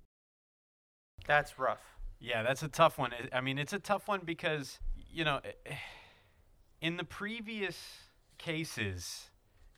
That's 1.26 1.58
rough. 1.58 1.80
Yeah, 2.20 2.42
that's 2.42 2.62
a 2.62 2.68
tough 2.68 2.98
one. 2.98 3.12
I- 3.12 3.38
I 3.38 3.40
mean, 3.40 3.58
it's 3.58 3.72
a 3.72 3.78
tough 3.78 4.08
one 4.08 4.20
because, 4.24 4.78
you 5.10 5.24
know, 5.24 5.40
in 6.80 6.96
the 6.96 7.04
previous 7.04 8.05
cases, 8.38 9.30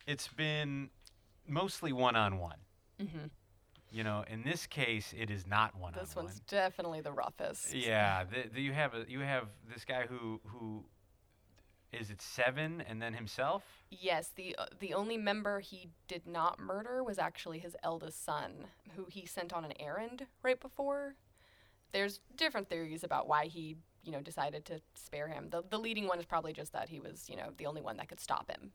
it's 0.07 0.29
been 0.29 0.91
mostly 1.47 1.93
one 1.93 2.17
on 2.17 2.39
one. 2.39 2.59
You 3.91 4.05
know, 4.05 4.25
in 4.29 4.43
this 4.43 4.67
case, 4.67 5.15
it 5.17 5.31
is 5.31 5.47
not 5.47 5.75
one 5.75 5.95
on 5.95 5.99
one. 5.99 6.05
this 6.05 6.17
one's 6.17 6.41
definitely 6.41 7.01
the 7.01 7.13
roughest. 7.13 7.73
Yeah, 7.75 8.25
the, 8.25 8.51
the, 8.53 8.61
you 8.61 8.73
have 8.73 8.95
a, 8.95 9.05
you 9.09 9.21
have 9.21 9.45
this 9.73 9.85
guy 9.85 10.05
who 10.07 10.41
who 10.45 10.85
is 11.93 12.11
it 12.11 12.21
seven, 12.21 12.83
and 12.87 13.01
then 13.01 13.15
himself. 13.15 13.63
Yes, 13.91 14.31
the 14.35 14.55
uh, 14.59 14.67
the 14.79 14.93
only 14.93 15.17
member 15.17 15.61
he 15.61 15.89
did 16.07 16.27
not 16.27 16.59
murder 16.61 17.03
was 17.03 17.19
actually 17.19 17.61
his 17.61 17.77
eldest 17.83 18.23
son, 18.23 18.67
who 18.95 19.07
he 19.09 19.25
sent 19.25 19.55
on 19.55 19.65
an 19.65 19.73
errand 19.81 20.27
right 20.43 20.61
before. 20.61 21.15
There's 21.93 22.21
different 22.37 22.69
theories 22.69 23.03
about 23.05 23.27
why 23.27 23.47
he, 23.47 23.77
you 24.05 24.13
know, 24.13 24.21
decided 24.21 24.65
to 24.67 24.81
spare 24.95 25.29
him. 25.29 25.49
The 25.51 25.63
the 25.69 25.79
leading 25.79 26.07
one 26.07 26.19
is 26.19 26.27
probably 26.27 26.53
just 26.53 26.73
that 26.73 26.89
he 26.89 27.01
was, 27.01 27.29
you 27.29 27.37
know, 27.37 27.51
the 27.57 27.67
only 27.67 27.81
one 27.83 27.97
that 27.99 28.09
could 28.09 28.21
stop 28.21 28.51
him. 28.51 28.73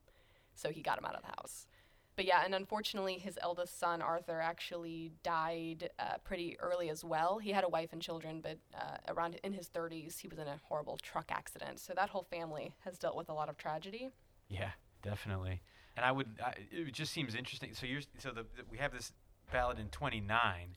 So 0.55 0.69
he 0.69 0.81
got 0.81 0.97
him 0.97 1.05
out 1.05 1.15
of 1.15 1.21
the 1.21 1.27
house. 1.27 1.67
But 2.15 2.25
yeah, 2.25 2.43
and 2.45 2.53
unfortunately, 2.53 3.15
his 3.17 3.39
eldest 3.41 3.79
son, 3.79 3.99
Arthur, 3.99 4.39
actually 4.39 5.11
died 5.23 5.89
uh, 5.97 6.17
pretty 6.23 6.55
early 6.59 6.91
as 6.91 7.03
well. 7.03 7.39
He 7.39 7.51
had 7.51 7.63
a 7.63 7.67
wife 7.69 7.89
and 7.91 7.99
children, 7.99 8.39
but 8.39 8.59
uh, 8.79 8.97
around 9.07 9.39
in 9.43 9.51
his 9.51 9.67
30s, 9.67 10.19
he 10.19 10.27
was 10.27 10.37
in 10.37 10.47
a 10.47 10.59
horrible 10.61 10.97
truck 11.01 11.31
accident. 11.31 11.79
So 11.79 11.93
that 11.95 12.09
whole 12.09 12.21
family 12.29 12.75
has 12.85 12.99
dealt 12.99 13.15
with 13.15 13.29
a 13.29 13.33
lot 13.33 13.49
of 13.49 13.57
tragedy. 13.57 14.11
Yeah, 14.47 14.69
definitely. 15.01 15.63
And 15.97 16.05
I 16.05 16.11
would, 16.11 16.27
I, 16.45 16.53
it 16.71 16.93
just 16.93 17.13
seems 17.13 17.33
interesting. 17.33 17.73
So 17.73 17.87
you're, 17.87 18.01
so 18.19 18.29
the, 18.29 18.43
the 18.43 18.63
we 18.69 18.77
have 18.77 18.93
this 18.93 19.11
ballad 19.51 19.79
in 19.79 19.87
29, 19.87 20.29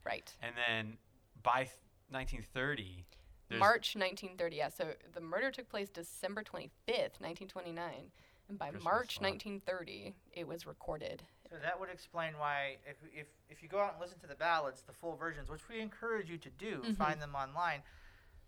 Right. 0.07 0.35
and 0.41 0.55
then 0.67 0.97
by 1.43 1.65
th- 1.65 1.77
1930, 2.09 3.05
there's 3.49 3.61
March 3.61 3.95
1930. 3.97 4.57
Yeah, 4.57 4.69
so 4.69 4.87
the 5.15 5.21
murder 5.21 5.51
took 5.51 5.69
place 5.69 5.89
December 5.89 6.43
25th, 6.43 7.21
1929. 7.21 8.11
And 8.49 8.59
by 8.59 8.67
Christmas 8.71 8.85
March 8.85 9.15
song. 9.17 9.25
1930, 9.25 10.15
it 10.33 10.47
was 10.47 10.67
recorded. 10.67 11.23
So 11.51 11.57
that 11.63 11.79
would 11.81 11.89
explain 11.91 12.35
why, 12.39 12.77
if, 12.89 12.97
if, 13.13 13.27
if 13.51 13.63
you 13.63 13.69
go 13.69 13.81
out 13.81 13.93
and 13.95 14.01
listen 14.01 14.19
to 14.21 14.27
the 14.29 14.35
ballads, 14.37 14.83
the 14.83 14.93
full 14.93 15.17
versions, 15.17 15.49
which 15.49 15.69
we 15.69 15.81
encourage 15.81 16.31
you 16.31 16.39
to 16.39 16.51
do, 16.51 16.83
Mhm. 16.85 16.97
find 16.97 17.21
them 17.21 17.35
online, 17.35 17.83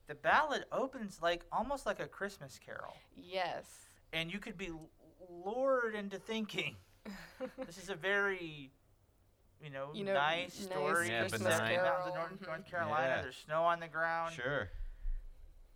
the 0.06 0.14
ballad 0.14 0.64
opens 0.72 1.20
like 1.20 1.44
almost 1.52 1.84
like 1.84 1.98
a 2.00 2.06
Christmas 2.06 2.58
carol. 2.64 2.96
Yes. 3.16 3.86
And 4.12 4.32
you 4.32 4.38
could 4.38 4.56
be 4.56 4.70
lured 5.28 5.94
into 5.94 6.18
thinking 6.18 6.76
this 7.66 7.78
is 7.78 7.88
a 7.90 7.94
very, 7.94 8.70
you 9.62 9.70
know, 9.70 9.90
You 9.94 10.04
know, 10.04 10.14
nice 10.14 10.58
nice 10.58 10.66
story. 10.68 11.08
Yeah, 11.08 11.20
Christmas 11.22 11.42
benign. 11.58 11.76
mountains 11.76 12.08
of 12.08 12.14
North. 12.14 12.46
North 12.46 12.66
Carolina. 12.70 13.06
Yeah. 13.16 13.22
There's 13.22 13.36
snow 13.36 13.62
on 13.64 13.80
the 13.80 13.88
ground. 13.88 14.34
sure. 14.34 14.70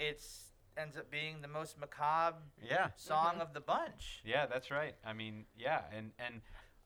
It's 0.09 0.47
ends 0.77 0.97
up 0.97 1.11
being 1.11 1.43
the 1.43 1.49
most 1.49 1.79
macabre 1.79 2.39
Yeah, 2.63 2.89
song 2.97 3.37
Mhm. 3.37 3.41
of 3.43 3.53
the 3.53 3.61
bunch. 3.61 4.23
yeah, 4.25 4.47
that's 4.47 4.71
right. 4.71 4.95
I 5.05 5.13
mean, 5.13 5.47
yeah, 5.57 5.85
and 5.93 6.13
and 6.19 6.41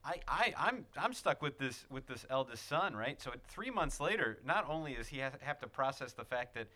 I, 0.05 0.21
I 0.29 0.55
I'm 0.57 0.87
I'm 0.97 1.13
stuck 1.13 1.41
with 1.41 1.59
this 1.59 1.87
with 1.89 2.07
this 2.07 2.27
eldest 2.29 2.67
son, 2.67 2.95
right? 2.97 3.21
So 3.21 3.33
three 3.49 3.71
months 3.71 4.01
later, 4.01 4.39
not 4.45 4.69
only 4.69 4.95
does 4.95 5.09
he 5.09 5.19
have, 5.19 5.41
have 5.41 5.59
to 5.61 5.69
process 5.69 6.13
the 6.13 6.25
fact 6.25 6.55
that 6.55 6.69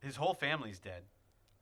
his 0.00 0.16
whole 0.16 0.34
family's 0.34 0.78
dead, 0.80 1.04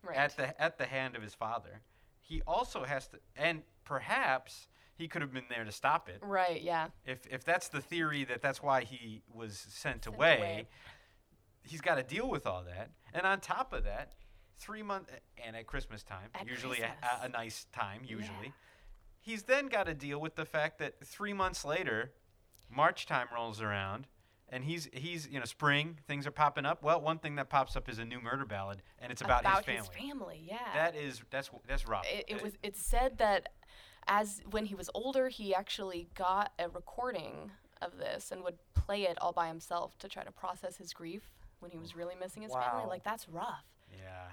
Right. 0.03 0.17
at 0.17 0.37
the 0.37 0.61
at 0.61 0.79
the 0.79 0.87
hand 0.87 1.17
of 1.17 1.23
his 1.23 1.35
father. 1.35 1.83
He 2.21 2.43
also 2.43 2.85
has 2.85 3.07
to, 3.09 3.21
and 3.37 3.63
perhaps 3.85 4.67
he 4.97 5.07
could 5.09 5.23
have 5.23 5.33
been 5.33 5.47
there 5.49 5.65
to 5.65 5.71
stop 5.73 6.09
it. 6.09 6.19
Right. 6.23 6.61
Yeah. 6.63 6.89
If 7.05 7.27
if 7.27 7.45
that's 7.45 7.69
the 7.69 7.81
theory 7.81 8.25
that 8.25 8.41
that's 8.41 8.63
why 8.63 8.83
he 8.85 9.23
was 9.33 9.59
sent, 9.59 10.05
Sent 10.05 10.07
away, 10.15 10.37
away. 10.39 10.69
He's 11.67 11.81
got 11.81 11.97
to 11.97 12.03
deal 12.03 12.29
with 12.29 12.47
all 12.47 12.63
that. 12.65 12.91
And 13.13 13.27
on 13.27 13.41
top 13.41 13.73
of 13.73 13.85
that, 13.85 14.13
three 14.59 14.83
months 14.83 15.11
and 15.45 15.57
at 15.57 15.67
Christmas 15.67 16.03
time, 16.03 16.29
At 16.35 16.47
usually 16.47 16.79
a, 16.79 16.89
Christmas. 16.89 17.11
a, 17.23 17.27
a 17.27 17.29
nice 17.29 17.67
time, 17.73 18.03
usually. 18.05 18.53
He's 19.21 19.43
then 19.43 19.67
got 19.67 19.87
to 19.87 19.95
deal 19.95 20.21
with 20.21 20.37
the 20.37 20.45
fact 20.45 20.79
that 20.79 20.95
three 21.05 21.33
months 21.33 21.65
later, 21.65 22.13
March 22.71 23.07
time 23.07 23.27
rolls 23.35 23.61
around, 23.61 24.07
and 24.49 24.65
he's 24.65 24.89
he's 24.93 25.27
you 25.29 25.41
know 25.41 25.45
spring 25.45 25.99
things 26.07 26.27
are 26.27 26.31
popping 26.31 26.65
up. 26.65 26.83
Well, 26.83 27.01
one 27.01 27.19
thing 27.19 27.35
that 27.37 27.49
pops 27.49 27.75
up 27.75 27.89
is 27.89 27.99
a 27.99 28.05
new 28.05 28.21
murder 28.21 28.45
ballad, 28.45 28.83
and 29.01 29.11
it's 29.11 29.21
about, 29.23 29.45
his 29.45 29.65
family. 29.65 29.89
family. 29.99 30.45
Yeah. 30.47 30.59
That 30.75 30.95
is 30.95 31.23
that's 31.31 31.51
that's 31.67 31.89
rough. 31.89 32.07
it, 32.07 32.25
it 32.29 32.35
Uh, 32.41 32.45
was 32.45 32.53
it's 32.63 32.81
said 32.81 33.19
that 33.19 33.49
as 34.07 34.41
when 34.51 34.67
he 34.67 34.75
was 34.77 34.89
older 34.95 35.29
he 35.29 35.53
actually 35.53 36.09
got 36.15 36.53
a 36.61 36.69
recording 36.69 37.51
of 37.83 37.99
this 37.99 38.31
and 38.31 38.45
would 38.45 38.55
play 38.75 39.03
it 39.03 39.19
all 39.21 39.33
by 39.33 39.49
himself 39.49 39.99
to 39.99 40.09
try 40.09 40.23
to 40.23 40.31
process 40.31 40.77
his 40.77 40.93
grief 40.93 41.29
when 41.67 41.73
he 41.73 41.79
was 41.79 41.97
really 41.97 42.15
missing 42.21 42.43
his 42.45 42.53
family 42.53 42.87
like 42.89 43.03
that's 43.03 43.29
rough 43.29 43.65
Yeah, 43.93 44.29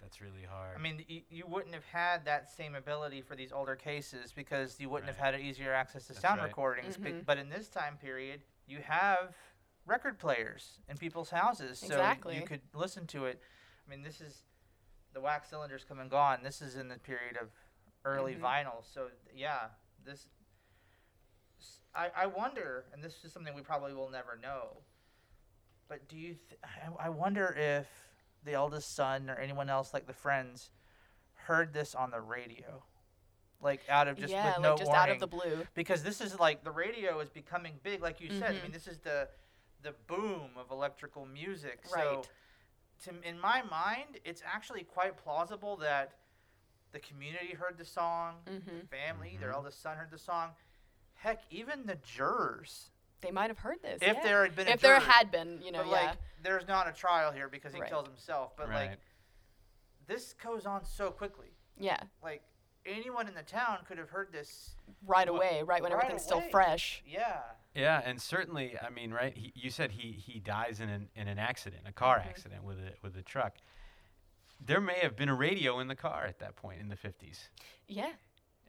that's 0.00 0.20
really 0.20 0.44
hard. 0.48 0.76
I 0.76 0.80
mean, 0.80 1.04
you, 1.08 1.22
you 1.28 1.44
wouldn't 1.48 1.74
have 1.74 1.84
had 1.84 2.24
that 2.26 2.48
same 2.50 2.74
ability 2.76 3.22
for 3.22 3.34
these 3.34 3.50
older 3.52 3.74
cases 3.74 4.32
because 4.32 4.78
you 4.78 4.88
wouldn't 4.88 5.08
have 5.08 5.18
had 5.18 5.38
easier 5.40 5.72
access 5.72 6.06
to 6.06 6.12
That's 6.12 6.22
sound 6.22 6.40
right. 6.40 6.46
recordings. 6.48 6.96
be- 6.96 7.10
Mhm. 7.10 7.26
But 7.26 7.38
in 7.38 7.48
this 7.48 7.68
time 7.68 7.96
period, 7.96 8.42
you 8.68 8.78
have 8.82 9.34
record 9.84 10.18
players 10.18 10.78
in 10.88 10.96
people's 10.96 11.30
houses, 11.30 11.78
so 11.80 11.86
Exactly. 11.86 12.36
you 12.36 12.42
could 12.42 12.60
listen 12.74 13.06
to 13.08 13.24
it. 13.26 13.40
I 13.86 13.90
mean, 13.90 14.02
this 14.02 14.20
is 14.20 14.44
the 15.12 15.20
wax 15.20 15.48
cylinders 15.48 15.82
come 15.84 15.98
and 15.98 16.10
gone. 16.10 16.42
This 16.44 16.62
is 16.62 16.76
in 16.76 16.86
the 16.88 16.98
period 16.98 17.36
of 17.36 17.48
early 18.04 18.34
Mhm. 18.36 18.40
vinyl, 18.40 18.84
so 18.84 19.10
yeah, 19.34 19.70
this. 20.04 20.28
I 21.98 22.26
wonder, 22.26 22.84
and 22.92 23.02
this 23.02 23.24
is 23.24 23.32
something 23.32 23.54
we 23.54 23.62
probably 23.62 23.94
will 23.94 24.10
never 24.10 24.36
know. 24.36 24.82
But 25.88 26.08
do 26.08 26.16
you? 26.16 26.34
Th- 26.48 26.60
I, 26.64 27.06
I 27.06 27.08
wonder 27.08 27.54
if 27.56 27.86
the 28.44 28.52
eldest 28.54 28.94
son 28.94 29.30
or 29.30 29.36
anyone 29.36 29.68
else 29.70 29.92
like 29.94 30.06
the 30.06 30.12
friends 30.12 30.70
heard 31.34 31.72
this 31.72 31.94
on 31.94 32.10
the 32.10 32.20
radio, 32.20 32.82
like 33.60 33.80
out 33.88 34.08
of 34.08 34.18
just 34.18 34.32
yeah 34.34 34.54
with 34.54 34.62
no 34.62 34.70
like 34.70 34.78
just 34.78 34.90
warning. 34.90 35.02
out 35.02 35.10
of 35.10 35.20
the 35.20 35.26
blue 35.26 35.66
because 35.74 36.02
this 36.02 36.20
is 36.20 36.38
like 36.38 36.64
the 36.64 36.70
radio 36.70 37.20
is 37.20 37.28
becoming 37.30 37.74
big, 37.82 38.02
like 38.02 38.20
you 38.20 38.30
said. 38.30 38.56
I 38.58 38.62
mean, 38.62 38.72
this 38.72 38.86
is 38.88 38.98
the 38.98 39.28
the 39.82 39.94
boom 40.06 40.50
of 40.58 40.70
electrical 40.70 41.26
music. 41.26 41.80
So, 41.84 41.94
Right. 41.96 42.28
to 43.04 43.28
in 43.28 43.38
my 43.38 43.62
mind, 43.62 44.18
it's 44.24 44.42
actually 44.44 44.82
quite 44.82 45.16
plausible 45.16 45.76
that 45.78 46.12
the 46.92 46.98
community 47.00 47.54
heard 47.54 47.76
the 47.78 47.84
song, 47.84 48.36
hmm 48.46 48.54
the 48.80 48.86
family, 48.86 49.36
their 49.38 49.50
Mhm. 49.50 49.54
eldest 49.54 49.82
son 49.82 49.96
heard 49.96 50.10
the 50.10 50.18
song. 50.18 50.50
Heck, 51.14 51.42
even 51.50 51.86
the 51.86 51.96
jurors, 51.96 52.90
they 53.20 53.30
might 53.30 53.48
have 53.50 53.58
heard 53.58 53.82
this 53.82 53.98
if 54.02 54.16
yeah. 54.16 54.22
there 54.22 54.42
had 54.44 54.54
been 54.56 54.68
a 54.68 54.70
if 54.72 54.80
there 54.80 54.98
jury, 54.98 55.10
had 55.10 55.30
been 55.30 55.60
you 55.62 55.72
know 55.72 55.78
but 55.82 55.88
yeah 55.90 56.06
like 56.08 56.16
there's 56.42 56.68
not 56.68 56.88
a 56.88 56.92
trial 56.92 57.32
here 57.32 57.48
because 57.48 57.72
he 57.74 57.80
Right. 57.80 57.88
kills 57.90 58.06
himself. 58.06 58.56
But 58.56 58.68
right. 58.68 58.90
like 58.90 58.98
this 60.06 60.34
goes 60.34 60.66
on 60.66 60.84
so 60.84 61.10
quickly. 61.10 61.48
yeah 61.78 61.98
Like 62.22 62.42
anyone 62.84 63.26
in 63.26 63.34
the 63.34 63.42
town 63.42 63.78
could 63.88 63.98
have 63.98 64.10
heard 64.10 64.30
this. 64.32 64.76
right 65.06 65.28
away 65.28 65.62
right 65.64 65.82
when 65.82 65.92
right 65.92 66.02
everything's 66.04 66.22
still 66.24 66.42
fresh 66.50 67.02
Yeah. 67.06 67.40
Yeah, 67.74 68.00
and 68.06 68.18
certainly, 68.22 68.74
I 68.80 68.88
mean, 68.88 69.10
right? 69.12 69.36
He, 69.36 69.52
you 69.54 69.68
said 69.68 69.90
he, 69.90 70.12
he 70.12 70.40
dies 70.40 70.80
in 70.80 70.88
an 70.88 71.08
in 71.14 71.28
an 71.28 71.38
accident, 71.38 71.82
a 71.86 71.92
car 71.92 72.20
Mhm. 72.20 72.26
accident 72.28 72.64
with 72.64 72.78
a 72.78 72.92
with 73.02 73.14
a 73.18 73.22
truck. 73.22 73.56
There 74.64 74.80
may 74.80 75.00
have 75.00 75.14
been 75.16 75.28
a 75.28 75.34
radio 75.34 75.78
in 75.80 75.88
the 75.88 75.94
car 75.96 76.24
at 76.24 76.38
that 76.38 76.56
point 76.56 76.80
in 76.80 76.88
the 76.88 76.96
fifties, 76.96 77.50
yeah 77.86 78.12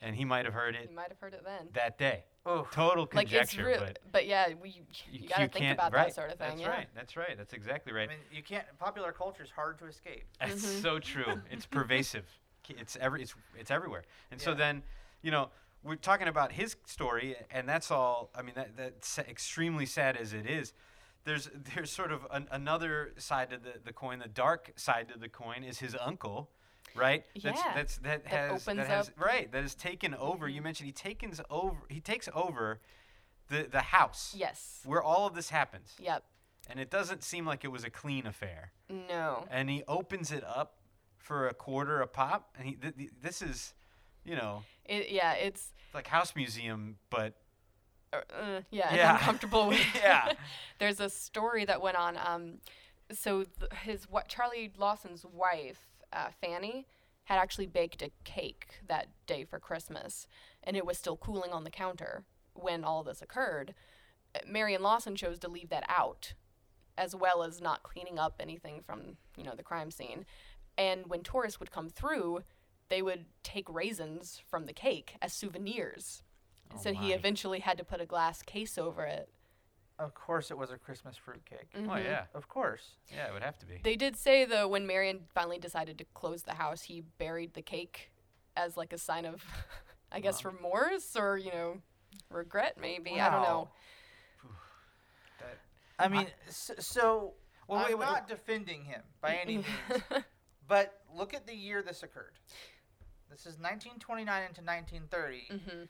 and 0.01 0.15
he 0.15 0.25
might 0.25 0.45
have 0.45 0.53
heard 0.53 0.75
you 0.75 0.81
it 0.81 0.93
might 0.93 1.09
have 1.09 1.19
heard 1.19 1.33
it 1.33 1.43
then 1.43 1.69
that 1.73 1.97
day. 1.97 2.23
Oh. 2.45 2.67
Total 2.71 3.07
like 3.13 3.25
it's 3.31 3.51
conjecture, 3.51 3.65
real 3.65 3.79
but 3.79 3.99
but 4.11 4.25
yeah 4.27 4.53
we 4.61 4.69
you, 4.69 4.83
you, 5.11 5.27
gotta 5.27 5.43
you 5.43 5.47
think 5.49 5.65
can't, 5.65 5.77
about 5.77 5.93
right, 5.93 6.07
that 6.07 6.15
sort 6.15 6.31
of 6.31 6.37
thing 6.37 6.49
That's 6.49 6.61
yeah 6.61 6.69
right. 6.69 6.87
That's 6.95 7.17
right. 7.17 7.37
That's 7.37 7.53
exactly 7.53 7.91
right. 7.93 8.07
I 8.09 8.13
mean, 8.13 8.17
you 8.31 8.41
can't. 8.43 8.65
Popular 8.79 9.11
culture 9.11 9.43
is 9.43 9.51
hard 9.51 9.77
to 9.79 9.85
escape. 9.85 10.23
That's 10.39 10.65
Mhm. 10.65 10.81
so 10.81 10.99
true. 10.99 11.41
It's 11.51 11.65
pervasive. 11.79 12.25
It's 12.69 12.95
every 12.97 13.21
it's 13.21 13.33
it's 13.57 13.71
everywhere. 13.71 14.03
And 14.31 14.39
so 14.41 14.53
then, 14.53 14.83
you 15.21 15.31
know, 15.31 15.49
we're 15.83 15.95
talking 15.95 16.27
about 16.27 16.51
his 16.53 16.75
story, 16.85 17.35
and 17.51 17.67
that's 17.67 17.91
all. 17.91 18.29
I 18.35 18.41
mean, 18.41 18.55
that 18.55 18.75
that's 18.77 19.17
extremely 19.19 19.85
sad 19.85 20.17
as 20.17 20.33
it 20.33 20.45
is. 20.45 20.73
There's 21.23 21.49
there's 21.75 21.91
sort 21.91 22.11
of 22.11 22.25
an, 22.31 22.47
another 22.51 23.13
side 23.17 23.49
to 23.51 23.57
the, 23.57 23.73
the 23.83 23.93
coin. 23.93 24.19
The 24.19 24.27
dark 24.29 24.71
side 24.77 25.09
to 25.09 25.19
the 25.19 25.29
coin 25.29 25.63
is 25.63 25.79
his 25.79 25.95
uncle, 25.99 26.49
right? 26.97 27.25
Yeah, 27.33 27.51
That's 27.75 27.97
that, 27.99 28.23
that 28.23 28.27
has 28.27 28.49
opens 28.67 28.77
that 28.77 28.87
has 28.87 29.09
up- 29.09 29.19
right 29.19 29.51
that 29.51 29.61
has 29.61 29.75
taken 29.75 30.13
over. 30.15 30.47
You 30.47 30.61
Mhm. 30.61 30.65
mentioned 30.65 30.87
he 30.87 30.91
takes 30.93 31.39
over. 31.49 31.77
He 31.89 31.99
takes 32.01 32.27
over 32.33 32.79
the 33.49 33.63
the 33.63 33.81
house 33.81 34.33
yes 34.37 34.81
where 34.85 35.01
all 35.01 35.25
of 35.25 35.33
this 35.33 35.49
happens, 35.49 35.95
yep 35.99 36.23
and 36.69 36.79
it 36.81 36.89
doesn't 36.89 37.23
seem 37.23 37.45
like 37.45 37.63
it 37.63 37.69
was 37.69 37.85
a 37.85 37.89
clean 37.89 38.27
affair 38.27 38.73
no 38.89 39.47
and 39.49 39.69
he 39.69 39.83
opens 39.87 40.33
it 40.33 40.43
up 40.43 40.79
for 41.17 41.47
a 41.47 41.53
quarter 41.53 42.01
a 42.01 42.07
pop 42.07 42.53
and 42.57 42.67
he 42.67 42.73
th- 42.75 42.97
th- 42.97 43.09
this 43.21 43.41
is 43.41 43.73
you 44.25 44.35
know 44.35 44.63
it, 44.83 45.09
yeah 45.09 45.31
it's 45.31 45.71
like 45.93 46.07
house 46.07 46.35
museum 46.35 46.97
but 47.09 47.35
uh, 48.11 48.17
uh, 48.37 48.61
yeah, 48.69 48.93
Yeah. 48.93 49.13
Uncomfortable 49.15 49.67
with. 49.69 49.79
Yeah. 49.95 50.33
There's 50.79 50.99
a 51.01 51.09
story 51.09 51.63
that 51.65 51.81
went 51.81 51.97
on. 51.97 52.17
Um, 52.17 52.59
so 53.11 53.43
th- 53.43 53.71
his 53.83 54.09
wa- 54.09 54.23
Charlie 54.29 54.71
Lawson's 54.77 55.25
wife, 55.25 55.86
uh, 56.13 56.29
Fanny, 56.41 56.87
had 57.25 57.39
actually 57.39 57.67
baked 57.67 58.01
a 58.01 58.11
cake 58.23 58.79
that 58.87 59.07
day 59.25 59.43
for 59.43 59.59
Christmas, 59.59 60.27
and 60.63 60.77
it 60.77 60.85
was 60.85 60.97
still 60.97 61.17
cooling 61.17 61.51
on 61.51 61.65
the 61.65 61.69
counter 61.69 62.23
when 62.53 62.83
all 62.83 63.03
this 63.03 63.21
occurred. 63.21 63.73
Marion 64.47 64.81
Lawson 64.81 65.15
chose 65.15 65.39
to 65.39 65.49
leave 65.49 65.69
that 65.69 65.83
out, 65.89 66.33
as 66.97 67.15
well 67.15 67.43
as 67.43 67.61
not 67.61 67.83
cleaning 67.83 68.17
up 68.17 68.35
anything 68.39 68.81
from 68.81 69.17
you 69.35 69.43
know 69.43 69.55
the 69.55 69.63
crime 69.63 69.91
scene. 69.91 70.25
And 70.77 71.07
when 71.07 71.21
tourists 71.21 71.59
would 71.59 71.71
come 71.71 71.89
through, 71.89 72.43
they 72.89 73.01
would 73.01 73.25
take 73.43 73.67
raisins 73.67 74.41
from 74.47 74.65
the 74.65 74.73
cake 74.73 75.15
as 75.21 75.33
souvenirs. 75.33 76.23
Oh 76.73 76.77
so 76.81 76.93
he 76.93 77.13
eventually 77.13 77.59
had 77.59 77.77
to 77.77 77.83
put 77.83 78.01
a 78.01 78.05
glass 78.05 78.41
case 78.41 78.77
over 78.77 79.03
it. 79.03 79.29
Of 79.99 80.13
course, 80.13 80.51
it 80.51 80.57
was 80.57 80.69
a 80.69 80.77
Christmas 80.77 81.17
fruitcake. 81.17 81.69
oh 81.75 81.79
Mhm. 81.79 82.03
yeah 82.03 82.25
Of 82.35 82.47
course. 82.47 82.95
yeah 83.11 83.27
it 83.27 83.33
would 83.33 83.41
have 83.43 83.57
to 83.59 83.65
be 83.65 83.79
They 83.83 83.95
did 83.95 84.15
say 84.15 84.45
though 84.45 84.67
when 84.67 84.85
Marion 84.85 85.27
finally 85.33 85.57
decided 85.59 85.97
to 85.97 86.05
close 86.13 86.43
the 86.43 86.53
house, 86.55 86.83
he 86.83 87.01
buried 87.01 87.53
the 87.55 87.61
cake 87.63 88.11
as 88.55 88.77
like 88.77 88.93
a 88.93 88.97
sign 88.97 89.25
of, 89.25 89.43
I 90.11 90.19
guess, 90.19 90.45
remorse 90.45 91.15
or 91.15 91.37
you 91.37 91.51
know, 91.51 91.81
regret 92.29 92.77
maybe. 92.79 93.19
I 93.19 93.29
don't 93.31 93.41
know. 93.41 93.69
Wow. 94.43 94.49
I 95.99 96.07
mean, 96.09 96.27
so, 96.49 96.73
so 96.77 97.33
Well, 97.67 97.79
I'm 97.79 97.85
wait, 97.85 97.95
wait, 97.97 98.05
not 98.05 98.27
defending 98.27 98.83
him 98.83 99.01
by 99.19 99.35
any 99.37 99.57
means, 99.57 100.03
but 100.67 101.01
look 101.11 101.33
at 101.33 101.47
the 101.47 101.55
year 101.55 101.81
this 101.81 102.03
occurred. 102.03 102.33
This 103.31 103.41
is 103.41 103.57
1929 103.59 104.43
into 104.43 104.61
1930. 104.61 105.47
hmm 105.49 105.83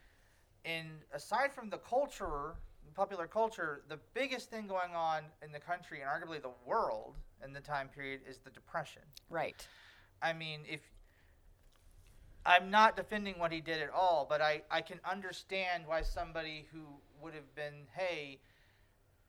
And 0.66 0.88
aside 1.14 1.54
from 1.54 1.70
the 1.70 1.78
culture, 1.78 2.56
popular 2.94 3.28
culture, 3.28 3.82
the 3.90 4.00
biggest 4.14 4.50
thing 4.50 4.68
going 4.68 4.94
on 4.96 5.24
in 5.44 5.52
the 5.52 5.60
country 5.60 6.02
and 6.02 6.10
arguably 6.10 6.42
the 6.42 6.52
world 6.66 7.16
in 7.44 7.54
the 7.54 7.60
time 7.60 7.90
period 7.90 8.22
is 8.28 8.38
the 8.40 8.50
Depression. 8.50 9.02
Right. 9.30 9.68
I 10.22 10.34
mean, 10.34 10.62
if 10.68 10.82
I'm 12.46 12.72
not 12.72 12.96
defending 12.96 13.40
what 13.40 13.52
he 13.52 13.60
did 13.60 13.82
at 13.82 13.90
all, 13.90 14.26
but 14.28 14.42
I, 14.42 14.62
I 14.72 14.82
can 14.82 15.00
understand 15.10 15.84
why 15.86 16.02
somebody 16.02 16.66
who 16.72 16.80
would 17.22 17.34
have 17.34 17.54
been, 17.56 17.86
hey, 17.94 18.40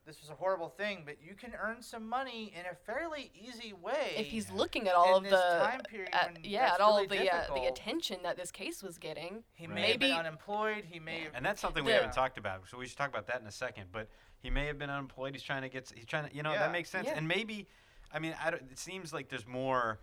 this 0.09 0.23
was 0.23 0.31
a 0.31 0.35
horrible 0.35 0.71
thing, 0.71 1.03
but 1.05 1.17
you 1.23 1.35
can 1.35 1.53
earn 1.63 1.83
some 1.83 2.09
money 2.09 2.51
in 2.59 2.65
a 2.65 2.75
fairly 2.75 3.31
easy 3.39 3.75
way. 3.75 4.15
If 4.17 4.29
he's 4.29 4.51
looking 4.51 4.89
at 4.89 4.95
all 4.95 5.19
in 5.19 5.25
of 5.27 5.31
this 5.31 5.33
the 5.39 5.59
time 5.63 5.81
period 5.83 6.09
at, 6.15 6.33
when 6.33 6.45
yeah, 6.45 6.73
at 6.73 6.81
all 6.81 7.03
really 7.03 7.19
of 7.19 7.25
the 7.27 7.35
uh, 7.53 7.55
the 7.55 7.67
attention 7.67 8.21
that 8.23 8.39
this 8.39 8.51
case 8.51 8.83
was 8.83 8.97
getting. 8.97 9.45
he 9.53 9.67
Right. 9.67 9.75
may 9.75 9.91
have 9.91 10.01
been 10.01 10.13
unemployed. 10.13 10.85
He 10.89 10.99
may 10.99 11.21
have 11.25 11.33
and 11.35 11.45
that's 11.45 11.61
something 11.61 11.85
we 11.85 11.91
The- 11.93 11.99
haven't 11.99 12.15
talked 12.15 12.39
about 12.39 12.63
so 12.71 12.79
we 12.79 12.87
should 12.87 12.97
talk 12.97 13.11
about 13.11 13.27
that 13.27 13.43
in 13.43 13.47
a 13.47 13.51
second 13.53 13.89
but 13.93 14.09
he 14.41 14.49
may 14.49 14.65
have 14.67 14.79
been 14.79 14.89
unemployed 14.89 15.35
he's 15.35 15.43
trying 15.43 15.61
to 15.63 15.69
get 15.69 15.93
he's 15.95 16.07
trying 16.07 16.27
to 16.29 16.35
you 16.35 16.43
know 16.43 16.53
Yeah. 16.53 16.61
that 16.61 16.73
makes 16.73 16.89
sense 16.89 17.07
Yeah. 17.07 17.15
and 17.19 17.29
maybe 17.29 17.67
i 18.13 18.19
mean 18.19 18.35
I 18.43 18.51
don't, 18.51 18.63
it 18.73 18.79
seems 18.79 19.13
like 19.13 19.29
there's 19.29 19.47
more 19.47 20.01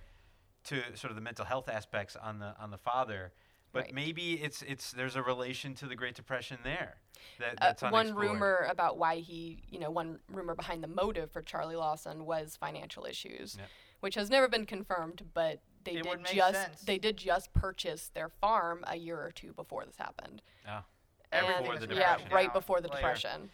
to 0.65 0.75
sort 0.95 1.09
of 1.09 1.15
the 1.15 1.21
mental 1.21 1.45
health 1.45 1.67
aspects 1.67 2.15
on 2.15 2.37
the 2.37 2.55
on 2.59 2.69
the 2.69 2.77
father 2.77 3.33
but 3.75 3.83
Right. 3.87 3.93
maybe 3.93 4.41
it's 4.41 4.61
it's 4.61 4.91
there's 4.91 5.17
a 5.17 5.21
relation 5.21 5.75
to 5.75 5.85
the 5.85 5.95
great 5.95 6.15
depression 6.15 6.57
there 6.63 6.95
that, 7.39 7.83
Uh, 7.83 7.89
one 7.89 8.15
rumor 8.15 8.65
about 8.69 8.97
why 8.97 9.17
he, 9.17 9.63
you 9.69 9.79
know, 9.79 9.91
one 9.91 10.21
rumor 10.29 10.55
behind 10.55 10.81
the 10.81 10.87
motive 10.87 11.29
for 11.29 11.41
Charlie 11.41 11.75
Lawson 11.75 12.25
was 12.25 12.55
financial 12.55 13.05
issues, 13.05 13.57
Yep. 13.57 13.67
which 13.99 14.15
has 14.15 14.29
never 14.29 14.47
been 14.47 14.65
confirmed. 14.65 15.29
But 15.33 15.59
they 15.83 15.97
It 15.97 16.03
did 16.03 16.25
just 16.25 16.53
sense. 16.53 16.81
they 16.83 16.97
did 16.97 17.17
just 17.17 17.51
purchase 17.53 18.07
their 18.07 18.29
farm 18.29 18.85
a 18.87 18.95
year 18.95 19.21
or 19.21 19.31
two 19.31 19.53
before 19.53 19.85
this 19.85 19.97
happened. 19.97 20.41
Oh. 20.67 20.85
Everything 21.33 21.61
Before 21.63 21.75
And- 21.75 21.91
the 21.91 21.95
yeah, 21.95 22.27
right 22.33 22.53
before 22.53 22.79
the 22.79 22.87
later. 22.87 23.01
depression. 23.01 23.51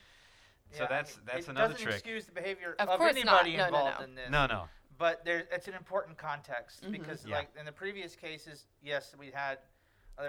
So 0.69 0.85
that's- 0.87 1.19
that's 1.25 1.47
it 1.47 1.49
another 1.49 1.73
doesn't 1.73 1.83
trick. 1.83 1.95
excuse 1.95 2.27
the 2.27 2.31
behavior 2.31 2.75
Of 2.77 2.89
of, 2.89 2.99
course 2.99 3.15
not. 3.15 3.43
anybody 3.45 3.57
No, 3.57 3.63
no, 3.63 3.65
involved 3.65 3.99
no. 3.99 4.05
in 4.05 4.15
this. 4.15 4.29
no 4.29 4.45
no 4.45 4.69
but 4.97 5.25
there 5.25 5.47
it's 5.51 5.67
an 5.67 5.73
important 5.73 6.15
context 6.15 6.83
Mhm. 6.83 6.91
because 6.91 7.25
Yeah. 7.25 7.37
like 7.37 7.55
in 7.55 7.65
the 7.65 7.71
previous 7.71 8.15
cases, 8.15 8.67
yes, 8.83 9.15
we 9.15 9.31
had 9.31 9.57
other. 9.57 9.65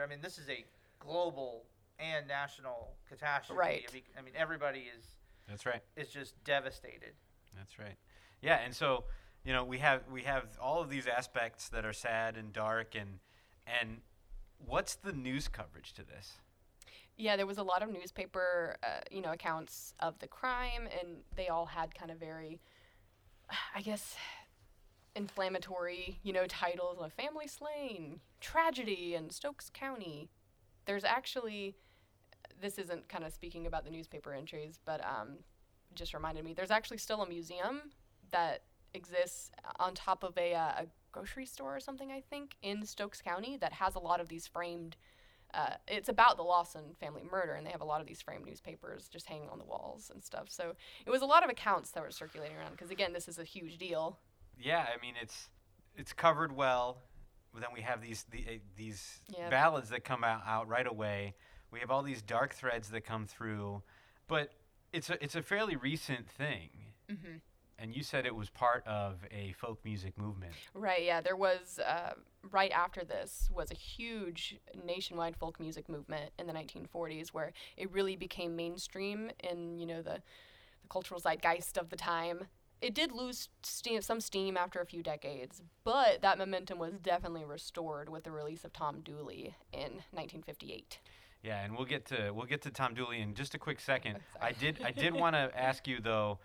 I 0.01 0.07
mean, 0.07 0.21
this 0.23 0.39
is 0.39 0.49
a 0.49 0.65
global 0.99 1.65
and 1.99 2.27
national 2.27 2.95
catastrophe. 3.09 3.59
Right. 3.59 3.85
I 3.89 3.93
mean, 3.93 4.03
I 4.19 4.23
mean, 4.23 4.35
everybody 4.37 4.87
is 4.99 5.05
That's 5.49 5.67
right. 5.67 5.83
is 5.97 6.09
just 6.09 6.43
devastated. 6.45 7.13
That's 7.57 7.79
right. 7.79 7.97
Yeah, 8.41 8.59
and 8.65 8.75
so 8.75 9.05
you 9.45 9.53
know 9.53 9.65
we 9.65 9.79
have 9.79 10.03
we 10.11 10.23
have 10.23 10.45
all 10.61 10.81
of 10.81 10.89
these 10.89 11.07
aspects 11.07 11.69
that 11.69 11.85
are 11.85 11.93
sad 11.93 12.37
and 12.37 12.53
dark 12.53 12.95
and 12.95 13.19
and 13.67 14.01
what's 14.67 14.95
the 14.95 15.13
news 15.13 15.49
coverage 15.49 15.93
to 15.95 16.05
this? 16.05 16.39
Yeah, 17.17 17.37
there 17.37 17.47
was 17.47 17.59
a 17.59 17.63
lot 17.63 17.83
of 17.83 17.91
newspaper, 17.93 18.77
uh, 18.83 19.01
you 19.11 19.21
know, 19.21 19.33
accounts 19.33 19.95
of 20.01 20.19
the 20.19 20.27
crime, 20.27 20.89
and 21.01 21.19
they 21.37 21.49
all 21.49 21.67
had 21.67 21.95
kind 21.95 22.11
of 22.11 22.19
very, 22.19 22.59
I 23.75 23.83
guess, 23.83 24.17
inflammatory, 25.15 26.19
you 26.23 26.33
know, 26.33 26.47
titles 26.47 26.99
like 26.99 27.15
"Family 27.15 27.47
Slain," 27.47 28.21
"Tragedy," 28.41 29.15
and 29.15 29.33
Stokes 29.33 29.71
County. 29.71 30.31
There's 30.87 31.05
actually, 31.05 31.77
this 32.61 32.79
isn't 32.79 33.09
kind 33.09 33.25
of 33.25 33.33
speaking 33.33 33.67
about 33.67 33.85
the 33.85 33.91
newspaper 33.91 34.35
entries, 34.35 34.81
but 34.85 35.01
um, 35.05 35.39
just 35.95 36.15
reminded 36.15 36.45
me. 36.45 36.55
There's 36.55 36.71
actually 36.71 36.99
still 36.99 37.23
a 37.23 37.29
museum 37.29 37.93
that 38.31 38.63
exists 38.95 39.51
on 39.79 39.95
top 39.95 40.23
of 40.25 40.37
a, 40.37 40.55
uh, 40.55 40.83
a 40.83 40.87
grocery 41.13 41.47
store 41.47 41.77
or 41.77 41.81
something, 41.81 42.11
I 42.11 42.21
think, 42.21 42.57
in 42.63 42.85
Stokes 42.85 43.23
County 43.23 43.57
that 43.59 43.73
has 43.75 43.95
a 43.95 43.99
lot 44.01 44.21
of 44.21 44.29
these 44.29 44.47
framed 44.47 44.97
uh, 45.55 45.75
it's 45.87 46.09
about 46.09 46.37
the 46.37 46.43
Lawson 46.43 46.95
family 46.99 47.23
murder, 47.31 47.53
and 47.53 47.67
they 47.67 47.71
have 47.71 47.83
a 47.83 47.87
lot 47.87 48.01
of 48.01 48.07
these 48.07 48.23
framed 48.23 48.47
newspapers 48.47 49.09
just 49.09 49.27
hanging 49.27 49.51
on 49.51 49.59
the 49.59 49.65
walls 49.65 50.11
and 50.13 50.25
stuff. 50.25 50.47
So 50.49 50.75
it 51.05 51.11
was 51.11 51.21
a 51.21 51.27
lot 51.27 51.45
of 51.45 51.51
accounts 51.51 51.91
that 51.91 52.03
were 52.03 52.11
circulating 52.11 52.57
around 52.57 52.73
because 52.73 52.91
again, 52.91 53.13
this 53.13 53.29
is 53.29 53.39
a 53.39 53.45
huge 53.45 53.77
deal. 53.77 54.19
Yeah, 54.61 54.87
I 54.95 55.01
mean 55.01 55.15
it's 55.21 55.49
it's 55.97 56.13
covered 56.13 56.55
well. 56.55 57.03
But 57.53 57.61
then 57.61 57.71
we 57.75 57.83
have 57.83 58.01
these 58.01 58.25
the, 58.31 58.39
uh, 58.49 58.59
these 58.77 59.21
Yep. 59.37 59.51
ballads 59.51 59.91
that 59.91 60.05
come 60.05 60.25
out, 60.25 60.43
out 60.47 60.69
right 60.69 60.87
away. 60.87 61.35
We 61.71 61.81
have 61.81 61.91
all 61.91 62.03
these 62.03 62.23
dark 62.23 62.55
threads 62.55 62.89
that 62.91 63.03
come 63.03 63.27
through, 63.27 63.83
but 64.27 64.53
it's 64.93 65.11
a 65.11 65.23
it's 65.23 65.35
a 65.35 65.43
fairly 65.43 65.77
recent 65.77 66.29
thing. 66.29 66.71
Mm-hmm. 67.11 67.37
And 67.79 67.97
you 67.97 68.05
said 68.05 68.27
it 68.27 68.35
was 68.35 68.49
part 68.49 68.87
of 68.87 69.17
a 69.33 69.53
folk 69.53 69.85
music 69.85 70.17
movement. 70.17 70.53
Right. 70.73 71.03
Yeah. 71.03 71.21
There 71.21 71.35
was 71.35 71.81
uh, 71.85 72.13
right 72.51 72.71
after 72.71 73.05
this 73.05 73.51
was 73.53 73.71
a 73.73 73.75
huge 73.75 74.57
nationwide 74.85 75.37
folk 75.37 75.59
music 75.59 75.89
movement 75.89 76.31
in 76.39 76.47
the 76.47 76.53
1940s 76.53 77.29
where 77.31 77.53
it 77.77 77.91
really 77.91 78.15
became 78.15 78.55
mainstream 78.55 79.31
in 79.41 79.79
you 79.79 79.87
know 79.87 80.01
the, 80.01 80.21
the 80.83 80.89
cultural 80.89 81.21
zeitgeist 81.21 81.77
of 81.77 81.91
the 81.91 81.97
time. 81.97 82.45
It 82.83 82.95
did 82.95 83.13
lose 83.13 83.49
steam, 83.63 84.03
some 84.03 84.21
steam 84.21 84.57
after 84.57 84.81
a 84.81 84.85
few 84.87 85.03
decades, 85.05 85.63
but 85.85 86.21
that 86.23 86.37
momentum 86.37 86.79
was 86.79 86.95
definitely 86.99 87.45
restored 87.45 88.09
with 88.09 88.25
the 88.25 88.33
release 88.33 88.65
of 88.65 88.73
Tom 88.73 89.01
Dooley 89.03 89.55
in 89.73 90.03
1958. 90.11 90.99
Yeah, 91.45 91.65
and 91.65 91.77
we'll 91.77 91.87
get 91.87 92.05
to 92.07 92.33
we'll 92.33 92.47
get 92.47 92.63
to 92.63 92.71
Tom 92.71 92.95
Dooley 92.95 93.21
in 93.21 93.35
just 93.35 93.55
a 93.55 93.59
quick 93.59 93.81
second. 93.81 94.19
I 94.41 94.53
did 94.53 94.81
I 94.85 94.91
did 94.91 95.15
want 95.15 95.35
to 95.35 95.51
ask 95.57 95.87
you 95.87 96.01
though, 96.01 96.39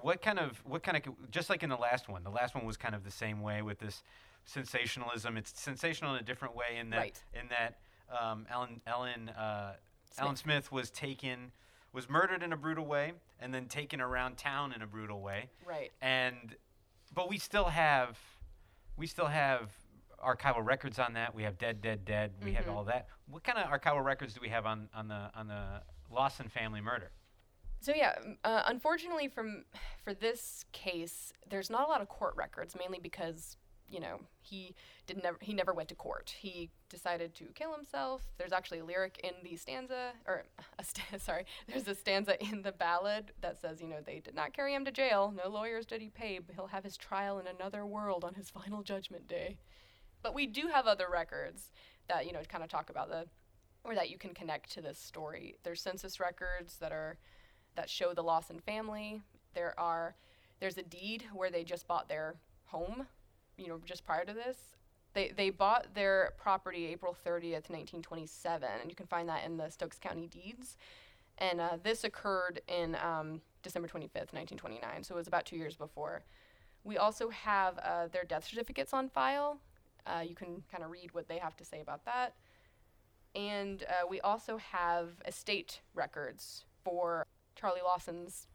what 0.00 0.20
kind 0.20 0.38
of 0.40 0.58
what 0.64 0.82
kind 0.82 0.96
of 0.96 1.30
just 1.30 1.48
like 1.48 1.62
in 1.62 1.70
the 1.70 1.76
last 1.76 2.08
one, 2.08 2.24
the 2.24 2.30
last 2.30 2.54
one 2.54 2.66
was 2.66 2.76
kind 2.76 2.94
of 2.94 3.04
the 3.04 3.10
same 3.10 3.40
way 3.40 3.62
with 3.62 3.78
this 3.78 4.02
sensationalism. 4.44 5.36
It's 5.36 5.60
sensational 5.60 6.14
in 6.14 6.20
a 6.20 6.24
different 6.24 6.56
way 6.56 6.76
in 6.78 6.90
that 6.90 6.98
Right. 6.98 7.22
in 7.40 7.48
that 7.48 7.78
um, 8.16 8.46
Ellen 8.50 8.80
Ellen 8.86 9.28
uh, 9.30 9.74
Ellen 10.18 10.36
Smith 10.36 10.72
was 10.72 10.90
taken 10.90 11.52
was 11.96 12.10
murdered 12.10 12.42
in 12.42 12.52
a 12.52 12.56
brutal 12.58 12.84
way 12.84 13.14
and 13.40 13.54
then 13.54 13.66
taken 13.68 14.02
around 14.02 14.36
town 14.36 14.70
in 14.74 14.82
a 14.82 14.86
brutal 14.86 15.22
way. 15.22 15.48
Right. 15.66 15.90
and 16.02 16.54
but 17.14 17.30
we 17.30 17.38
still 17.38 17.64
have 17.64 18.18
we 18.98 19.06
still 19.06 19.26
have 19.26 19.70
archival 20.22 20.62
records 20.64 20.98
on 20.98 21.14
that. 21.14 21.34
We 21.34 21.42
have 21.44 21.56
dead 21.56 21.80
dead 21.80 22.04
dead. 22.04 22.32
We 22.44 22.52
have 22.52 22.66
Mhm. 22.66 22.72
all 22.74 22.84
that. 22.84 23.08
What 23.26 23.42
kind 23.44 23.56
of 23.58 23.64
archival 23.70 24.04
records 24.04 24.34
do 24.34 24.40
we 24.42 24.50
have 24.50 24.66
on 24.66 24.90
on 24.94 25.08
the 25.08 25.30
on 25.34 25.46
the 25.48 25.82
lawson 26.10 26.48
family 26.50 26.82
murder? 26.82 27.10
So 27.80 27.94
yeah, 27.94 28.14
uh, 28.44 28.64
unfortunately, 28.66 29.28
from 29.28 29.64
for 30.04 30.12
this 30.12 30.66
case, 30.72 31.32
there's 31.48 31.70
not 31.70 31.86
a 31.86 31.90
lot 31.90 32.02
of 32.02 32.08
court 32.08 32.34
records, 32.36 32.76
mainly 32.76 32.98
because 32.98 33.56
you 33.90 34.00
know 34.00 34.20
he 34.40 34.74
did 35.06 35.22
never 35.22 35.38
he 35.40 35.52
never 35.52 35.72
went 35.72 35.88
to 35.88 35.94
court. 35.94 36.34
He 36.38 36.70
decided 36.88 37.34
to 37.36 37.44
kill 37.54 37.74
himself. 37.74 38.22
There's 38.38 38.52
actually 38.52 38.80
a 38.80 38.84
lyric 38.84 39.20
in 39.22 39.32
the 39.42 39.56
stanza, 39.56 40.12
or 40.26 40.44
a 40.78 40.84
sta- 40.84 41.18
sorry, 41.18 41.46
there's 41.68 41.88
a 41.88 41.94
stanza 41.94 42.42
in 42.42 42.62
the 42.62 42.72
ballad 42.72 43.32
that 43.40 43.60
says, 43.60 43.80
you 43.80 43.88
know, 43.88 44.00
they 44.04 44.20
did 44.20 44.34
not 44.34 44.52
carry 44.52 44.74
him 44.74 44.84
to 44.84 44.90
jail. 44.90 45.32
No 45.36 45.50
lawyers 45.50 45.86
did 45.86 46.00
he 46.00 46.08
pay. 46.08 46.38
But 46.38 46.54
he'll 46.54 46.66
have 46.68 46.84
his 46.84 46.96
trial 46.96 47.38
in 47.38 47.46
another 47.46 47.86
world 47.86 48.24
on 48.24 48.34
his 48.34 48.50
final 48.50 48.82
judgment 48.82 49.28
day. 49.28 49.58
But 50.22 50.34
we 50.34 50.46
do 50.46 50.68
have 50.68 50.86
other 50.86 51.06
records 51.12 51.70
that 52.08 52.26
you 52.26 52.32
know 52.32 52.40
kind 52.48 52.64
of 52.64 52.70
talk 52.70 52.90
about 52.90 53.08
the 53.08 53.26
or 53.84 53.94
that 53.94 54.10
you 54.10 54.18
can 54.18 54.34
connect 54.34 54.72
to 54.72 54.82
this 54.82 54.98
story. 54.98 55.56
There's 55.62 55.80
census 55.80 56.18
records 56.18 56.76
that 56.78 56.92
are 56.92 57.18
that 57.76 57.88
show 57.88 58.12
the 58.14 58.22
Lawson 58.22 58.58
family. 58.60 59.22
There 59.54 59.78
are 59.78 60.16
there's 60.60 60.78
a 60.78 60.82
deed 60.82 61.24
where 61.32 61.50
they 61.50 61.64
just 61.64 61.86
bought 61.86 62.08
their 62.08 62.36
home, 62.66 63.06
you 63.56 63.68
know, 63.68 63.80
just 63.84 64.04
prior 64.04 64.24
to 64.24 64.32
this. 64.32 64.56
They 65.14 65.32
they 65.34 65.50
bought 65.50 65.94
their 65.94 66.32
property 66.36 66.86
April 66.86 67.16
30th, 67.26 67.70
1927, 67.70 68.68
and 68.80 68.90
you 68.90 68.96
can 68.96 69.06
find 69.06 69.28
that 69.28 69.44
in 69.44 69.56
the 69.56 69.70
Stokes 69.70 69.98
County 69.98 70.26
deeds. 70.26 70.76
And 71.38 71.60
uh, 71.60 71.78
this 71.82 72.04
occurred 72.04 72.60
in 72.68 72.96
um, 72.96 73.40
December 73.62 73.88
25th, 73.88 74.32
1929, 74.32 75.04
so 75.04 75.14
it 75.14 75.18
was 75.18 75.26
about 75.26 75.44
two 75.44 75.56
years 75.56 75.76
before. 75.76 76.22
We 76.84 76.96
also 76.98 77.28
have 77.30 77.78
uh, 77.78 78.08
their 78.08 78.24
death 78.24 78.46
certificates 78.46 78.92
on 78.94 79.08
file. 79.08 79.58
Uh, 80.06 80.20
you 80.26 80.34
can 80.34 80.62
kind 80.70 80.84
of 80.84 80.90
read 80.90 81.12
what 81.12 81.28
they 81.28 81.38
have 81.38 81.56
to 81.56 81.64
say 81.64 81.80
about 81.80 82.04
that. 82.04 82.34
And 83.34 83.82
uh, 83.82 84.06
we 84.08 84.20
also 84.20 84.56
have 84.56 85.10
estate 85.26 85.80
records 85.94 86.64
for 86.84 87.26
Charlie 87.54 87.82
Lawson's 87.84 88.46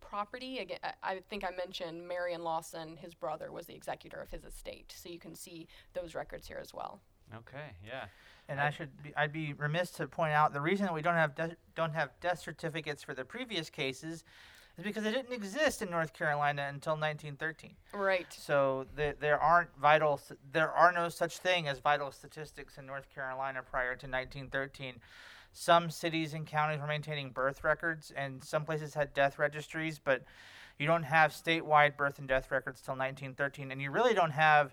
property. 0.00 0.58
Again, 0.58 0.78
I- 0.82 0.94
I 1.02 1.20
think 1.28 1.44
I 1.44 1.50
mentioned 1.50 2.06
Marion 2.06 2.42
Lawson, 2.42 2.96
his 2.96 3.14
brother, 3.14 3.50
was 3.52 3.66
the 3.66 3.74
executor 3.74 4.20
of 4.20 4.30
his 4.30 4.44
estate. 4.44 4.92
So 4.96 5.08
you 5.08 5.18
can 5.18 5.34
see 5.34 5.68
those 5.92 6.14
records 6.14 6.46
here 6.48 6.58
as 6.60 6.72
well. 6.74 7.00
okay 7.36 7.72
yeah 7.84 8.06
And 8.48 8.58
I 8.60 8.70
should 8.70 9.02
be, 9.02 9.14
I'd 9.14 9.32
be 9.32 9.52
remiss 9.52 9.90
to 9.92 10.08
point 10.08 10.32
out 10.32 10.54
the 10.54 10.60
reason 10.62 10.86
that 10.86 10.94
we 10.94 11.02
don't 11.02 11.16
have 11.16 11.34
de- 11.34 11.56
don't 11.74 11.92
have 11.94 12.18
death 12.20 12.38
certificates 12.38 13.02
for 13.02 13.12
the 13.14 13.24
previous 13.24 13.68
cases 13.68 14.24
is 14.78 14.84
because 14.84 15.02
they 15.04 15.10
didn't 15.12 15.32
exist 15.34 15.82
in 15.82 15.90
North 15.90 16.12
Carolina 16.14 16.62
until 16.72 16.92
1913. 16.94 17.76
Right. 17.92 18.32
So 18.32 18.86
there, 18.94 19.12
there 19.20 19.38
aren't 19.38 19.76
vital 19.76 20.18
there 20.52 20.72
are 20.72 20.90
no 20.92 21.10
such 21.10 21.38
thing 21.38 21.68
as 21.68 21.80
vital 21.80 22.10
statistics 22.12 22.78
in 22.78 22.86
North 22.86 23.12
Carolina 23.14 23.62
prior 23.62 23.94
to 23.96 24.06
1913. 24.06 25.00
Some 25.60 25.90
cities 25.90 26.34
and 26.34 26.46
counties 26.46 26.78
were 26.80 26.86
maintaining 26.86 27.30
birth 27.30 27.64
records, 27.64 28.12
and 28.16 28.44
some 28.44 28.64
places 28.64 28.94
had 28.94 29.12
death 29.12 29.40
registries, 29.40 29.98
but 29.98 30.22
you 30.78 30.86
don't 30.86 31.02
have 31.02 31.32
statewide 31.32 31.96
birth 31.96 32.20
and 32.20 32.28
death 32.28 32.52
records 32.52 32.80
till 32.80 32.94
1913, 32.94 33.72
and 33.72 33.82
you 33.82 33.90
really 33.90 34.14
don't 34.14 34.30
have 34.30 34.72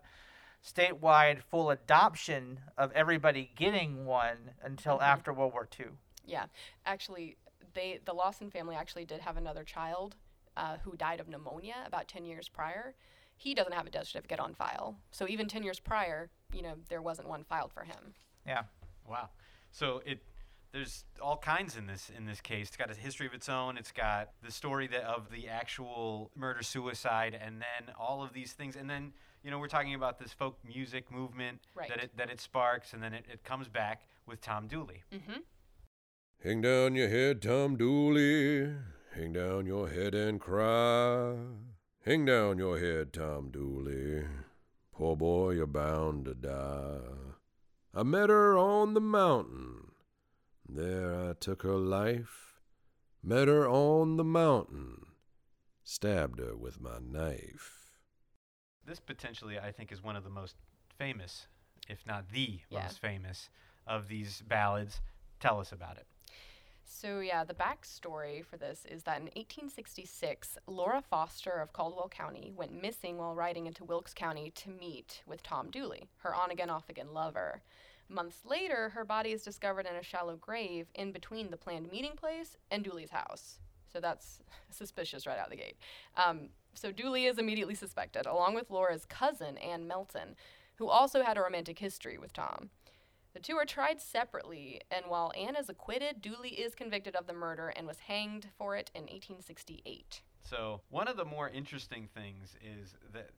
statewide 0.64 1.42
full 1.42 1.72
adoption 1.72 2.60
of 2.78 2.92
everybody 2.92 3.52
getting 3.56 4.06
one 4.06 4.52
until 4.62 5.00
Mhm. 5.00 5.08
after 5.08 5.34
World 5.34 5.54
War 5.54 5.66
II. 5.66 5.98
Yeah. 6.24 6.46
Actually, 6.86 7.36
they 7.74 7.98
the 8.06 8.14
Lawson 8.14 8.52
family 8.52 8.76
actually 8.76 9.06
did 9.06 9.22
have 9.22 9.38
another 9.38 9.64
child 9.64 10.16
uh, 10.56 10.78
who 10.78 10.96
died 10.96 11.20
of 11.20 11.28
pneumonia 11.28 11.84
about 11.88 12.08
10 12.08 12.26
years 12.26 12.48
prior. 12.48 12.94
He 13.36 13.56
doesn't 13.56 13.74
have 13.74 13.88
a 13.88 13.90
death 13.90 14.06
certificate 14.06 14.40
on 14.40 14.54
file. 14.54 15.00
So 15.10 15.28
even 15.28 15.48
10 15.48 15.64
years 15.64 15.80
prior, 15.80 16.30
you 16.54 16.62
know, 16.62 16.76
there 16.90 17.02
wasn't 17.02 17.28
one 17.28 17.44
filed 17.44 17.74
for 17.74 17.86
him. 17.86 18.14
Yeah. 18.46 18.66
wow 19.08 19.30
so 19.72 20.02
it 20.06 20.20
there's 20.76 21.06
all 21.22 21.38
kinds 21.38 21.78
in 21.78 21.88
this 21.88 22.12
in 22.18 22.26
this 22.26 22.42
case 22.42 22.68
it's 22.68 22.76
got 22.78 22.92
a 22.92 22.94
history 22.94 23.26
of 23.26 23.34
its 23.34 23.48
own 23.48 23.78
it's 23.78 23.94
got 23.94 24.32
the 24.44 24.52
story 24.52 24.88
that 24.88 25.04
of 25.06 25.32
the 25.32 25.48
actual 25.48 26.30
murder 26.36 26.62
suicide 26.62 27.34
and 27.42 27.62
then 27.62 27.94
all 27.98 28.22
of 28.22 28.34
these 28.34 28.52
things 28.52 28.76
and 28.76 28.90
then 28.90 29.14
you 29.42 29.50
know 29.50 29.58
we're 29.58 29.70
talking 29.78 29.96
about 29.96 30.20
this 30.20 30.34
folk 30.34 30.58
music 30.66 31.10
movement 31.12 31.60
Right. 31.74 31.88
that 31.90 32.04
it 32.04 32.12
that 32.18 32.30
it 32.30 32.42
sparks 32.42 32.92
and 32.94 33.02
then 33.02 33.14
it, 33.14 33.26
it 33.32 33.44
comes 33.46 33.68
back 33.70 34.02
with 34.28 34.42
tom 34.42 34.68
dooley 34.68 35.04
Mm-hmm. 35.14 35.40
Hang 36.44 36.62
down 36.62 36.94
your 36.96 37.10
head, 37.10 37.42
Tom 37.42 37.76
Dooley. 37.78 38.72
Hang 39.16 39.34
down 39.34 39.66
your 39.66 39.88
head 39.90 40.14
and 40.14 40.40
cry. 40.40 41.34
Hang 42.06 42.26
down 42.26 42.60
your 42.60 42.78
head, 42.78 43.14
Tom 43.14 43.50
Dooley. 43.50 44.26
Poor 44.94 45.16
boy, 45.16 45.52
you're 45.52 45.66
bound 45.66 46.26
to 46.26 46.36
die. 46.36 47.00
I 47.96 48.04
met 48.04 48.30
her 48.30 48.58
on 48.58 48.94
the 48.94 49.02
mountain. 49.02 49.75
There 50.68 51.30
I 51.30 51.34
took 51.34 51.62
her 51.64 51.76
life. 51.76 52.60
Met 53.24 53.48
her 53.48 53.68
on 53.68 54.18
the 54.18 54.24
mountain. 54.24 55.06
Stabbed 55.84 56.40
her 56.40 56.56
with 56.56 56.80
my 56.82 56.98
knife. 57.00 57.72
this 58.88 59.00
potentially 59.00 59.58
i 59.60 59.72
think 59.72 59.92
is 59.92 60.04
one 60.04 60.16
of 60.16 60.24
the 60.24 60.30
most 60.30 60.56
famous 60.98 61.48
if 61.90 62.06
not 62.06 62.30
the 62.30 62.60
Yeah. 62.70 62.84
most 62.84 63.00
famous 63.00 63.50
of 63.88 64.08
these 64.08 64.42
ballads 64.48 65.02
tell 65.40 65.60
us 65.60 65.72
about 65.72 65.98
it 65.98 66.08
So, 66.88 67.20
yeah, 67.20 67.44
the 67.44 67.56
backstory 67.56 68.46
for 68.46 68.58
this 68.58 68.86
is 68.86 69.02
that 69.04 69.18
in 69.18 69.24
1866, 69.36 70.58
Laura 70.68 71.02
Foster 71.02 71.50
of 71.64 71.74
Caldwell 71.74 72.10
County 72.10 72.52
went 72.56 72.80
missing 72.80 73.18
while 73.18 73.34
riding 73.34 73.66
into 73.66 73.84
Wilkes 73.84 74.14
County 74.14 74.52
to 74.52 74.70
meet 74.70 75.24
with 75.26 75.42
Tom 75.42 75.72
Dooley, 75.72 76.08
her 76.18 76.34
on 76.36 76.52
again, 76.52 76.70
off 76.70 76.88
again 76.88 77.12
lover. 77.12 77.64
Months 78.08 78.42
later, 78.46 78.90
her 78.90 79.04
body 79.04 79.32
is 79.32 79.44
discovered 79.44 79.88
in 79.88 79.96
a 79.96 80.04
shallow 80.04 80.36
grave 80.36 80.88
in 80.94 81.12
between 81.12 81.50
the 81.50 81.58
planned 81.58 81.92
meeting 81.92 82.16
place 82.16 82.58
and 82.70 82.84
Dooley's 82.84 83.10
house. 83.10 83.60
So 83.92 84.00
that's 84.00 84.42
suspicious 84.70 85.26
right 85.26 85.38
out 85.38 85.46
of 85.46 85.52
the 85.52 85.58
gate. 85.58 85.78
Um, 86.16 86.50
so 86.74 86.92
Dooley 86.92 87.26
is 87.26 87.38
immediately 87.38 87.76
suspected, 87.76 88.26
along 88.26 88.54
with 88.54 88.70
Laura's 88.70 89.06
cousin, 89.06 89.58
Ann 89.58 89.88
Melton, 89.88 90.36
who 90.76 90.90
also 90.90 91.24
had 91.24 91.38
a 91.38 91.42
romantic 91.42 91.80
history 91.80 92.18
with 92.18 92.34
Tom. 92.34 92.70
The 93.34 93.40
two 93.42 93.56
are 93.56 93.66
tried 93.66 94.00
separately, 94.00 94.82
and 94.90 95.06
while 95.08 95.32
Ann 95.38 95.56
is 95.56 95.68
acquitted, 95.68 96.22
Dooley 96.22 96.52
is 96.52 96.76
convicted 96.76 97.16
of 97.16 97.28
the 97.28 97.34
murder 97.34 97.68
and 97.76 97.86
was 97.86 98.00
hanged 98.00 98.48
for 98.58 98.78
it 98.78 98.92
in 98.94 99.02
1868. 99.02 100.22
So 100.44 100.82
one 100.90 101.08
of 101.08 101.18
the 101.18 101.26
more 101.26 101.50
interesting 101.50 102.08
things 102.14 102.56
is 102.62 102.96
that 103.14 103.32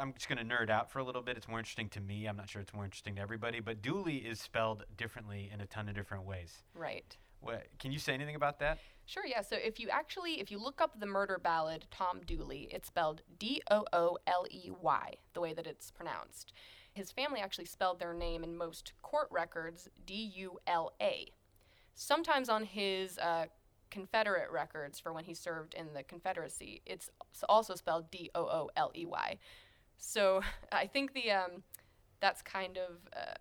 I'm 0.00 0.12
just 0.14 0.28
going 0.28 0.38
to 0.38 0.44
nerd 0.44 0.70
out 0.70 0.90
for 0.90 0.98
a 0.98 1.04
little 1.04 1.22
bit. 1.22 1.36
It's 1.36 1.48
more 1.48 1.58
interesting 1.58 1.88
to 1.90 2.00
me. 2.00 2.26
I'm 2.26 2.36
not 2.36 2.48
sure 2.48 2.60
it's 2.60 2.74
more 2.74 2.84
interesting 2.84 3.16
to 3.16 3.20
everybody, 3.22 3.60
but 3.60 3.82
Dooley 3.82 4.16
is 4.16 4.40
spelled 4.40 4.84
differently 4.96 5.50
in 5.52 5.60
a 5.60 5.66
ton 5.66 5.88
of 5.88 5.94
different 5.94 6.24
ways. 6.24 6.62
Right. 6.74 7.16
What, 7.40 7.66
can 7.78 7.90
you 7.90 7.98
say 7.98 8.12
anything 8.12 8.36
about 8.36 8.58
that? 8.60 8.78
Sure, 9.06 9.24
yeah. 9.26 9.40
So 9.40 9.56
if 9.56 9.80
you 9.80 9.88
actually, 9.88 10.40
if 10.40 10.50
you 10.50 10.58
look 10.62 10.80
up 10.80 11.00
the 11.00 11.06
murder 11.06 11.40
ballad 11.42 11.86
Tom 11.90 12.20
Dooley, 12.26 12.68
it's 12.70 12.88
spelled 12.88 13.22
D 13.38 13.62
O 13.70 13.84
O 13.92 14.18
L 14.26 14.46
E 14.50 14.70
Y, 14.80 15.14
the 15.34 15.40
way 15.40 15.54
that 15.54 15.66
it's 15.66 15.90
pronounced. 15.90 16.52
His 16.92 17.10
family 17.10 17.40
actually 17.40 17.64
spelled 17.64 17.98
their 17.98 18.12
name 18.12 18.44
in 18.44 18.56
most 18.56 18.92
court 19.02 19.28
records 19.30 19.88
D 20.06 20.30
U 20.36 20.58
L 20.66 20.92
A. 21.00 21.32
Sometimes 21.94 22.48
on 22.48 22.64
his 22.64 23.18
uh, 23.18 23.46
Confederate 23.90 24.50
records 24.50 24.98
for 24.98 25.12
when 25.12 25.24
he 25.24 25.34
served 25.34 25.74
in 25.74 25.92
the 25.94 26.02
Confederacy, 26.02 26.82
it's 26.86 27.10
also 27.48 27.74
spelled 27.74 28.10
D 28.10 28.30
O 28.34 28.42
O 28.42 28.70
L 28.76 28.92
E 28.94 29.06
Y. 29.06 29.38
So 29.98 30.42
I 30.72 30.86
think 30.86 31.14
the 31.14 31.30
um, 31.30 31.62
that's 32.20 32.42
kind 32.42 32.78
of 32.78 32.96
uh, 33.16 33.34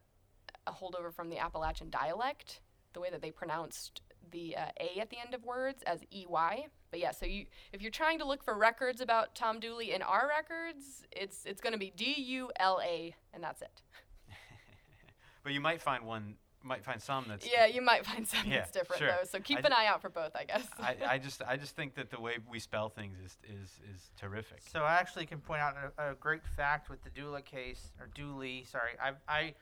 a 0.67 0.71
holdover 0.71 1.13
from 1.13 1.29
the 1.29 1.37
Appalachian 1.37 1.89
dialect, 1.89 2.61
the 2.93 2.99
way 2.99 3.09
that 3.09 3.21
they 3.21 3.31
pronounced 3.31 4.01
the 4.31 4.55
uh, 4.55 4.65
A 4.79 4.99
at 4.99 5.09
the 5.09 5.17
end 5.19 5.33
of 5.33 5.43
words 5.43 5.83
as 5.83 6.01
EY. 6.11 6.67
But 6.91 6.99
yeah, 6.99 7.11
so 7.11 7.25
you 7.25 7.45
if 7.73 7.81
you're 7.81 7.91
trying 7.91 8.19
to 8.19 8.25
look 8.25 8.43
for 8.43 8.57
records 8.57 9.01
about 9.01 9.35
Tom 9.35 9.59
Dooley 9.59 9.93
in 9.93 10.01
our 10.01 10.27
records, 10.27 11.05
it's 11.11 11.45
it's 11.45 11.61
going 11.61 11.73
to 11.73 11.79
be 11.79 11.91
D 11.95 12.15
U 12.17 12.51
L 12.59 12.79
A 12.83 13.15
and 13.33 13.43
that's 13.43 13.61
it. 13.61 13.81
but 15.43 15.53
you 15.53 15.61
might 15.61 15.81
find 15.81 16.05
one 16.05 16.35
might 16.64 16.84
find 16.84 17.01
some 17.01 17.26
that's 17.28 17.47
yeah 17.51 17.66
you 17.66 17.82
might 17.82 18.05
find 18.05 18.28
some 18.28 18.45
Yeah, 18.45 18.57
that's 18.57 18.72
different 18.72 18.99
sure. 18.99 19.07
though 19.10 19.24
so 19.30 19.39
keep 19.39 19.57
I 19.57 19.62
an 19.62 19.68
ju- 19.68 19.76
eye 19.78 19.86
out 19.88 20.01
for 20.01 20.10
both 20.10 20.36
i 20.36 20.43
guess 20.43 20.68
I, 20.80 20.95
I 21.07 21.18
just 21.18 21.41
I 21.47 21.55
just 21.57 21.76
think 21.76 21.95
that 21.95 22.10
the 22.12 22.20
way 22.20 22.38
we 22.49 22.60
spell 22.60 22.89
things 22.89 23.18
is 23.24 23.38
is, 23.43 23.70
is 23.95 24.10
terrific. 24.20 24.60
So 24.72 24.82
I 24.84 24.95
actually 24.95 25.26
can 25.26 25.39
point 25.39 25.62
out 25.62 25.76
a, 25.97 26.12
a 26.12 26.16
great 26.16 26.41
fact 26.57 26.89
with 26.89 27.01
the 27.03 27.10
Dooley 27.12 27.41
case 27.43 27.91
or 27.99 28.07
Dooley. 28.14 28.66
Sorry, 28.70 28.91
I 29.01 29.12
I 29.28 29.53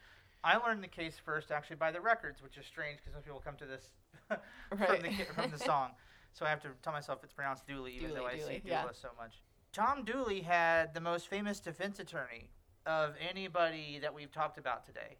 I 0.43 0.57
learned 0.57 0.83
the 0.83 0.87
case 0.87 1.15
first 1.23 1.51
actually 1.51 1.75
by 1.77 1.91
the 1.91 2.01
records, 2.01 2.41
which 2.41 2.57
is 2.57 2.65
strange 2.65 2.97
because 2.97 3.13
most 3.13 3.25
people 3.25 3.41
come 3.43 3.55
to 3.57 3.65
this 3.65 3.89
from 4.27 4.79
Right. 4.79 5.01
the 5.03 5.25
from 5.33 5.51
the 5.51 5.59
song. 5.59 5.91
So 6.33 6.45
I 6.45 6.49
have 6.49 6.61
to 6.63 6.69
tell 6.83 6.93
myself 6.93 7.19
it's 7.23 7.33
pronounced 7.33 7.67
Dooley, 7.67 7.93
even 7.95 8.09
Dooley, 8.09 8.19
though 8.19 8.25
I 8.27 8.37
Dooley, 8.37 8.61
see 8.63 8.69
yeah. 8.69 8.81
Dooley 8.83 8.93
so 8.99 9.09
much. 9.17 9.41
Tom 9.73 10.03
Dooley 10.03 10.41
had 10.41 10.93
the 10.93 11.01
most 11.01 11.27
famous 11.27 11.59
defense 11.59 11.99
attorney 11.99 12.49
of 12.85 13.13
anybody 13.29 13.99
that 14.01 14.13
we've 14.13 14.31
talked 14.31 14.57
about 14.57 14.85
today. 14.85 15.17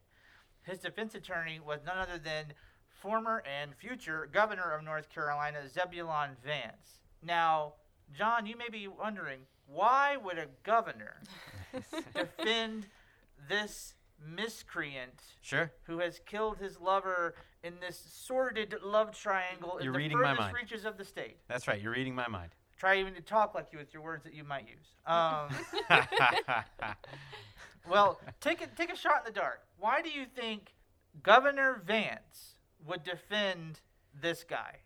His 0.68 0.80
defense 0.80 1.16
attorney 1.16 1.60
was 1.66 1.80
none 1.86 1.98
other 1.98 2.18
than 2.18 2.54
former 2.90 3.42
and 3.62 3.74
future 3.76 4.28
governor 4.32 4.72
of 4.72 4.84
North 4.84 5.10
Carolina, 5.10 5.60
Zebulon 5.70 6.32
Vance. 6.46 7.02
Now, 7.24 7.74
John, 8.16 8.46
you 8.46 8.58
may 8.58 8.70
be 8.70 8.88
wondering 8.88 9.40
why 9.66 10.18
would 10.18 10.38
a 10.38 10.48
governor 10.64 11.22
defend 12.16 12.88
this 13.50 13.94
miscreant 14.26 15.22
Sure. 15.42 15.72
who 15.84 16.00
has 16.00 16.20
killed 16.26 16.58
his 16.58 16.80
lover 16.80 17.36
in 17.64 17.76
this 17.80 18.02
sordid 18.12 18.76
love 18.84 19.16
triangle 19.18 19.78
You're 19.82 19.88
in 19.88 19.92
the 19.94 19.98
reading 20.00 20.18
my 20.20 20.24
furthest 20.32 20.40
mind. 20.40 20.56
reaches 20.56 20.86
of 20.86 20.98
the 20.98 21.06
state? 21.06 21.38
That's 21.48 21.68
right. 21.68 21.82
You're 21.82 21.92
reading 21.94 22.16
my 22.16 22.28
mind. 22.28 22.52
Try 22.78 23.00
even 23.00 23.14
to 23.16 23.22
talk 23.22 23.56
like 23.56 23.68
you 23.72 23.80
with 23.80 23.94
your 23.94 24.04
words 24.04 24.24
that 24.24 24.34
you 24.34 24.44
might 24.44 24.66
use. 24.68 24.88
Um, 25.06 25.50
well, 27.90 28.20
take 28.40 28.62
a, 28.62 28.68
take 28.68 28.92
a 28.92 28.96
shot 28.96 29.24
in 29.26 29.34
the 29.34 29.40
dark. 29.40 29.62
Why 29.80 30.02
do 30.02 30.10
you 30.10 30.26
think 30.26 30.74
Governor 31.24 31.82
Vance 31.86 32.56
would 32.86 33.04
defend 33.04 33.82
this 34.20 34.44
guy? 34.44 34.78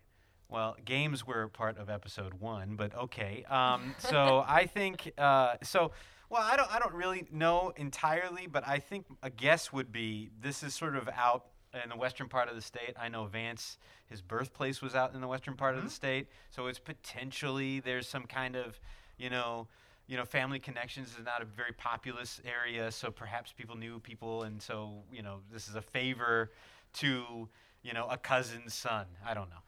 Well, 0.48 0.76
games 0.84 1.26
were 1.26 1.48
part 1.48 1.78
of 1.78 1.88
episode 1.88 2.34
one, 2.34 2.76
but 2.76 2.94
okay. 2.94 3.44
Um, 3.48 3.94
so 3.98 4.44
I 4.46 4.66
think 4.66 5.12
uh, 5.16 5.54
so. 5.62 5.92
Well, 6.28 6.42
I 6.42 6.56
don't. 6.56 6.70
I 6.74 6.78
don't 6.78 6.94
really 6.94 7.26
know 7.32 7.72
entirely, 7.76 8.46
but 8.46 8.66
I 8.66 8.78
think 8.78 9.06
a 9.22 9.30
guess 9.30 9.72
would 9.72 9.92
be 9.92 10.30
this 10.40 10.62
is 10.62 10.74
sort 10.74 10.96
of 10.96 11.08
out 11.08 11.46
in 11.82 11.88
the 11.88 11.96
western 11.96 12.28
part 12.28 12.50
of 12.50 12.54
the 12.54 12.60
state. 12.60 12.94
I 13.00 13.08
know 13.08 13.24
Vance, 13.24 13.78
his 14.06 14.20
birthplace 14.20 14.82
was 14.82 14.94
out 14.94 15.14
in 15.14 15.22
the 15.22 15.26
western 15.26 15.56
part 15.56 15.76
of 15.76 15.84
the 15.84 15.90
state, 15.90 16.28
so 16.50 16.66
it's 16.66 16.78
potentially 16.78 17.80
there's 17.80 18.06
some 18.06 18.24
kind 18.24 18.56
of, 18.56 18.78
you 19.16 19.30
know, 19.30 19.68
you 20.06 20.16
know, 20.16 20.24
family 20.24 20.58
connections 20.58 21.16
is 21.18 21.24
not 21.24 21.42
a 21.42 21.44
very 21.44 21.72
populous 21.72 22.40
area, 22.44 22.90
so 22.90 23.10
perhaps 23.10 23.52
people 23.52 23.76
knew 23.76 23.98
people, 24.00 24.42
and 24.42 24.60
so 24.60 25.02
you 25.12 25.22
know, 25.22 25.40
this 25.52 25.68
is 25.68 25.74
a 25.74 25.82
favor 25.82 26.50
to 26.94 27.48
you 27.82 27.92
know 27.92 28.06
a 28.10 28.16
cousin's 28.16 28.74
son. 28.74 29.06
I 29.26 29.34
don't 29.34 29.48
know. 29.50 29.62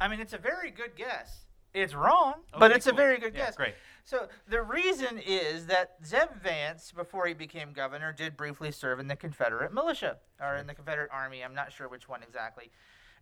I 0.00 0.08
mean, 0.08 0.20
it's 0.20 0.32
a 0.34 0.38
very 0.38 0.70
good 0.70 0.94
guess. 0.96 1.44
It's 1.72 1.94
wrong, 1.94 2.34
oh, 2.54 2.58
but 2.58 2.70
Okay, 2.70 2.76
it's 2.76 2.86
a 2.86 2.92
very 2.92 3.18
good 3.18 3.34
Yeah, 3.34 3.46
guess. 3.46 3.56
great. 3.56 3.74
So 4.04 4.28
the 4.48 4.62
reason 4.62 5.18
is 5.18 5.66
that 5.66 5.96
Zeb 6.04 6.30
Vance, 6.42 6.90
before 6.92 7.26
he 7.26 7.34
became 7.34 7.72
governor, 7.72 8.12
did 8.12 8.36
briefly 8.36 8.70
serve 8.72 8.98
in 8.98 9.08
the 9.08 9.16
Confederate 9.16 9.74
militia 9.74 10.16
or 10.40 10.56
in 10.56 10.66
the 10.66 10.74
Confederate 10.74 11.10
Army. 11.12 11.42
I'm 11.44 11.54
not 11.54 11.72
sure 11.72 11.88
which 11.88 12.08
one 12.08 12.22
exactly, 12.22 12.70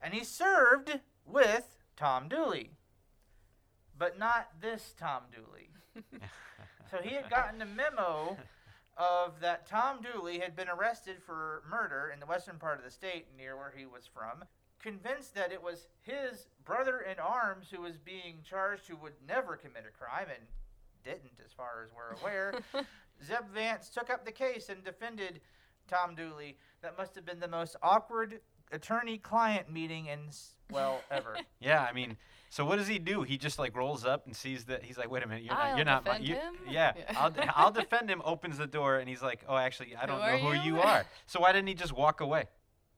and 0.03 0.15
he 0.15 0.25
served 0.25 1.01
with 1.27 1.77
Tom 1.97 2.29
Dooley, 2.29 2.71
but 3.99 4.19
not 4.19 4.49
this 4.61 4.95
Tom 4.99 5.23
Dooley. 5.35 5.71
so 6.95 7.03
he 7.03 7.15
had 7.15 7.29
gotten 7.29 7.61
a 7.63 7.67
memo 7.67 8.37
of 8.97 9.41
that 9.41 9.67
Tom 9.67 9.99
Dooley 10.01 10.39
had 10.39 10.55
been 10.55 10.69
arrested 10.69 11.17
for 11.25 11.63
murder 11.69 12.11
in 12.15 12.21
the 12.21 12.27
western 12.27 12.59
part 12.59 12.79
of 12.79 12.85
the 12.85 12.91
state 12.91 13.27
near 13.37 13.57
where 13.57 13.73
he 13.77 13.87
was 13.87 14.07
from. 14.07 14.45
Convinced 14.81 15.35
that 15.35 15.51
it 15.51 15.63
was 15.63 15.89
his 16.03 16.47
brother 16.65 17.01
in 17.01 17.19
arms 17.19 17.67
who 17.75 17.81
was 17.83 17.97
being 17.97 18.37
charged, 18.49 18.87
who 18.87 18.97
would 18.97 19.15
never 19.27 19.57
commit 19.57 19.85
a 19.89 19.91
crime 19.99 20.27
and 20.29 20.45
didn't, 21.03 21.41
as 21.45 21.53
far 21.53 21.85
as 21.85 21.91
we're 21.97 22.21
aware, 22.21 22.55
Zeb 23.25 23.49
Vance 23.53 23.89
took 23.89 24.11
up 24.11 24.25
the 24.25 24.33
case 24.33 24.69
and 24.69 24.85
defended 24.85 25.41
Tom 25.89 26.15
Dooley. 26.15 26.57
That 26.83 26.97
must 26.99 27.15
have 27.15 27.25
been 27.27 27.41
the 27.41 27.49
most 27.49 27.77
awkward 27.83 28.41
attorney 28.73 29.19
client 29.19 29.71
meeting 29.73 30.07
in, 30.07 30.21
s- 30.29 30.55
well, 30.71 31.01
ever. 31.11 31.37
Yeah, 31.61 31.83
I 31.83 31.93
mean, 31.93 32.17
so 32.55 32.65
what 32.65 32.77
does 32.77 32.87
he 32.87 33.01
do? 33.01 33.23
He 33.25 33.37
just 33.37 33.59
like 33.59 33.77
rolls 33.77 34.05
up 34.05 34.27
and 34.27 34.37
sees 34.37 34.67
that 34.67 34.85
he's 34.85 34.97
like, 34.97 35.11
wait 35.11 35.25
a 35.25 35.27
minute, 35.27 35.43
you're 35.43 35.53
not, 35.55 35.65
I'll 35.65 35.77
you're 35.77 35.85
not 35.85 36.05
my, 36.07 36.19
you, 36.19 36.35
him? 36.37 36.55
yeah, 36.71 36.93
Yeah. 36.97 37.05
I'll, 37.19 37.35
I'll 37.57 37.71
defend 37.83 38.09
him. 38.09 38.23
Opens 38.25 38.59
the 38.59 38.69
door 38.69 38.99
and 38.99 39.09
he's 39.09 39.21
like, 39.23 39.41
oh, 39.49 39.57
actually, 39.57 39.97
I 39.97 40.07
don't 40.07 40.21
Who 40.21 40.27
know 40.31 40.39
who 40.39 40.53
you? 40.65 40.77
you 40.77 40.81
are. 40.81 41.05
So 41.27 41.41
why 41.41 41.51
didn't 41.51 41.67
he 41.67 41.75
just 41.75 41.93
walk 41.93 42.21
away? 42.21 42.45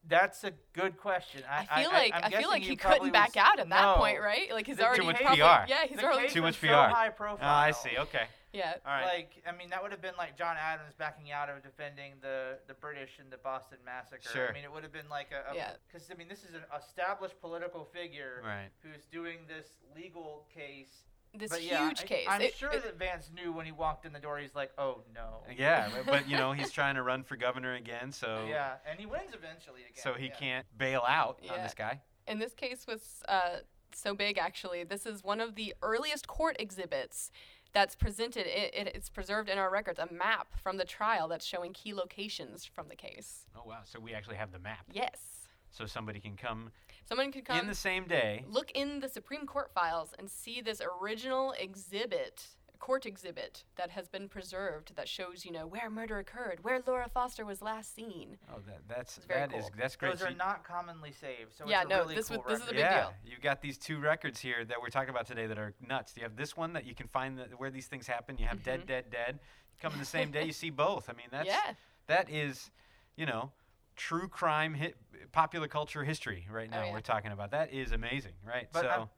That's 0.06 0.44
a 0.44 0.52
good 0.74 0.98
question. 0.98 1.42
I, 1.50 1.66
I 1.70 1.82
feel 1.82 1.90
like 1.90 2.12
I'm 2.14 2.24
I, 2.24 2.30
feel 2.38 2.50
like 2.50 2.62
he 2.64 2.68
he 2.68 2.76
couldn't 2.76 3.12
back 3.12 3.28
was- 3.34 3.36
out 3.38 3.58
at 3.58 3.68
that 3.70 3.82
No. 3.82 3.94
point, 3.94 4.20
right? 4.20 4.52
Like 4.52 4.66
he's 4.66 4.76
The- 4.76 4.84
already 4.84 5.00
Too 5.00 5.06
much 5.06 5.16
probably, 5.22 5.38
PR. 5.38 5.42
Yeah, 5.68 5.86
he's 5.88 5.96
The 5.96 6.04
already 6.04 6.28
Too 6.28 6.42
much 6.42 6.60
was 6.60 6.70
so 6.70 6.76
PR. 6.76 6.94
high 6.94 7.08
Oh, 7.08 7.12
profile. 7.12 7.38
Ah, 7.40 7.62
I 7.62 7.70
see. 7.70 7.96
Okay. 7.98 8.24
Yeah. 8.56 8.74
All 8.86 8.92
right. 8.92 9.04
Like, 9.04 9.42
I 9.46 9.56
mean, 9.56 9.70
that 9.70 9.82
would 9.82 9.92
have 9.92 10.02
been 10.02 10.16
like 10.16 10.36
John 10.36 10.56
Adams 10.58 10.94
backing 10.98 11.30
out 11.32 11.48
of 11.48 11.62
defending 11.62 12.12
the, 12.22 12.58
the 12.66 12.74
British 12.74 13.18
in 13.20 13.30
the 13.30 13.36
Boston 13.36 13.78
Massacre. 13.84 14.28
Sure. 14.32 14.48
I 14.48 14.52
mean, 14.52 14.64
it 14.64 14.72
would 14.72 14.82
have 14.82 14.92
been 14.92 15.08
like 15.10 15.28
a. 15.32 15.54
Yeah. 15.54 15.72
Because, 15.86 16.08
I 16.10 16.14
mean, 16.14 16.28
this 16.28 16.44
is 16.44 16.54
an 16.54 16.62
established 16.76 17.40
political 17.40 17.84
figure 17.84 18.42
right. 18.44 18.68
who's 18.82 19.04
doing 19.12 19.38
this 19.46 19.66
legal 19.94 20.46
case. 20.54 21.04
This 21.34 21.50
but 21.50 21.60
huge 21.60 21.70
yeah, 21.70 21.90
I- 21.90 22.06
case. 22.06 22.26
I'm 22.28 22.40
It- 22.40 22.54
sure 22.54 22.70
it- 22.70 22.82
that 22.84 22.96
Vance 22.96 23.30
knew 23.34 23.52
when 23.52 23.66
he 23.66 23.72
walked 23.72 24.06
in 24.06 24.12
the 24.12 24.20
door, 24.20 24.38
he's 24.38 24.54
like, 24.54 24.72
oh, 24.78 25.02
no. 25.14 25.42
Yeah, 25.54 25.90
but, 25.94 26.06
but 26.06 26.28
you 26.28 26.36
know 26.38 26.52
he's 26.52 26.70
trying 26.70 26.94
to 26.94 27.02
run 27.02 27.24
for 27.24 27.36
governor 27.36 27.74
again, 27.74 28.10
so 28.12 28.46
Yeah, 28.48 28.76
and 28.88 28.98
he 28.98 29.04
wins 29.04 29.34
eventually 29.34 29.82
again. 29.82 30.02
so 30.02 30.14
he 30.14 30.26
yeah. 30.26 30.34
can't 30.34 30.66
bail 30.78 31.02
out 31.06 31.40
on 31.50 31.62
this 31.62 31.74
guy. 31.74 32.00
And 32.26 32.40
this 32.40 32.54
case 32.54 32.86
was 32.86 33.22
uh, 33.28 33.58
so 33.92 34.14
big, 34.14 34.38
actually. 34.38 34.84
This 34.84 35.06
is 35.06 35.22
one 35.22 35.40
of 35.40 35.54
the 35.54 35.74
earliest 35.82 36.26
court 36.26 36.56
exhibits 36.58 37.30
that's 37.72 37.94
presented. 37.94 38.46
It, 38.46 38.74
it, 38.74 38.92
it's 38.94 39.08
preserved 39.08 39.48
in 39.48 39.58
our 39.58 39.70
records, 39.70 39.98
a 39.98 40.12
map 40.12 40.48
from 40.62 40.76
the 40.76 40.84
trial 40.84 41.28
that's 41.28 41.44
showing 41.44 41.72
key 41.72 41.92
locations 41.94 42.64
from 42.64 42.88
the 42.88 42.96
case. 42.96 43.46
Oh 43.56 43.62
wow! 43.66 43.80
So 43.84 44.00
we 44.00 44.14
actually 44.14 44.36
have 44.36 44.52
the 44.52 44.58
map, 44.58 44.84
Yes. 44.92 45.48
so 45.70 45.86
somebody 45.86 46.20
can 46.20 46.36
come, 46.36 46.70
Someone 47.08 47.30
could 47.32 47.44
come 47.44 47.58
in 47.58 47.66
the 47.66 47.74
same 47.74 48.04
day. 48.06 48.44
look 48.48 48.70
in 48.72 49.00
the 49.00 49.08
Supreme 49.08 49.46
Court 49.46 49.70
files 49.74 50.14
and 50.18 50.30
see 50.30 50.60
this 50.60 50.80
original 51.00 51.54
exhibit 51.58 52.46
court 52.86 53.04
exhibit 53.04 53.64
that 53.74 53.90
has 53.90 54.06
been 54.06 54.28
preserved 54.28 54.94
that 54.94 55.08
shows, 55.08 55.44
you 55.44 55.50
know, 55.50 55.66
where 55.66 55.90
murder 55.90 56.18
occurred, 56.18 56.60
where 56.62 56.80
Laura 56.86 57.08
Foster 57.12 57.44
was 57.44 57.60
last 57.60 57.92
seen. 57.96 58.36
Oh, 58.48 58.60
that, 58.64 58.78
that's 58.86 59.16
It's 59.16 59.26
very 59.26 59.40
that 59.40 59.52
is- 59.52 59.62
cool. 59.64 59.72
that's 59.76 59.96
great. 59.96 60.12
Those 60.12 60.22
are 60.22 60.30
not 60.30 60.62
commonly 60.62 61.10
saved. 61.10 61.52
So 61.58 61.64
Yeah, 61.66 61.82
it's 61.82 61.86
a 61.86 61.88
no, 61.88 61.98
really 62.02 62.14
this 62.14 62.28
cool 62.28 62.38
would- 62.38 62.46
this 62.46 62.60
is 62.62 62.68
a 62.68 62.70
record. 62.70 62.74
big 62.76 62.78
yeah, 62.84 63.00
deal. 63.00 63.14
you've 63.24 63.40
got 63.40 63.60
these 63.60 63.76
two 63.76 63.98
records 63.98 64.38
here 64.38 64.64
that 64.64 64.80
we're 64.80 64.90
talking 64.90 65.10
about 65.10 65.26
today 65.26 65.48
that 65.48 65.58
are 65.58 65.74
nuts. 65.80 66.16
You 66.16 66.22
have 66.22 66.36
this 66.36 66.56
one 66.56 66.74
that 66.74 66.84
you 66.84 66.94
can 66.94 67.08
find 67.08 67.36
the, 67.36 67.44
where 67.56 67.70
these 67.72 67.88
things 67.88 68.06
happen. 68.06 68.38
You 68.38 68.46
have 68.46 68.62
Dead, 68.62 68.82
Mhm. 68.82 68.86
Dead, 68.86 69.10
Dead. 69.10 69.40
Come 69.82 69.92
in 69.94 69.98
the 69.98 70.04
same 70.04 70.30
day, 70.30 70.44
you 70.44 70.52
see 70.52 70.70
both. 70.70 71.10
I 71.10 71.14
mean, 71.14 71.26
that's 71.32 71.46
yeah. 71.54 71.74
that 72.06 72.30
is, 72.30 72.70
you 73.16 73.26
know, 73.26 73.50
true 73.96 74.28
crime 74.28 74.74
hit 74.74 74.96
popular 75.32 75.68
culture 75.68 76.04
history 76.04 76.46
right 76.50 76.68
Oh, 76.72 76.76
now. 76.76 76.84
yeah. 76.86 76.92
We're 76.92 77.00
talking 77.00 77.32
about 77.32 77.50
that 77.52 77.72
is 77.72 77.92
amazing, 77.92 78.32
right? 78.46 78.68
But 78.72 78.82
so 78.82 78.90
um, 78.90 79.08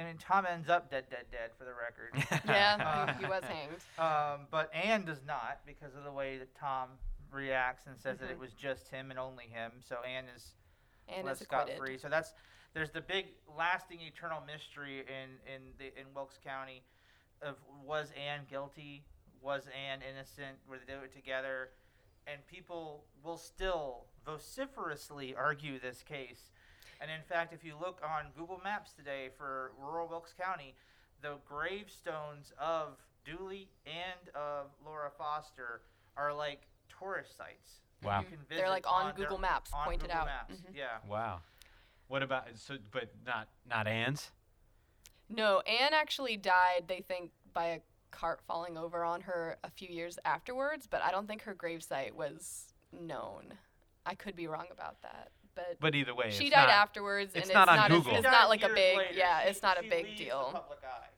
I 0.00 0.04
mean, 0.04 0.16
Tom 0.18 0.44
ends 0.46 0.68
up 0.68 0.90
dead, 0.90 1.04
dead, 1.10 1.26
dead 1.30 1.50
for 1.58 1.64
the 1.64 1.72
record. 1.72 2.42
Yeah, 2.46 2.76
Uh, 3.08 3.12
he, 3.14 3.24
he 3.24 3.30
was 3.30 3.44
hanged. 3.44 3.72
um, 3.98 4.46
but 4.50 4.72
Anne 4.74 5.04
does 5.04 5.20
not 5.26 5.60
because 5.66 5.94
of 5.96 6.04
the 6.04 6.12
way 6.12 6.38
that 6.38 6.54
Tom 6.54 6.90
reacts 7.30 7.86
and 7.86 7.98
says 7.98 8.18
that 8.18 8.30
it 8.30 8.36
Mhm. 8.36 8.40
was 8.40 8.52
just 8.52 8.88
him 8.88 9.10
and 9.10 9.18
only 9.18 9.44
him. 9.46 9.72
So 9.80 9.96
Anne 10.02 10.26
is 10.34 10.54
And 11.08 11.24
left 11.26 11.40
is 11.40 11.46
scot 11.46 11.62
acquitted. 11.62 11.78
free. 11.80 11.98
So 11.98 12.08
that's 12.08 12.34
there's 12.74 12.90
the 12.90 13.00
big 13.00 13.26
lasting 13.56 14.00
eternal 14.00 14.40
mystery 14.46 15.00
in 15.00 15.38
in 15.52 15.62
the 15.78 15.98
in 15.98 16.06
Wilkes 16.14 16.38
County 16.42 16.82
of 17.42 17.56
was 17.84 18.12
Anne 18.12 18.40
guilty? 18.50 19.04
Was 19.40 19.68
Anne 19.68 20.00
innocent? 20.02 20.58
Were 20.68 20.78
they 20.78 20.92
do 20.92 21.00
it 21.04 21.12
together? 21.12 21.70
And 22.26 22.44
people 22.48 23.04
will 23.22 23.36
still 23.38 24.06
vociferously 24.26 25.34
argue 25.34 25.78
this 25.78 26.02
case. 26.02 26.50
And 27.00 27.10
in 27.10 27.22
fact, 27.28 27.52
if 27.52 27.64
you 27.64 27.74
look 27.80 28.00
on 28.02 28.26
Google 28.36 28.60
Maps 28.62 28.92
today 28.92 29.28
for 29.36 29.72
rural 29.78 30.08
Wilkes 30.08 30.32
County, 30.38 30.74
the 31.22 31.34
gravestones 31.48 32.52
of 32.58 32.96
Dooley 33.24 33.68
and 33.86 34.34
of 34.34 34.66
Laura 34.84 35.10
Foster 35.16 35.82
are 36.16 36.32
like 36.34 36.62
tourist 36.98 37.36
sites. 37.36 37.80
Wow. 38.02 38.20
you 38.20 38.26
can 38.26 38.38
They're 38.48 38.68
like 38.68 38.90
on 38.90 39.06
their- 39.06 39.24
Google 39.26 39.38
Maps, 39.38 39.72
on 39.72 39.84
pointed 39.84 40.08
Google 40.08 40.16
out. 40.20 40.26
Maps. 40.26 40.54
Mhm. 40.56 40.74
Yeah. 40.74 40.98
wow. 41.08 41.40
What 42.08 42.22
about 42.22 42.44
so? 42.56 42.76
But 42.92 43.10
not 43.24 43.48
not 43.68 43.86
Anne's. 43.88 44.30
No, 45.28 45.58
Anne 45.60 45.92
actually 45.92 46.36
died, 46.36 46.84
they 46.86 47.00
think, 47.00 47.32
by 47.52 47.66
a 47.66 47.80
cart 48.12 48.40
falling 48.46 48.78
over 48.78 49.02
on 49.02 49.22
her 49.22 49.58
a 49.64 49.70
few 49.70 49.88
years 49.88 50.18
afterwards, 50.24 50.86
but 50.86 51.02
I 51.02 51.10
don't 51.10 51.26
think 51.26 51.42
her 51.42 51.54
gravesite 51.54 52.12
was 52.12 52.72
known. 52.92 53.58
I 54.06 54.14
could 54.14 54.36
be 54.36 54.46
wrong 54.46 54.66
about 54.70 55.02
that. 55.02 55.30
But, 55.54 55.78
But 55.80 55.94
either 55.94 56.14
way, 56.14 56.30
she 56.30 56.46
it's 56.46 56.54
died 56.54 56.66
not, 56.66 56.70
afterwards, 56.70 57.32
it's 57.34 57.46
and 57.48 57.54
not 57.54 57.62
it's 57.68 57.70
on 57.70 57.76
not, 57.76 57.90
Google. 57.90 58.12
A, 58.12 58.16
it's 58.16 58.24
not 58.24 58.48
like 58.50 58.62
a 58.62 58.68
big, 58.68 58.98
later. 58.98 59.14
yeah, 59.14 59.42
She- 59.42 59.48
it's 59.50 59.62
not 59.62 59.78
a 59.78 59.88
big 59.88 60.14
deal. 60.16 60.64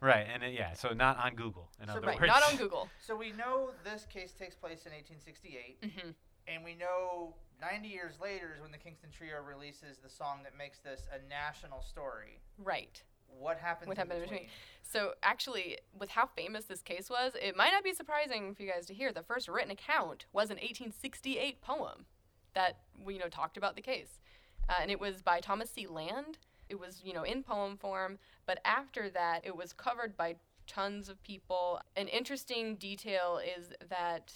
Right, 0.01 0.27
and 0.33 0.45
it, 0.45 0.55
yeah, 0.55 0.75
so 0.75 0.91
not 0.91 1.19
on 1.19 1.35
Google. 1.35 1.69
In 1.83 1.89
So 1.89 1.95
other 1.95 2.07
Right, 2.07 2.21
words, 2.21 2.29
not 2.33 2.45
on 2.45 2.57
Google. 2.57 2.89
So 3.01 3.17
we 3.17 3.33
know 3.33 3.73
this 3.85 4.07
case 4.07 4.33
takes 4.33 4.55
place 4.55 4.87
in 4.87 4.93
1868, 4.93 5.79
hmm 5.83 6.11
and 6.47 6.65
we 6.65 6.75
know 6.75 7.35
90 7.61 7.89
years 7.89 8.15
later 8.23 8.53
is 8.55 8.63
when 8.63 8.71
the 8.73 8.79
Kingston 8.79 9.11
Trio 9.11 9.43
releases 9.43 9.99
the 9.99 10.09
song 10.09 10.39
that 10.45 10.57
makes 10.57 10.79
this 10.79 11.03
a 11.13 11.29
national 11.29 11.83
story. 11.83 12.41
Right. 12.57 13.03
What 13.27 13.59
happens? 13.59 13.89
What 13.89 13.99
happened 13.99 14.15
in 14.19 14.21
between? 14.23 14.39
between? 14.45 14.51
So 14.83 15.13
actually, 15.23 15.77
with 15.99 16.09
how 16.11 16.25
famous 16.27 16.65
this 16.65 16.81
case 16.81 17.11
was, 17.11 17.33
it 17.43 17.55
might 17.55 17.73
not 17.73 17.85
be 17.85 17.93
surprising 17.93 18.55
for 18.55 18.63
you 18.63 18.71
guys 18.73 18.87
to 18.87 18.95
hear 18.95 19.13
the 19.13 19.23
first 19.23 19.47
written 19.49 19.71
account 19.71 20.25
was 20.33 20.49
an 20.49 20.57
1868 20.57 21.61
poem 21.61 22.07
that 22.55 22.79
we 23.05 23.15
you 23.15 23.21
know 23.21 23.29
talked 23.29 23.57
about 23.57 23.77
the 23.77 23.83
case, 23.83 24.21
uh, 24.69 24.75
and 24.81 24.91
it 24.91 25.01
was 25.01 25.23
by 25.23 25.41
Thomas 25.41 25.71
C. 25.71 25.87
Land. 25.87 26.39
It 26.69 26.79
was 26.79 27.01
you 27.05 27.13
know 27.15 27.23
in 27.23 27.43
poem 27.43 27.77
form, 27.77 28.19
but 28.47 28.61
after 28.65 29.09
that, 29.11 29.43
it 29.45 29.57
was 29.57 29.73
covered 29.73 30.17
by 30.17 30.37
tons 30.67 31.09
of 31.09 31.23
people. 31.23 31.81
An 31.97 32.09
interesting 32.09 32.77
detail 32.77 33.41
is 33.43 33.73
that 33.89 34.33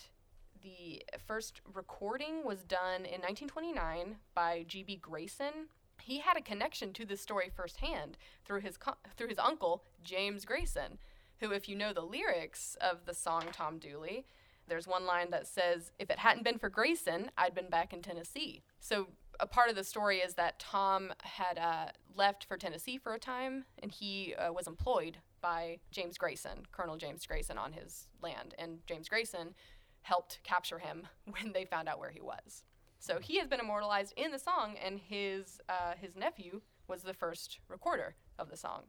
the 0.63 1.03
first 1.27 1.61
recording 1.73 2.45
was 2.45 2.65
done 2.65 3.05
in 3.05 3.21
1929 3.21 4.17
by 4.35 4.65
G.B. 4.67 4.97
Grayson. 4.97 5.69
He 6.01 6.19
had 6.19 6.37
a 6.37 6.43
connection 6.43 6.93
to 6.95 7.05
this 7.05 7.21
story 7.21 7.51
firsthand 7.55 8.17
through 8.45 8.61
his 8.61 8.77
co- 8.77 8.97
through 9.17 9.29
his 9.29 9.39
uncle 9.39 9.85
James 10.03 10.45
Grayson, 10.45 10.99
who, 11.39 11.53
if 11.53 11.69
you 11.69 11.77
know 11.77 11.93
the 11.93 12.01
lyrics 12.01 12.77
of 12.81 13.05
the 13.05 13.15
song 13.15 13.45
Tom 13.53 13.79
Dooley, 13.79 14.25
there's 14.69 14.87
one 14.87 15.07
line 15.07 15.31
that 15.31 15.47
says, 15.47 15.93
"If 15.99 16.11
it 16.11 16.19
hadn't 16.19 16.45
been 16.45 16.59
for 16.59 16.69
Grayson, 16.69 17.31
I'd 17.37 17.55
been 17.55 17.69
back 17.69 17.93
in 17.93 18.03
Tennessee." 18.03 18.63
So 18.81 19.09
a 19.41 19.47
part 19.47 19.71
of 19.71 19.77
the 19.77 19.85
story 19.85 20.19
is 20.19 20.35
that 20.35 20.59
Tom 20.59 21.13
had 21.23 21.59
uh, 21.59 21.87
left 22.15 22.45
for 22.45 22.57
Tennessee 22.57 22.99
for 22.99 23.15
a 23.15 23.19
time, 23.19 23.65
and 23.83 23.91
he 23.91 24.35
uh, 24.35 24.53
was 24.53 24.67
employed 24.67 25.19
by 25.41 25.79
James 25.91 26.17
Grayson, 26.17 26.67
Colonel 26.71 26.97
James 26.97 27.27
Grayson, 27.27 27.59
on 27.59 27.73
his 27.73 28.07
land, 28.23 28.55
and 28.59 28.79
James 28.87 29.09
Grayson 29.09 29.55
helped 30.03 30.41
capture 30.45 30.79
him 30.79 31.09
when 31.25 31.53
they 31.53 31.65
found 31.65 31.89
out 31.89 31.99
where 31.99 32.11
he 32.11 32.21
was. 32.21 32.65
So 32.99 33.19
he 33.19 33.39
has 33.39 33.49
been 33.49 33.61
immortalized 33.61 34.15
in 34.17 34.31
the 34.31 34.39
song, 34.39 34.77
and 34.83 34.99
his 34.99 35.61
uh, 35.69 35.95
his 36.01 36.15
nephew 36.17 36.61
was 36.87 37.03
the 37.03 37.15
first 37.15 37.59
recorder 37.69 38.15
of 38.39 38.49
the 38.49 38.57
song. 38.57 38.83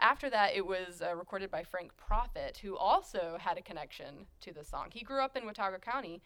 After 0.00 0.30
that, 0.30 0.56
it 0.56 0.66
was 0.66 1.02
uh, 1.02 1.14
recorded 1.14 1.50
by 1.50 1.62
Frank 1.62 1.92
Proffitt, 1.98 2.56
who 2.58 2.74
also 2.74 3.36
had 3.38 3.58
a 3.58 3.62
connection 3.62 4.26
to 4.40 4.50
the 4.50 4.64
song. 4.64 4.88
He 4.92 5.04
grew 5.04 5.22
up 5.22 5.36
in 5.36 5.44
Watauga 5.44 5.78
County, 5.78 6.22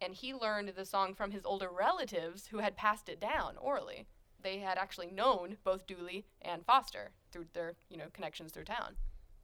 and 0.00 0.12
he 0.12 0.34
learned 0.34 0.72
the 0.74 0.84
song 0.84 1.14
from 1.14 1.30
his 1.30 1.44
older 1.44 1.68
relatives 1.70 2.48
who 2.48 2.58
had 2.58 2.76
passed 2.76 3.08
it 3.08 3.20
down 3.20 3.56
orally. 3.58 4.06
They 4.42 4.58
had 4.58 4.76
actually 4.76 5.12
known 5.12 5.56
both 5.62 5.86
Dooley 5.86 6.24
and 6.40 6.66
Foster 6.66 7.12
through 7.30 7.46
their 7.52 7.74
you 7.88 7.96
know 7.96 8.08
connections 8.12 8.50
through 8.50 8.64
town. 8.64 8.96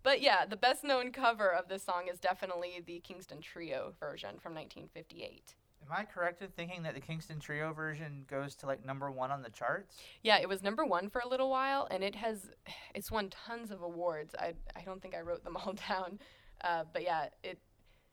But 0.03 0.21
yeah, 0.21 0.45
the 0.45 0.57
best 0.57 0.83
known 0.83 1.13
cover 1.13 1.49
of 1.49 1.69
this 1.69 1.85
song 1.85 2.09
is 2.13 2.19
definitely 2.19 2.83
the 2.85 2.99
Kingston 2.99 3.41
Trio 3.41 3.95
version 4.01 4.41
from 4.41 4.55
1958. 4.55 5.55
Am 5.85 5.97
I 5.97 6.05
correct 6.05 6.43
in 6.43 6.49
thinking 6.49 6.83
that 6.83 6.95
the 6.95 7.01
Kingston 7.01 7.41
Trio 7.41 7.73
version 7.73 8.25
goes 8.29 8.55
to 8.57 8.67
like 8.67 8.85
number 8.85 9.11
one 9.11 9.31
on 9.31 9.43
the 9.43 9.51
charts? 9.51 9.97
Yeah, 10.23 10.39
it 10.39 10.49
was 10.49 10.63
number 10.63 10.85
one 10.85 11.09
for 11.09 11.21
a 11.25 11.29
little 11.29 11.49
while, 11.49 11.89
and 11.91 12.05
it 12.05 12.15
has, 12.17 12.51
it's 12.95 13.11
won 13.11 13.31
tons 13.31 13.71
of 13.71 13.83
awards. 13.83 14.35
I, 14.39 14.55
I 14.77 14.83
don't 14.85 15.01
think 15.01 15.15
I 15.15 15.21
wrote 15.21 15.45
them 15.45 15.57
all 15.57 15.73
down, 15.89 16.19
uh, 16.63 16.85
but 16.93 17.03
yeah, 17.03 17.29
it, 17.43 17.59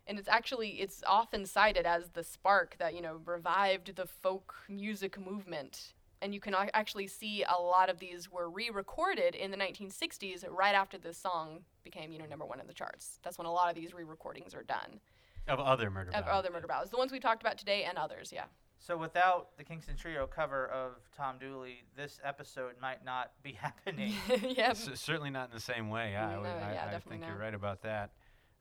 and 0.07 0.18
it's 0.20 0.30
actually 0.30 0.70
it's 0.82 1.03
often 1.05 1.45
cited 1.45 1.86
as 1.86 2.09
the 2.09 2.24
spark 2.24 2.76
that 2.80 2.93
you 2.93 3.01
know 3.01 3.20
revived 3.26 3.95
the 3.95 4.05
folk 4.05 4.55
music 4.70 5.20
movement. 5.20 5.93
And 6.22 6.34
you 6.34 6.39
can 6.39 6.55
actually 6.74 7.07
see 7.07 7.43
a 7.43 7.61
lot 7.61 7.89
of 7.89 7.99
these 7.99 8.32
were 8.32 8.49
re-recorded 8.49 9.36
in 9.36 9.51
the 9.51 9.57
1960s, 9.57 10.45
right 10.49 10.74
after 10.74 10.97
this 10.97 11.18
song 11.18 11.59
became 11.84 12.11
you 12.11 12.20
know 12.20 12.26
number 12.26 12.45
one 12.45 12.59
in 12.59 12.68
the 12.68 12.74
charts. 12.74 13.20
That's 13.22 13.38
when 13.38 13.47
a 13.47 13.51
lot 13.51 13.70
of 13.70 13.76
these 13.76 13.93
re-recordings 13.93 14.55
are 14.55 14.63
done 14.63 15.01
of 15.48 15.60
other 15.60 15.89
murder. 15.89 16.10
of 16.10 16.26
ballads. 16.26 16.30
other 16.32 16.52
murder 16.52 16.68
ballads, 16.68 16.91
the 16.91 16.98
ones 16.98 17.12
we 17.12 17.20
talked 17.20 17.41
about 17.43 17.58
today 17.58 17.84
and 17.84 17.98
others. 17.98 18.32
Yeah. 18.34 18.46
So 18.80 18.98
without 18.98 19.58
the 19.58 19.64
Kingston 19.64 19.96
Trio 19.96 20.28
cover 20.28 20.68
of 20.68 20.93
Tom 21.18 21.38
Dooley, 21.39 21.84
this 21.98 22.20
episode 22.24 22.74
might 22.82 23.04
not 23.04 23.32
be 23.41 23.54
happening. 23.62 24.14
yeah. 24.43 24.70
S- 24.72 24.89
certainly 24.96 25.30
not 25.32 25.50
in 25.50 25.54
the 25.56 25.60
same 25.62 25.89
way. 25.89 26.12
Yeah, 26.12 26.30
I, 26.30 26.38
would, 26.38 26.43
No, 26.43 26.50
I, 26.50 26.74
yeah, 26.74 26.86
I 26.88 26.91
definitely 26.91 27.18
think 27.18 27.28
you're 27.28 27.39
right 27.39 27.54
about 27.54 27.82
that. 27.84 28.12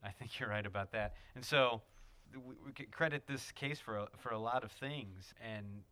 I 0.02 0.10
think 0.10 0.38
you're 0.38 0.48
right 0.48 0.64
about 0.66 0.92
that. 0.92 1.14
And 1.34 1.44
so 1.44 1.82
th- 2.32 2.42
we, 2.46 2.54
we 2.64 2.72
could 2.72 2.90
credit 2.90 3.26
this 3.26 3.50
case 3.52 3.80
for 3.80 3.98
a, 3.98 4.08
for 4.18 4.30
a 4.30 4.38
lot 4.38 4.64
of 4.64 4.72
things, 4.72 5.34
and 5.42 5.82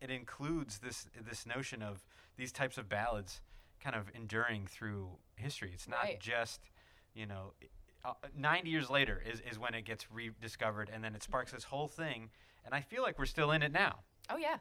it 0.00 0.10
includes 0.10 0.78
this 0.78 1.06
this 1.26 1.44
notion 1.46 1.82
of 1.82 2.04
these 2.36 2.52
types 2.52 2.76
of 2.78 2.88
ballads 2.88 3.40
kind 3.82 3.96
of 3.96 4.10
enduring 4.14 4.66
through 4.66 5.08
history. 5.36 5.70
It's 5.74 5.88
not 5.88 6.02
Right. 6.02 6.20
just 6.20 6.60
you 7.14 7.26
know. 7.26 7.52
Uh, 8.04 8.14
90 8.36 8.68
years 8.68 8.90
later 8.90 9.22
is, 9.24 9.40
is 9.48 9.58
when 9.58 9.74
it 9.74 9.84
gets 9.84 10.10
rediscovered 10.10 10.90
and 10.92 11.04
then 11.04 11.14
it 11.14 11.22
sparks 11.22 11.52
this 11.52 11.64
whole 11.64 11.86
thing 11.86 12.30
and 12.64 12.74
i 12.74 12.80
feel 12.80 13.02
like 13.02 13.18
we're 13.18 13.24
still 13.26 13.52
in 13.52 13.62
it 13.62 13.72
now 13.72 14.00
Oh 14.30 14.36
yeah, 14.36 14.58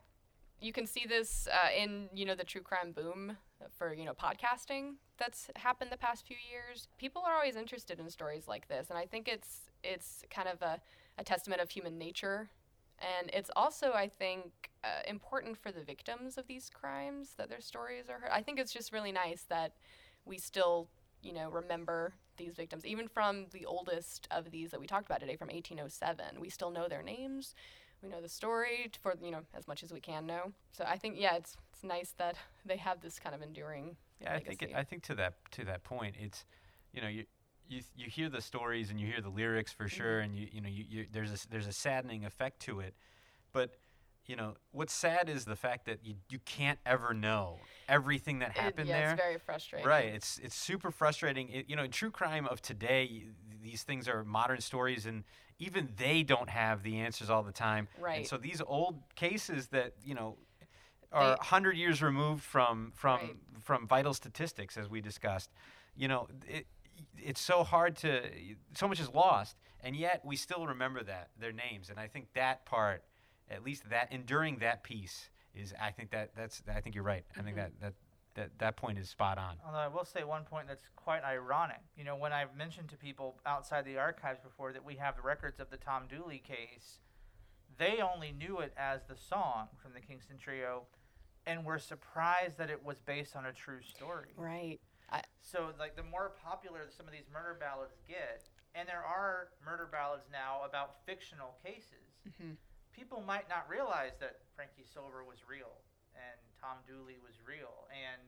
you 0.59 0.73
can 0.73 0.85
see 0.85 1.05
this 1.07 1.47
uh, 1.51 1.69
in 1.75 2.09
you 2.13 2.25
know 2.25 2.35
the 2.35 2.43
true 2.43 2.61
crime 2.61 2.91
boom 2.91 3.37
for 3.77 3.93
you 3.93 4.05
know 4.05 4.13
podcasting 4.13 4.95
that's 5.17 5.49
happened 5.55 5.91
the 5.91 5.97
past 5.97 6.25
few 6.25 6.37
years. 6.51 6.87
People 6.97 7.23
are 7.25 7.35
always 7.35 7.55
interested 7.55 7.99
in 7.99 8.09
stories 8.09 8.47
like 8.47 8.67
this, 8.67 8.89
and 8.89 8.97
I 8.97 9.05
think 9.05 9.27
it's 9.27 9.71
it's 9.83 10.23
kind 10.29 10.47
of 10.47 10.61
a, 10.61 10.79
a 11.17 11.23
testament 11.23 11.61
of 11.61 11.69
human 11.69 11.97
nature, 11.97 12.49
and 12.99 13.29
it's 13.33 13.51
also 13.55 13.93
I 13.93 14.07
think 14.07 14.51
uh, 14.83 15.01
important 15.07 15.57
for 15.57 15.71
the 15.71 15.83
victims 15.83 16.37
of 16.37 16.47
these 16.47 16.69
crimes 16.69 17.29
that 17.37 17.49
their 17.49 17.61
stories 17.61 18.09
are 18.09 18.19
heard. 18.19 18.31
I 18.31 18.41
think 18.41 18.59
it's 18.59 18.73
just 18.73 18.91
really 18.91 19.11
nice 19.11 19.45
that 19.49 19.73
we 20.25 20.37
still 20.37 20.89
you 21.21 21.33
know 21.33 21.49
remember 21.49 22.13
these 22.37 22.53
victims 22.55 22.85
even 22.85 23.07
from 23.07 23.45
the 23.51 23.65
oldest 23.65 24.27
of 24.31 24.49
these 24.51 24.71
that 24.71 24.79
we 24.79 24.87
talked 24.87 25.05
about 25.05 25.19
today 25.19 25.35
from 25.35 25.49
1807 25.49 26.39
we 26.39 26.49
still 26.49 26.71
know 26.71 26.87
their 26.87 27.03
names 27.03 27.53
we 28.01 28.09
know 28.09 28.21
the 28.21 28.29
story 28.29 28.89
for 29.01 29.15
you 29.21 29.31
know 29.31 29.41
as 29.53 29.67
much 29.67 29.83
as 29.83 29.93
we 29.93 29.99
can 29.99 30.25
know. 30.25 30.51
So 30.71 30.83
I 30.87 30.97
think 30.97 31.15
yeah, 31.19 31.35
it's 31.35 31.55
it's 31.71 31.83
nice 31.83 32.13
that 32.17 32.35
they 32.65 32.77
have 32.77 33.01
this 33.01 33.19
kind 33.19 33.35
of 33.35 33.41
enduring. 33.41 33.95
Yeah, 34.21 34.33
I 34.33 34.39
think 34.39 34.61
it. 34.63 34.71
I 34.75 34.83
think 34.83 35.03
to 35.03 35.15
that 35.15 35.35
to 35.51 35.65
that 35.65 35.83
point, 35.83 36.15
it's 36.19 36.45
you 36.93 37.01
know 37.01 37.07
you 37.07 37.25
you 37.67 37.81
you 37.95 38.09
hear 38.09 38.29
the 38.29 38.41
stories 38.41 38.89
and 38.89 38.99
you 38.99 39.07
hear 39.07 39.21
the 39.21 39.29
lyrics 39.29 39.71
for 39.71 39.87
sure, 39.87 40.21
Mm-hmm. 40.21 40.25
and 40.25 40.35
you 40.35 40.47
you 40.51 40.61
know 40.61 40.69
you, 40.69 40.85
you 40.89 41.05
there's 41.11 41.31
a 41.31 41.47
there's 41.49 41.67
a 41.67 41.73
saddening 41.73 42.25
effect 42.25 42.59
to 42.61 42.79
it, 42.79 42.95
but 43.53 43.77
you 44.25 44.35
know 44.35 44.55
what's 44.71 44.93
sad 44.93 45.29
is 45.29 45.45
the 45.45 45.55
fact 45.55 45.85
that 45.85 45.99
you 46.05 46.15
you 46.29 46.39
can't 46.39 46.79
ever 46.85 47.13
know 47.13 47.59
everything 47.89 48.39
that 48.39 48.49
It- 48.51 48.57
happened 48.57 48.87
yeah, 48.87 48.99
there. 48.99 49.11
it's 49.13 49.21
very 49.21 49.37
frustrating. 49.39 49.87
Right. 49.87 50.05
It's 50.13 50.37
it's 50.39 50.55
super 50.55 50.91
frustrating. 50.91 51.49
It, 51.49 51.69
you 51.69 51.75
know, 51.75 51.87
true 51.87 52.11
crime 52.11 52.45
of 52.47 52.61
today, 52.61 53.25
these 53.61 53.83
things 53.83 54.07
are 54.07 54.23
modern 54.23 54.61
stories, 54.61 55.05
and 55.05 55.23
even 55.59 55.89
they 55.97 56.23
don't 56.23 56.49
have 56.49 56.83
the 56.83 56.97
answers 56.99 57.29
all 57.29 57.43
the 57.43 57.51
time. 57.51 57.87
Right. 57.99 58.19
And 58.19 58.27
so 58.27 58.37
these 58.37 58.61
old 58.65 59.01
cases 59.15 59.67
that 59.69 59.93
you 60.03 60.15
know 60.15 60.37
are 61.11 61.31
They- 61.35 61.45
hundred 61.45 61.75
years 61.77 62.01
removed 62.01 62.43
from 62.43 62.91
from 62.95 63.19
Right. 63.19 63.35
from 63.59 63.87
vital 63.87 64.13
statistics, 64.13 64.77
as 64.77 64.87
we 64.89 65.01
discussed. 65.01 65.51
You 65.95 66.07
know, 66.07 66.29
it, 66.47 66.67
it's 67.17 67.41
so 67.41 67.63
hard 67.63 67.97
to 67.97 68.29
so 68.75 68.87
much 68.87 68.99
is 68.99 69.09
lost, 69.09 69.57
and 69.81 69.95
yet 69.95 70.23
we 70.23 70.35
still 70.37 70.67
remember 70.67 71.03
that 71.03 71.31
their 71.37 71.51
names. 71.51 71.89
And 71.89 71.99
I 71.99 72.07
think 72.07 72.31
that 72.33 72.65
part, 72.65 73.03
at 73.51 73.63
least 73.63 73.89
that 73.89 74.11
enduring 74.11 74.57
that 74.59 74.83
piece, 74.83 75.29
is 75.53 75.73
I 75.79 75.91
think 75.91 76.11
that 76.11 76.31
that's 76.35 76.63
I 76.73 76.79
think 76.81 76.95
you're 76.95 77.03
right. 77.03 77.25
I 77.37 77.41
think 77.41 77.55
that 77.57 77.71
that 77.81 77.93
that 78.35 78.59
that 78.59 78.77
point 78.77 78.97
is 78.97 79.09
spot 79.09 79.37
on. 79.37 79.57
Although 79.65 79.77
I 79.79 79.87
will 79.87 80.05
say 80.05 80.23
one 80.23 80.43
point 80.43 80.67
that's 80.67 80.87
quite 80.95 81.23
ironic. 81.23 81.81
You 81.97 82.05
know, 82.05 82.15
when 82.15 82.31
I've 82.31 82.55
mentioned 82.55 82.89
to 82.89 82.97
people 82.97 83.35
outside 83.45 83.85
the 83.85 83.97
archives 83.97 84.39
before 84.39 84.71
that 84.73 84.85
we 84.85 84.95
have 84.95 85.15
the 85.17 85.21
records 85.21 85.59
of 85.59 85.69
the 85.69 85.77
Tom 85.77 86.03
Dooley 86.09 86.39
case, 86.39 86.99
they 87.77 87.99
only 88.01 88.31
knew 88.31 88.59
it 88.59 88.73
as 88.77 89.01
the 89.07 89.17
song 89.17 89.67
from 89.81 89.93
the 89.93 89.99
Kingston 89.99 90.37
Trio 90.37 90.83
and 91.45 91.65
were 91.65 91.79
surprised 91.79 92.57
that 92.57 92.69
it 92.69 92.85
was 92.85 93.01
based 93.01 93.35
on 93.35 93.45
a 93.45 93.51
true 93.51 93.81
story. 93.81 94.29
Right. 94.37 94.79
So, 95.41 95.71
like, 95.77 95.97
the 95.97 96.03
more 96.03 96.31
popular 96.41 96.87
some 96.95 97.07
of 97.07 97.11
these 97.11 97.27
murder 97.33 97.57
ballads 97.59 97.95
get, 98.07 98.47
and 98.75 98.87
there 98.87 99.03
are 99.03 99.49
murder 99.65 99.89
ballads 99.91 100.29
now 100.31 100.61
about 100.63 101.03
fictional 101.05 101.57
cases, 101.65 102.15
Mhm. 102.29 102.55
People 102.95 103.23
might 103.25 103.49
not 103.49 103.67
realize 103.69 104.11
that 104.19 104.37
Frankie 104.55 104.85
Silver 104.93 105.23
was 105.23 105.37
real 105.49 105.81
and 106.15 106.39
Tom 106.59 106.77
Dooley 106.87 107.17
was 107.23 107.33
real, 107.47 107.87
and 107.89 108.21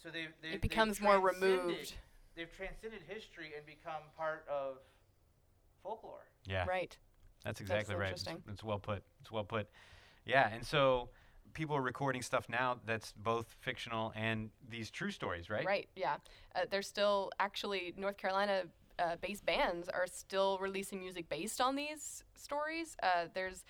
so 0.00 0.10
they 0.10 0.28
they 0.42 0.54
It 0.54 0.60
becomes 0.60 1.00
more 1.00 1.18
removed. 1.18 1.94
They've 2.36 2.52
transcended 2.56 3.02
history 3.06 3.52
and 3.56 3.64
become 3.64 4.02
part 4.16 4.44
of 4.48 4.78
folklore. 5.82 6.26
Yeah. 6.46 6.64
Right. 6.66 6.96
That's 7.44 7.60
exactly 7.60 7.94
right. 7.94 8.12
It's, 8.12 8.24
it's 8.50 8.64
well 8.64 8.78
put. 8.78 9.02
It's 9.20 9.30
well 9.30 9.44
put. 9.44 9.68
Yeah, 10.24 10.48
and 10.52 10.64
so 10.64 11.10
people 11.52 11.76
are 11.76 11.82
recording 11.82 12.22
stuff 12.22 12.48
now 12.48 12.78
that's 12.86 13.12
both 13.12 13.54
fictional 13.60 14.12
and 14.16 14.50
these 14.68 14.90
true 14.90 15.10
stories, 15.10 15.48
right? 15.48 15.64
Right. 15.64 15.88
Yeah. 15.94 16.16
Uh, 16.54 16.60
there's 16.70 16.88
still 16.88 17.30
actually 17.38 17.94
North 17.96 18.16
Carolina 18.16 18.62
uh, 18.98 19.16
based 19.20 19.44
bands 19.44 19.88
are 19.88 20.06
still 20.06 20.58
releasing 20.58 21.00
music 21.00 21.28
based 21.28 21.60
on 21.60 21.76
these 21.76 22.24
stories. 22.34 22.96
Uh, 23.02 23.26
there's 23.34 23.64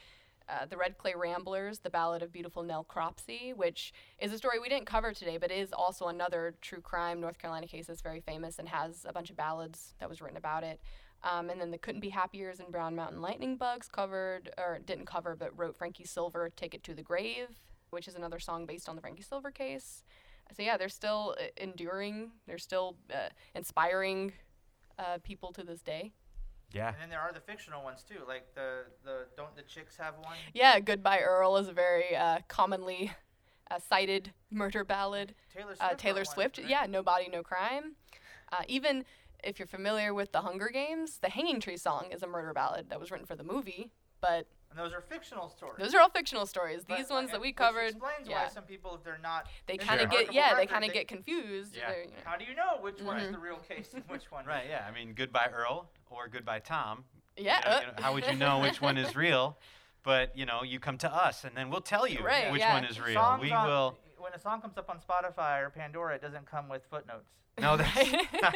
uh, 0.49 0.67
the 0.67 0.77
Red 0.77 0.99
Clay 0.99 1.15
Ramblers, 1.17 1.79
the 1.79 1.91
Ballad 1.91 2.23
of 2.23 2.31
Beautiful 2.31 2.63
Nell 2.63 2.85
Cropsey, 2.85 3.55
which 3.55 3.93
is 4.19 4.33
a 4.33 4.39
story 4.39 4.59
we 4.59 4.69
didn't 4.69 4.87
cover 4.87 5.13
today, 5.13 5.39
but 5.39 5.51
is 5.51 5.73
also 5.73 6.09
another 6.09 6.55
true 6.61 6.81
crime 6.81 7.21
North 7.21 7.39
Carolina 7.39 7.67
case 7.67 7.87
that's 7.87 8.03
very 8.03 8.21
famous 8.21 8.59
and 8.59 8.69
has 8.69 9.07
a 9.09 9.13
bunch 9.13 9.31
of 9.31 9.37
ballads 9.37 9.95
that 10.01 10.09
was 10.09 10.21
written 10.21 10.37
about 10.37 10.63
it. 10.63 10.81
Um, 11.23 11.49
and 11.49 11.59
then 11.59 11.71
the 11.71 11.79
Couldn't 11.79 12.03
Be 12.03 12.11
Happiers 12.11 12.61
and 12.61 12.71
Brown 12.71 12.95
Mountain 12.95 13.23
Lightning 13.23 13.57
Bugs 13.57 13.89
covered, 13.89 14.51
or 14.59 14.79
didn't 14.85 15.07
cover, 15.07 15.35
but 15.35 15.59
wrote 15.59 15.77
Frankie 15.77 16.05
Silver, 16.05 16.51
Take 16.55 16.75
It 16.75 16.85
to 16.85 16.95
the 16.95 17.03
Grave, 17.03 17.49
which 17.89 18.07
is 18.07 18.15
another 18.15 18.39
song 18.39 18.67
based 18.67 18.89
on 18.89 18.97
the 18.97 19.01
Frankie 19.01 19.23
Silver 19.23 19.51
case. 19.51 20.05
So 20.55 20.63
yeah, 20.63 20.77
they're 20.77 20.91
still 20.91 21.35
uh, 21.41 21.45
enduring. 21.57 22.33
They're 22.47 22.59
still 22.59 22.97
uh, 23.11 23.31
inspiring 23.55 24.33
uh, 24.99 25.19
people 25.23 25.53
to 25.53 25.63
this 25.63 25.83
day. 25.83 26.13
Yeah. 26.73 26.89
And 26.89 26.97
then 27.01 27.11
there 27.11 27.21
are 27.21 27.33
the 27.33 27.41
fictional 27.41 27.85
ones 27.85 28.05
too, 28.09 28.21
like 28.27 28.55
the 28.55 28.85
the 29.05 29.27
don't 29.37 29.55
the 29.55 29.63
chicks 29.63 29.97
have 29.97 30.15
one? 30.19 30.37
Yeah, 30.53 30.81
Goodbye 30.81 31.21
Earl 31.21 31.57
is 31.57 31.69
a 31.69 31.73
very 31.73 32.17
uh, 32.17 32.39
commonly 32.49 33.13
uh, 33.71 33.79
cited 33.79 34.33
murder 34.51 34.85
ballad. 34.85 35.35
Taylor 35.53 35.75
Swift. 35.75 35.83
Uh, 35.83 35.89
wrote 35.89 35.99
Taylor 35.99 36.17
one, 36.19 36.25
Swift, 36.27 36.59
right? 36.59 36.69
yeah, 36.69 36.87
No 36.89 37.03
Body, 37.03 37.29
No 37.31 37.43
Crime. 37.43 37.95
Uh, 38.53 38.63
even 38.69 39.05
if 39.43 39.59
you're 39.59 39.69
familiar 39.69 40.13
with 40.13 40.33
the 40.33 40.41
Hunger 40.41 40.71
Games, 40.73 41.19
the 41.19 41.29
Hanging 41.29 41.61
Tree 41.61 41.77
song 41.77 42.07
is 42.11 42.23
a 42.23 42.27
murder 42.27 42.53
ballad 42.53 42.91
that 42.91 42.99
was 42.99 43.11
written 43.11 43.27
for 43.27 43.37
the 43.37 43.45
movie. 43.45 43.91
But 44.21 44.47
And 44.77 44.85
those 44.85 44.93
are 44.93 45.01
fictional 45.03 45.49
stories. 45.49 45.77
those 45.79 45.95
are 45.95 46.01
all 46.01 46.09
fictional 46.11 46.47
stories. 46.47 46.85
But- 46.87 46.99
These 46.99 47.09
ones 47.11 47.31
that 47.31 47.41
we 47.41 47.49
which 47.49 47.57
covered, 47.57 47.91
explains 47.91 48.27
yeah, 48.29 48.43
why 48.45 48.49
some 48.49 48.65
people, 48.65 48.95
if 48.97 49.05
they're 49.05 49.21
not, 49.23 49.47
they 49.67 49.77
kind 49.77 50.01
of 50.01 50.11
get 50.11 50.29
archival 50.29 50.33
yeah, 50.35 50.55
they 50.57 50.67
kind 50.67 50.85
of 50.85 50.93
get 50.93 51.07
confused. 51.07 51.77
Yeah. 51.77 51.91
You 51.91 52.07
know. 52.07 52.13
How 52.25 52.37
do 52.37 52.45
you 52.45 52.55
know 52.57 52.79
which 52.81 53.01
one 53.01 53.19
is 53.19 53.29
Mhm. 53.29 53.33
the 53.35 53.39
real 53.39 53.59
case 53.59 53.91
and 53.95 54.03
which 54.09 54.31
one? 54.33 54.45
Right. 54.55 54.65
Yeah. 54.69 54.85
I 54.89 54.91
mean, 54.93 55.15
goodbye 55.15 55.49
Earl 55.55 55.89
or 56.11 56.27
goodbye 56.29 56.59
Tom. 56.59 57.05
You 57.37 57.45
Yeah. 57.45 57.61
know, 57.65 57.71
uh, 57.71 57.81
you 57.81 57.87
know, 57.87 57.93
how 58.03 58.15
would 58.15 58.27
you 58.27 58.35
know 58.35 58.59
which 58.61 58.81
one 58.81 58.97
is 58.99 59.15
real? 59.15 59.59
But 60.03 60.37
you 60.37 60.45
know, 60.45 60.63
you 60.63 60.81
come 60.81 60.99
to 60.99 61.11
us, 61.11 61.45
and 61.45 61.57
then 61.57 61.71
we'll 61.71 61.81
tell 61.81 62.07
you 62.07 62.19
Right, 62.23 62.53
which 62.53 62.61
yeah. 62.61 62.75
one 62.75 62.85
is 62.85 63.01
real. 63.01 63.15
Songs 63.15 63.41
we 63.41 63.51
on- 63.53 63.67
will. 63.67 63.99
When 64.25 64.33
a 64.33 64.39
song 64.39 64.63
comes 64.63 64.79
up 64.79 64.89
on 64.89 65.01
Spotify 65.01 65.61
or 65.61 65.69
Pandora, 65.69 66.15
it 66.15 66.23
doesn't 66.23 66.47
come 66.51 66.67
with 66.71 66.81
footnotes. 66.89 67.29
No, 67.61 67.77
that's, 67.77 68.11